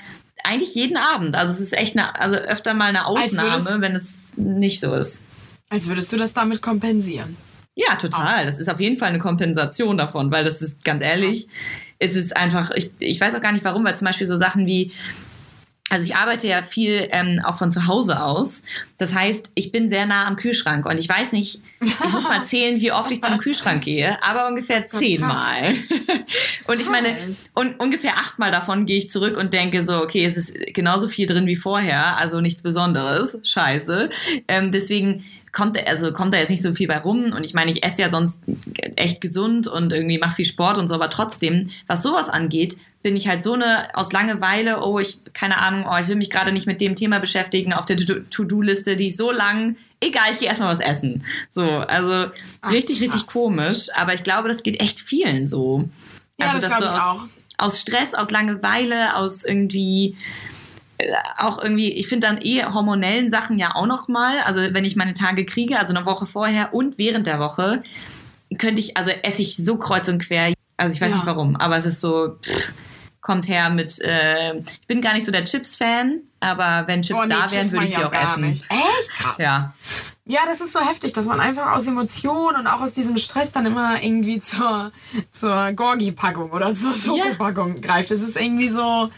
eigentlich 0.42 0.74
jeden 0.74 0.96
Abend. 0.96 1.36
Also 1.36 1.52
es 1.52 1.60
ist 1.60 1.72
echt 1.74 1.96
eine, 1.98 2.18
also 2.18 2.36
öfter 2.36 2.72
mal 2.74 2.86
eine 2.86 3.06
Ausnahme, 3.06 3.80
wenn 3.80 3.94
es 3.94 4.16
nicht 4.36 4.80
so 4.80 4.94
ist. 4.94 5.22
Als 5.68 5.88
würdest 5.88 6.12
du 6.12 6.16
das 6.16 6.32
damit 6.32 6.62
kompensieren. 6.62 7.36
Ja, 7.76 7.94
total. 7.96 8.44
Das 8.46 8.58
ist 8.58 8.68
auf 8.68 8.80
jeden 8.80 8.96
Fall 8.98 9.10
eine 9.10 9.18
Kompensation 9.20 9.96
davon, 9.96 10.30
weil 10.30 10.44
das 10.44 10.60
ist 10.60 10.84
ganz 10.84 11.02
ehrlich, 11.02 11.46
es 11.98 12.16
ist 12.16 12.36
einfach, 12.36 12.70
ich, 12.72 12.90
ich 12.98 13.20
weiß 13.20 13.34
auch 13.34 13.40
gar 13.40 13.52
nicht 13.52 13.64
warum, 13.64 13.84
weil 13.84 13.96
zum 13.96 14.06
Beispiel 14.06 14.26
so 14.26 14.36
Sachen 14.36 14.66
wie, 14.66 14.92
also 15.90 16.04
ich 16.04 16.14
arbeite 16.14 16.46
ja 16.46 16.62
viel 16.62 17.08
ähm, 17.10 17.42
auch 17.44 17.56
von 17.58 17.72
zu 17.72 17.88
Hause 17.88 18.22
aus. 18.22 18.62
Das 18.96 19.12
heißt, 19.12 19.52
ich 19.56 19.72
bin 19.72 19.88
sehr 19.88 20.06
nah 20.06 20.26
am 20.26 20.36
Kühlschrank 20.36 20.86
und 20.86 20.98
ich 20.98 21.08
weiß 21.08 21.32
nicht, 21.32 21.60
ich 21.80 22.12
muss 22.12 22.22
mal 22.22 22.44
zählen, 22.44 22.80
wie 22.80 22.92
oft 22.92 23.10
ich 23.10 23.20
zum 23.20 23.38
Kühlschrank 23.38 23.82
gehe, 23.82 24.22
aber 24.22 24.46
ungefähr 24.46 24.86
zehnmal. 24.86 25.74
Und 26.66 26.80
ich 26.80 26.88
meine, 26.88 27.08
und 27.54 27.80
ungefähr 27.80 28.16
achtmal 28.18 28.52
davon 28.52 28.86
gehe 28.86 28.98
ich 28.98 29.10
zurück 29.10 29.36
und 29.36 29.52
denke 29.52 29.82
so, 29.82 30.00
okay, 30.00 30.24
es 30.24 30.36
ist 30.36 30.54
genauso 30.72 31.08
viel 31.08 31.26
drin 31.26 31.46
wie 31.46 31.56
vorher, 31.56 32.16
also 32.16 32.40
nichts 32.40 32.62
Besonderes, 32.62 33.38
scheiße. 33.42 34.10
Ähm, 34.46 34.70
deswegen 34.70 35.24
kommt, 35.52 35.78
also 35.86 36.12
kommt 36.12 36.34
da 36.34 36.38
jetzt 36.38 36.50
nicht 36.50 36.62
so 36.62 36.74
viel 36.74 36.88
bei 36.88 36.98
rum 36.98 37.32
und 37.36 37.44
ich 37.44 37.54
meine, 37.54 37.70
ich 37.70 37.82
esse 37.82 38.02
ja 38.02 38.10
sonst 38.10 38.38
echt 38.96 39.20
gesund 39.20 39.66
und 39.66 39.92
irgendwie 39.92 40.18
mache 40.18 40.36
viel 40.36 40.44
Sport 40.44 40.78
und 40.78 40.88
so, 40.88 40.94
aber 40.94 41.10
trotzdem, 41.10 41.70
was 41.86 42.02
sowas 42.02 42.28
angeht, 42.28 42.76
bin 43.02 43.16
ich 43.16 43.28
halt 43.28 43.42
so 43.42 43.54
eine 43.54 43.96
aus 43.96 44.12
Langeweile, 44.12 44.82
oh, 44.84 44.98
ich, 44.98 45.18
keine 45.32 45.58
Ahnung, 45.58 45.86
oh, 45.90 45.96
ich 45.98 46.08
will 46.08 46.16
mich 46.16 46.28
gerade 46.30 46.52
nicht 46.52 46.66
mit 46.66 46.80
dem 46.82 46.94
Thema 46.94 47.18
beschäftigen 47.18 47.72
auf 47.72 47.86
der 47.86 47.96
To- 47.96 48.20
To-Do-Liste, 48.30 48.94
die 48.94 49.06
ist 49.06 49.16
so 49.16 49.30
lang, 49.30 49.76
egal, 50.00 50.24
ich 50.32 50.38
gehe 50.38 50.48
erstmal 50.48 50.70
was 50.70 50.80
essen. 50.80 51.24
So, 51.48 51.62
also 51.62 52.30
Ach, 52.60 52.70
richtig, 52.70 53.00
richtig 53.00 53.22
krass. 53.22 53.32
komisch, 53.32 53.86
aber 53.96 54.12
ich 54.12 54.22
glaube, 54.22 54.48
das 54.48 54.62
geht 54.62 54.80
echt 54.80 55.00
vielen 55.00 55.46
so. 55.48 55.88
Ja, 56.38 56.52
das 56.52 56.62
dass 56.62 56.76
glaub 56.76 56.78
so 56.80 56.84
ich 56.84 56.90
aus, 56.92 57.00
auch. 57.00 57.26
Aus 57.56 57.80
Stress, 57.80 58.14
aus 58.14 58.30
Langeweile, 58.30 59.16
aus 59.16 59.44
irgendwie 59.44 60.16
auch 61.38 61.62
irgendwie, 61.62 61.92
ich 61.92 62.08
finde 62.08 62.26
dann 62.26 62.38
eh 62.42 62.64
hormonellen 62.64 63.30
Sachen 63.30 63.58
ja 63.58 63.74
auch 63.74 63.86
noch 63.86 64.08
mal. 64.08 64.40
Also 64.44 64.60
wenn 64.72 64.84
ich 64.84 64.96
meine 64.96 65.14
Tage 65.14 65.44
kriege, 65.44 65.78
also 65.78 65.94
eine 65.94 66.06
Woche 66.06 66.26
vorher 66.26 66.74
und 66.74 66.98
während 66.98 67.26
der 67.26 67.38
Woche, 67.40 67.82
könnte 68.58 68.80
ich, 68.80 68.96
also 68.96 69.10
esse 69.10 69.42
ich 69.42 69.56
so 69.56 69.76
kreuz 69.76 70.08
und 70.08 70.18
quer. 70.26 70.52
Also 70.76 70.94
ich 70.94 71.00
weiß 71.00 71.10
Ja. 71.10 71.16
nicht 71.16 71.26
warum, 71.26 71.56
aber 71.56 71.76
es 71.76 71.86
ist 71.86 72.00
so, 72.00 72.36
pff, 72.42 72.72
kommt 73.20 73.46
her 73.48 73.68
mit, 73.70 74.00
äh, 74.00 74.56
ich 74.58 74.86
bin 74.88 75.00
gar 75.02 75.12
nicht 75.12 75.26
so 75.26 75.30
der 75.32 75.44
Chips-Fan, 75.44 76.20
aber 76.40 76.84
wenn 76.86 77.02
Chips 77.02 77.20
Oh, 77.20 77.26
nee, 77.26 77.34
da 77.34 77.52
wären, 77.52 77.70
würde 77.70 77.84
ich 77.84 77.94
sie 77.94 78.02
auch 78.04 78.12
essen. 78.12 78.48
Nicht. 78.48 78.64
Echt? 78.70 79.10
Krass. 79.16 79.34
Ja. 79.38 79.74
Ja, 80.24 80.40
das 80.46 80.60
ist 80.60 80.72
so 80.72 80.80
heftig, 80.80 81.12
dass 81.12 81.26
man 81.26 81.40
einfach 81.40 81.72
aus 81.72 81.86
Emotionen 81.88 82.56
und 82.60 82.66
auch 82.68 82.80
aus 82.80 82.92
diesem 82.92 83.16
Stress 83.18 83.50
dann 83.52 83.66
immer 83.66 84.02
irgendwie 84.02 84.38
zur, 84.40 84.92
zur 85.32 85.72
Gorgi-Packung 85.72 86.50
oder 86.52 86.72
zur 86.74 86.94
Schokopackung 86.94 87.80
greift. 87.80 88.10
Das 88.10 88.20
ist 88.20 88.40
irgendwie 88.40 88.68
so, 88.68 89.10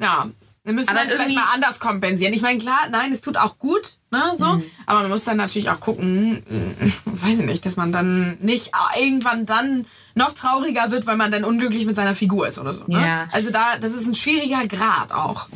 ja, 0.00 0.26
dann 0.68 0.74
müsste 0.74 0.90
Aber 0.90 1.00
man 1.00 1.08
vielleicht 1.08 1.30
irgendwie- 1.30 1.40
mal 1.46 1.54
anders 1.54 1.80
kompensieren. 1.80 2.34
Ich 2.34 2.42
meine, 2.42 2.58
klar, 2.58 2.88
nein, 2.90 3.10
es 3.10 3.22
tut 3.22 3.38
auch 3.38 3.58
gut, 3.58 3.96
ne, 4.10 4.20
so. 4.36 4.52
Mhm. 4.52 4.64
Aber 4.84 5.00
man 5.00 5.08
muss 5.08 5.24
dann 5.24 5.38
natürlich 5.38 5.70
auch 5.70 5.80
gucken, 5.80 6.42
äh, 6.46 6.90
weiß 7.06 7.38
ich 7.38 7.46
nicht, 7.46 7.64
dass 7.64 7.76
man 7.78 7.90
dann 7.90 8.36
nicht 8.42 8.72
irgendwann 9.00 9.46
dann 9.46 9.86
noch 10.14 10.34
trauriger 10.34 10.90
wird, 10.90 11.06
weil 11.06 11.16
man 11.16 11.30
dann 11.30 11.44
unglücklich 11.44 11.86
mit 11.86 11.96
seiner 11.96 12.14
Figur 12.14 12.46
ist 12.46 12.58
oder 12.58 12.74
so. 12.74 12.84
Ne? 12.86 13.00
Ja. 13.00 13.28
Also 13.32 13.50
da, 13.50 13.78
das 13.78 13.94
ist 13.94 14.06
ein 14.08 14.14
schwieriger 14.14 14.66
Grad 14.66 15.10
auch. 15.10 15.48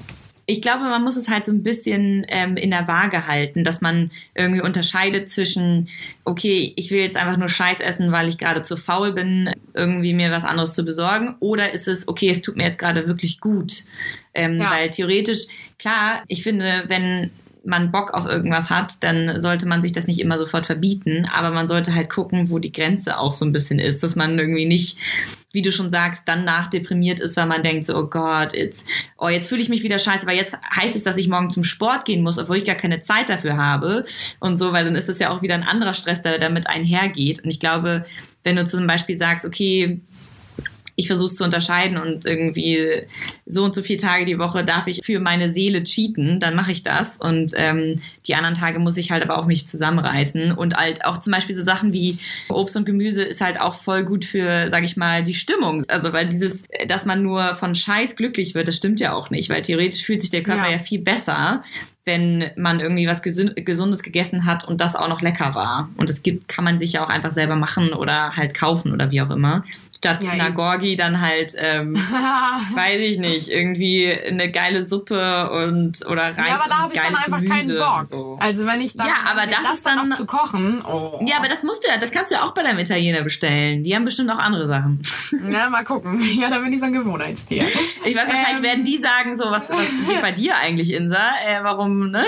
Ich 0.46 0.62
glaube, 0.62 0.80
man 0.84 1.02
muss 1.04 1.16
es 1.16 1.28
halt 1.28 1.44
so 1.44 1.52
ein 1.52 1.62
bisschen 1.62 2.24
ähm, 2.28 2.56
in 2.56 2.70
der 2.70 2.88
Waage 2.88 3.26
halten, 3.26 3.64
dass 3.64 3.80
man 3.82 4.10
irgendwie 4.34 4.62
unterscheidet 4.62 5.30
zwischen, 5.30 5.88
okay, 6.24 6.72
ich 6.76 6.90
will 6.90 7.00
jetzt 7.00 7.16
einfach 7.18 7.36
nur 7.36 7.48
Scheiß 7.50 7.80
essen, 7.80 8.12
weil 8.12 8.28
ich 8.28 8.38
gerade 8.38 8.62
zu 8.62 8.76
faul 8.76 9.12
bin, 9.12 9.50
irgendwie 9.74 10.14
mir 10.14 10.30
was 10.32 10.44
anderes 10.44 10.74
zu 10.74 10.84
besorgen, 10.84 11.36
oder 11.38 11.72
ist 11.72 11.86
es, 11.86 12.08
okay, 12.08 12.30
es 12.30 12.42
tut 12.42 12.56
mir 12.56 12.64
jetzt 12.64 12.78
gerade 12.78 13.06
wirklich 13.06 13.40
gut. 13.40 13.84
Ähm, 14.34 14.58
Ja. 14.58 14.70
Weil 14.70 14.90
theoretisch, 14.90 15.46
klar, 15.78 16.22
ich 16.28 16.42
finde, 16.42 16.84
wenn 16.88 17.30
man 17.64 17.92
Bock 17.92 18.12
auf 18.12 18.26
irgendwas 18.26 18.70
hat, 18.70 19.02
dann 19.04 19.38
sollte 19.38 19.66
man 19.66 19.82
sich 19.82 19.92
das 19.92 20.06
nicht 20.06 20.18
immer 20.18 20.38
sofort 20.38 20.66
verbieten, 20.66 21.28
aber 21.32 21.50
man 21.50 21.68
sollte 21.68 21.94
halt 21.94 22.10
gucken, 22.10 22.50
wo 22.50 22.58
die 22.58 22.72
Grenze 22.72 23.18
auch 23.18 23.32
so 23.32 23.44
ein 23.44 23.52
bisschen 23.52 23.78
ist, 23.78 24.02
dass 24.02 24.16
man 24.16 24.38
irgendwie 24.38 24.64
nicht, 24.64 24.98
wie 25.52 25.62
du 25.62 25.70
schon 25.70 25.90
sagst, 25.90 26.22
dann 26.26 26.44
nachdeprimiert 26.44 27.20
ist, 27.20 27.36
weil 27.36 27.46
man 27.46 27.62
denkt 27.62 27.86
so, 27.86 27.96
oh 27.96 28.06
Gott, 28.06 28.54
jetzt, 28.54 28.84
oh, 29.16 29.28
jetzt 29.28 29.48
fühle 29.48 29.62
ich 29.62 29.68
mich 29.68 29.84
wieder 29.84 29.98
scheiße, 29.98 30.26
weil 30.26 30.36
jetzt 30.36 30.58
heißt 30.76 30.96
es, 30.96 31.04
dass 31.04 31.16
ich 31.18 31.28
morgen 31.28 31.50
zum 31.50 31.62
Sport 31.62 32.04
gehen 32.04 32.22
muss, 32.22 32.38
obwohl 32.38 32.56
ich 32.56 32.64
gar 32.64 32.74
keine 32.74 33.00
Zeit 33.00 33.30
dafür 33.30 33.56
habe 33.56 34.04
und 34.40 34.56
so, 34.56 34.72
weil 34.72 34.84
dann 34.84 34.96
ist 34.96 35.08
es 35.08 35.18
ja 35.20 35.30
auch 35.30 35.42
wieder 35.42 35.54
ein 35.54 35.62
anderer 35.62 35.94
Stress, 35.94 36.22
der 36.22 36.38
damit 36.38 36.66
einhergeht. 36.66 37.44
Und 37.44 37.50
ich 37.50 37.60
glaube, 37.60 38.06
wenn 38.42 38.56
du 38.56 38.64
zum 38.64 38.86
Beispiel 38.88 39.16
sagst, 39.16 39.44
okay, 39.44 40.00
ich 40.94 41.06
versuche 41.06 41.26
es 41.26 41.36
zu 41.36 41.44
unterscheiden 41.44 41.96
und 41.96 42.26
irgendwie 42.26 43.06
so 43.46 43.64
und 43.64 43.74
so 43.74 43.82
viele 43.82 43.98
Tage 43.98 44.26
die 44.26 44.38
Woche 44.38 44.62
darf 44.64 44.86
ich 44.86 45.00
für 45.02 45.20
meine 45.20 45.50
Seele 45.50 45.82
cheaten, 45.84 46.38
dann 46.38 46.54
mache 46.54 46.72
ich 46.72 46.82
das. 46.82 47.16
Und 47.16 47.52
ähm, 47.56 48.02
die 48.26 48.34
anderen 48.34 48.54
Tage 48.54 48.78
muss 48.78 48.98
ich 48.98 49.10
halt 49.10 49.22
aber 49.22 49.38
auch 49.38 49.46
mich 49.46 49.66
zusammenreißen. 49.66 50.52
Und 50.52 50.76
halt 50.76 51.04
auch 51.04 51.18
zum 51.18 51.32
Beispiel 51.32 51.54
so 51.54 51.62
Sachen 51.62 51.92
wie 51.92 52.18
Obst 52.48 52.76
und 52.76 52.84
Gemüse 52.84 53.22
ist 53.22 53.40
halt 53.40 53.58
auch 53.58 53.74
voll 53.74 54.04
gut 54.04 54.24
für, 54.24 54.68
sag 54.70 54.84
ich 54.84 54.96
mal, 54.96 55.22
die 55.22 55.34
Stimmung. 55.34 55.84
Also 55.88 56.12
weil 56.12 56.28
dieses, 56.28 56.62
dass 56.86 57.06
man 57.06 57.22
nur 57.22 57.54
von 57.54 57.74
Scheiß 57.74 58.16
glücklich 58.16 58.54
wird, 58.54 58.68
das 58.68 58.76
stimmt 58.76 59.00
ja 59.00 59.12
auch 59.14 59.30
nicht, 59.30 59.48
weil 59.48 59.62
theoretisch 59.62 60.02
fühlt 60.04 60.20
sich 60.20 60.30
der 60.30 60.42
Körper 60.42 60.66
Ja. 60.66 60.72
ja, 60.72 60.78
viel 60.78 61.00
besser, 61.00 61.64
wenn 62.04 62.50
man 62.56 62.80
irgendwie 62.80 63.06
was 63.06 63.22
Gesundes 63.22 64.02
gegessen 64.02 64.44
hat 64.44 64.66
und 64.66 64.80
das 64.80 64.96
auch 64.96 65.08
noch 65.08 65.22
lecker 65.22 65.54
war. 65.54 65.88
Und 65.96 66.10
das 66.10 66.22
gibt, 66.22 66.48
kann 66.48 66.64
man 66.64 66.78
sich 66.78 66.94
ja 66.94 67.04
auch 67.04 67.08
einfach 67.08 67.30
selber 67.30 67.56
machen 67.56 67.92
oder 67.92 68.36
halt 68.36 68.54
kaufen 68.54 68.92
oder 68.92 69.10
wie 69.10 69.22
auch 69.22 69.30
immer. 69.30 69.64
Statt 70.04 70.24
Ja, 70.24 70.32
einer 70.32 70.46
eben. 70.46 70.54
Gorgi 70.56 70.96
dann 70.96 71.20
halt, 71.20 71.52
ähm, 71.58 71.94
weiß 72.74 72.98
ich 73.00 73.18
nicht, 73.18 73.48
irgendwie 73.48 74.12
eine 74.12 74.50
geile 74.50 74.82
Suppe 74.82 75.48
und 75.52 76.04
oder 76.06 76.36
Reis 76.36 76.48
ja, 76.48 76.54
aber 76.56 76.68
da 76.68 76.78
habe 76.78 76.92
ich 76.92 76.98
dann 77.00 77.14
einfach 77.14 77.38
Gemüse 77.40 77.76
keinen 77.76 77.78
Bock. 77.78 78.06
So. 78.08 78.36
Also 78.40 78.66
wenn 78.66 78.80
ich 78.80 78.96
dann, 78.96 79.06
Ja, 79.06 79.14
aber 79.30 79.46
mir 79.46 79.52
das 79.62 79.74
ist 79.74 79.86
dann- 79.86 80.08
noch 80.08 80.16
zu 80.16 80.26
kochen, 80.26 80.84
oh. 80.84 81.24
Ja, 81.24 81.36
aber 81.36 81.48
das 81.48 81.62
musst 81.62 81.84
du 81.84 81.88
ja, 81.88 81.98
das 81.98 82.10
kannst 82.10 82.32
du 82.32 82.34
ja 82.34 82.42
auch 82.42 82.52
bei 82.52 82.64
deinem 82.64 82.80
Italiener 82.80 83.22
bestellen. 83.22 83.84
Die 83.84 83.94
haben 83.94 84.04
bestimmt 84.04 84.28
auch 84.30 84.38
andere 84.38 84.66
Sachen. 84.66 85.02
Ja, 85.50 85.70
mal 85.70 85.84
gucken. 85.84 86.20
Ja, 86.40 86.50
da 86.50 86.58
bin 86.58 86.72
ich 86.72 86.80
so 86.80 86.86
ein 86.86 86.92
Gewohnheitstier. 86.92 87.68
Ich 88.04 88.16
weiß, 88.16 88.26
wahrscheinlich 88.28 88.56
Ähm. 88.56 88.62
werden 88.64 88.84
die 88.84 88.96
sagen 88.96 89.36
so, 89.36 89.44
was, 89.52 89.70
was 89.70 89.78
geht 90.08 90.20
bei 90.20 90.32
dir 90.32 90.56
eigentlich, 90.56 90.92
Insa? 90.92 91.30
Äh, 91.46 91.62
warum, 91.62 92.10
ne? 92.10 92.26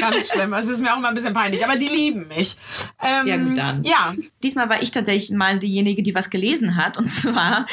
Ganz 0.00 0.32
schlimm. 0.32 0.52
Es 0.54 0.66
ist 0.66 0.82
mir 0.82 0.92
auch 0.94 0.98
mal 0.98 1.08
ein 1.10 1.14
bisschen 1.14 1.32
peinlich, 1.32 1.64
aber 1.64 1.76
die 1.76 1.86
lieben 1.86 2.26
mich. 2.28 2.56
Ähm, 3.00 3.26
Ja, 3.28 3.36
gut, 3.36 3.56
dann. 3.58 3.84
Ja, 3.84 4.14
Diesmal 4.42 4.68
war 4.68 4.82
ich 4.82 4.90
tatsächlich 4.90 5.30
mal 5.30 5.58
diejenige, 5.60 6.02
die 6.02 6.14
was 6.14 6.28
gelesen 6.28 6.76
hat. 6.76 6.98
Und 6.98 7.03
zwar 7.08 7.66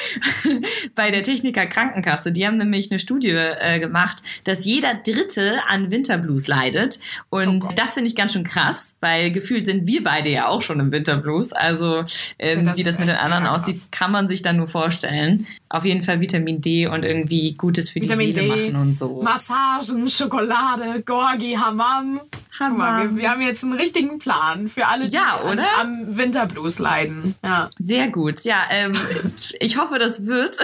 bei 0.95 1.11
der 1.11 1.23
Techniker 1.23 1.65
Krankenkasse. 1.65 2.31
Die 2.31 2.45
haben 2.45 2.57
nämlich 2.57 2.91
eine 2.91 2.99
Studie 2.99 3.29
äh, 3.29 3.79
gemacht, 3.79 4.17
dass 4.43 4.65
jeder 4.65 4.93
Dritte 4.95 5.59
an 5.67 5.91
Winterblues 5.91 6.47
leidet. 6.47 6.99
Und 7.29 7.65
Oh 7.65 7.73
das 7.75 7.93
finde 7.93 8.09
ich 8.09 8.15
ganz 8.15 8.33
schön 8.33 8.43
krass, 8.43 8.95
weil 9.01 9.31
gefühlt 9.31 9.65
sind 9.65 9.87
wir 9.87 10.03
beide 10.03 10.29
ja 10.29 10.47
auch 10.47 10.61
schon 10.61 10.79
im 10.79 10.91
Winterblues. 10.91 11.53
Also 11.53 12.03
ähm, 12.39 12.65
Das 12.65 12.77
wie 12.77 12.83
das 12.83 12.99
mit 12.99 13.07
den 13.07 13.17
anderen 13.17 13.47
aussieht, 13.47 13.91
kann 13.91 14.11
man 14.11 14.27
sich 14.27 14.41
dann 14.41 14.57
nur 14.57 14.67
vorstellen. 14.67 15.47
Auf 15.71 15.85
jeden 15.85 16.03
Fall 16.03 16.19
Vitamin 16.19 16.59
D 16.59 16.85
und 16.85 17.03
irgendwie 17.03 17.53
Gutes 17.53 17.91
für 17.91 18.01
Vitamin 18.01 18.27
die 18.27 18.33
Seele 18.33 18.53
D, 18.53 18.71
machen 18.71 18.75
und 18.75 18.97
so. 18.97 19.21
Massagen, 19.23 20.09
Schokolade, 20.09 21.01
Gorgi, 21.05 21.53
Hammam. 21.53 22.19
Guck 22.57 22.77
mal, 22.77 23.03
Hammam. 23.03 23.15
wir, 23.15 23.21
wir 23.21 23.31
haben 23.31 23.41
jetzt 23.41 23.63
einen 23.63 23.73
richtigen 23.73 24.19
Plan 24.19 24.67
für 24.67 24.87
alle, 24.87 25.07
die 25.07 25.15
Ja, 25.15 25.37
an, 25.37 25.61
am 25.79 26.17
Winterblues 26.17 26.79
leiden. 26.79 27.35
Ja. 27.41 27.69
Sehr 27.79 28.09
gut, 28.09 28.41
ja. 28.41 28.63
Ähm, 28.69 28.91
ich 29.61 29.77
hoffe, 29.77 29.97
das 29.97 30.25
wird. 30.25 30.57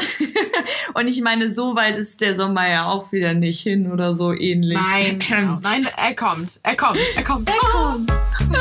Und 0.93 1.07
ich 1.07 1.21
meine, 1.21 1.49
so 1.49 1.77
weit 1.77 1.95
ist 1.95 2.19
der 2.19 2.35
Sommer 2.35 2.67
ja 2.67 2.87
auch 2.87 3.13
wieder 3.13 3.33
nicht 3.33 3.61
hin 3.61 3.89
oder 3.89 4.13
so 4.13 4.33
ähnlich. 4.33 4.77
Nein, 4.77 5.19
genau. 5.19 5.59
nein, 5.61 5.87
er 5.95 6.15
kommt, 6.15 6.59
er 6.63 6.75
kommt, 6.75 6.99
er 7.15 7.23
kommt. 7.23 7.49
Er 7.49 7.55
kommt. 7.59 8.56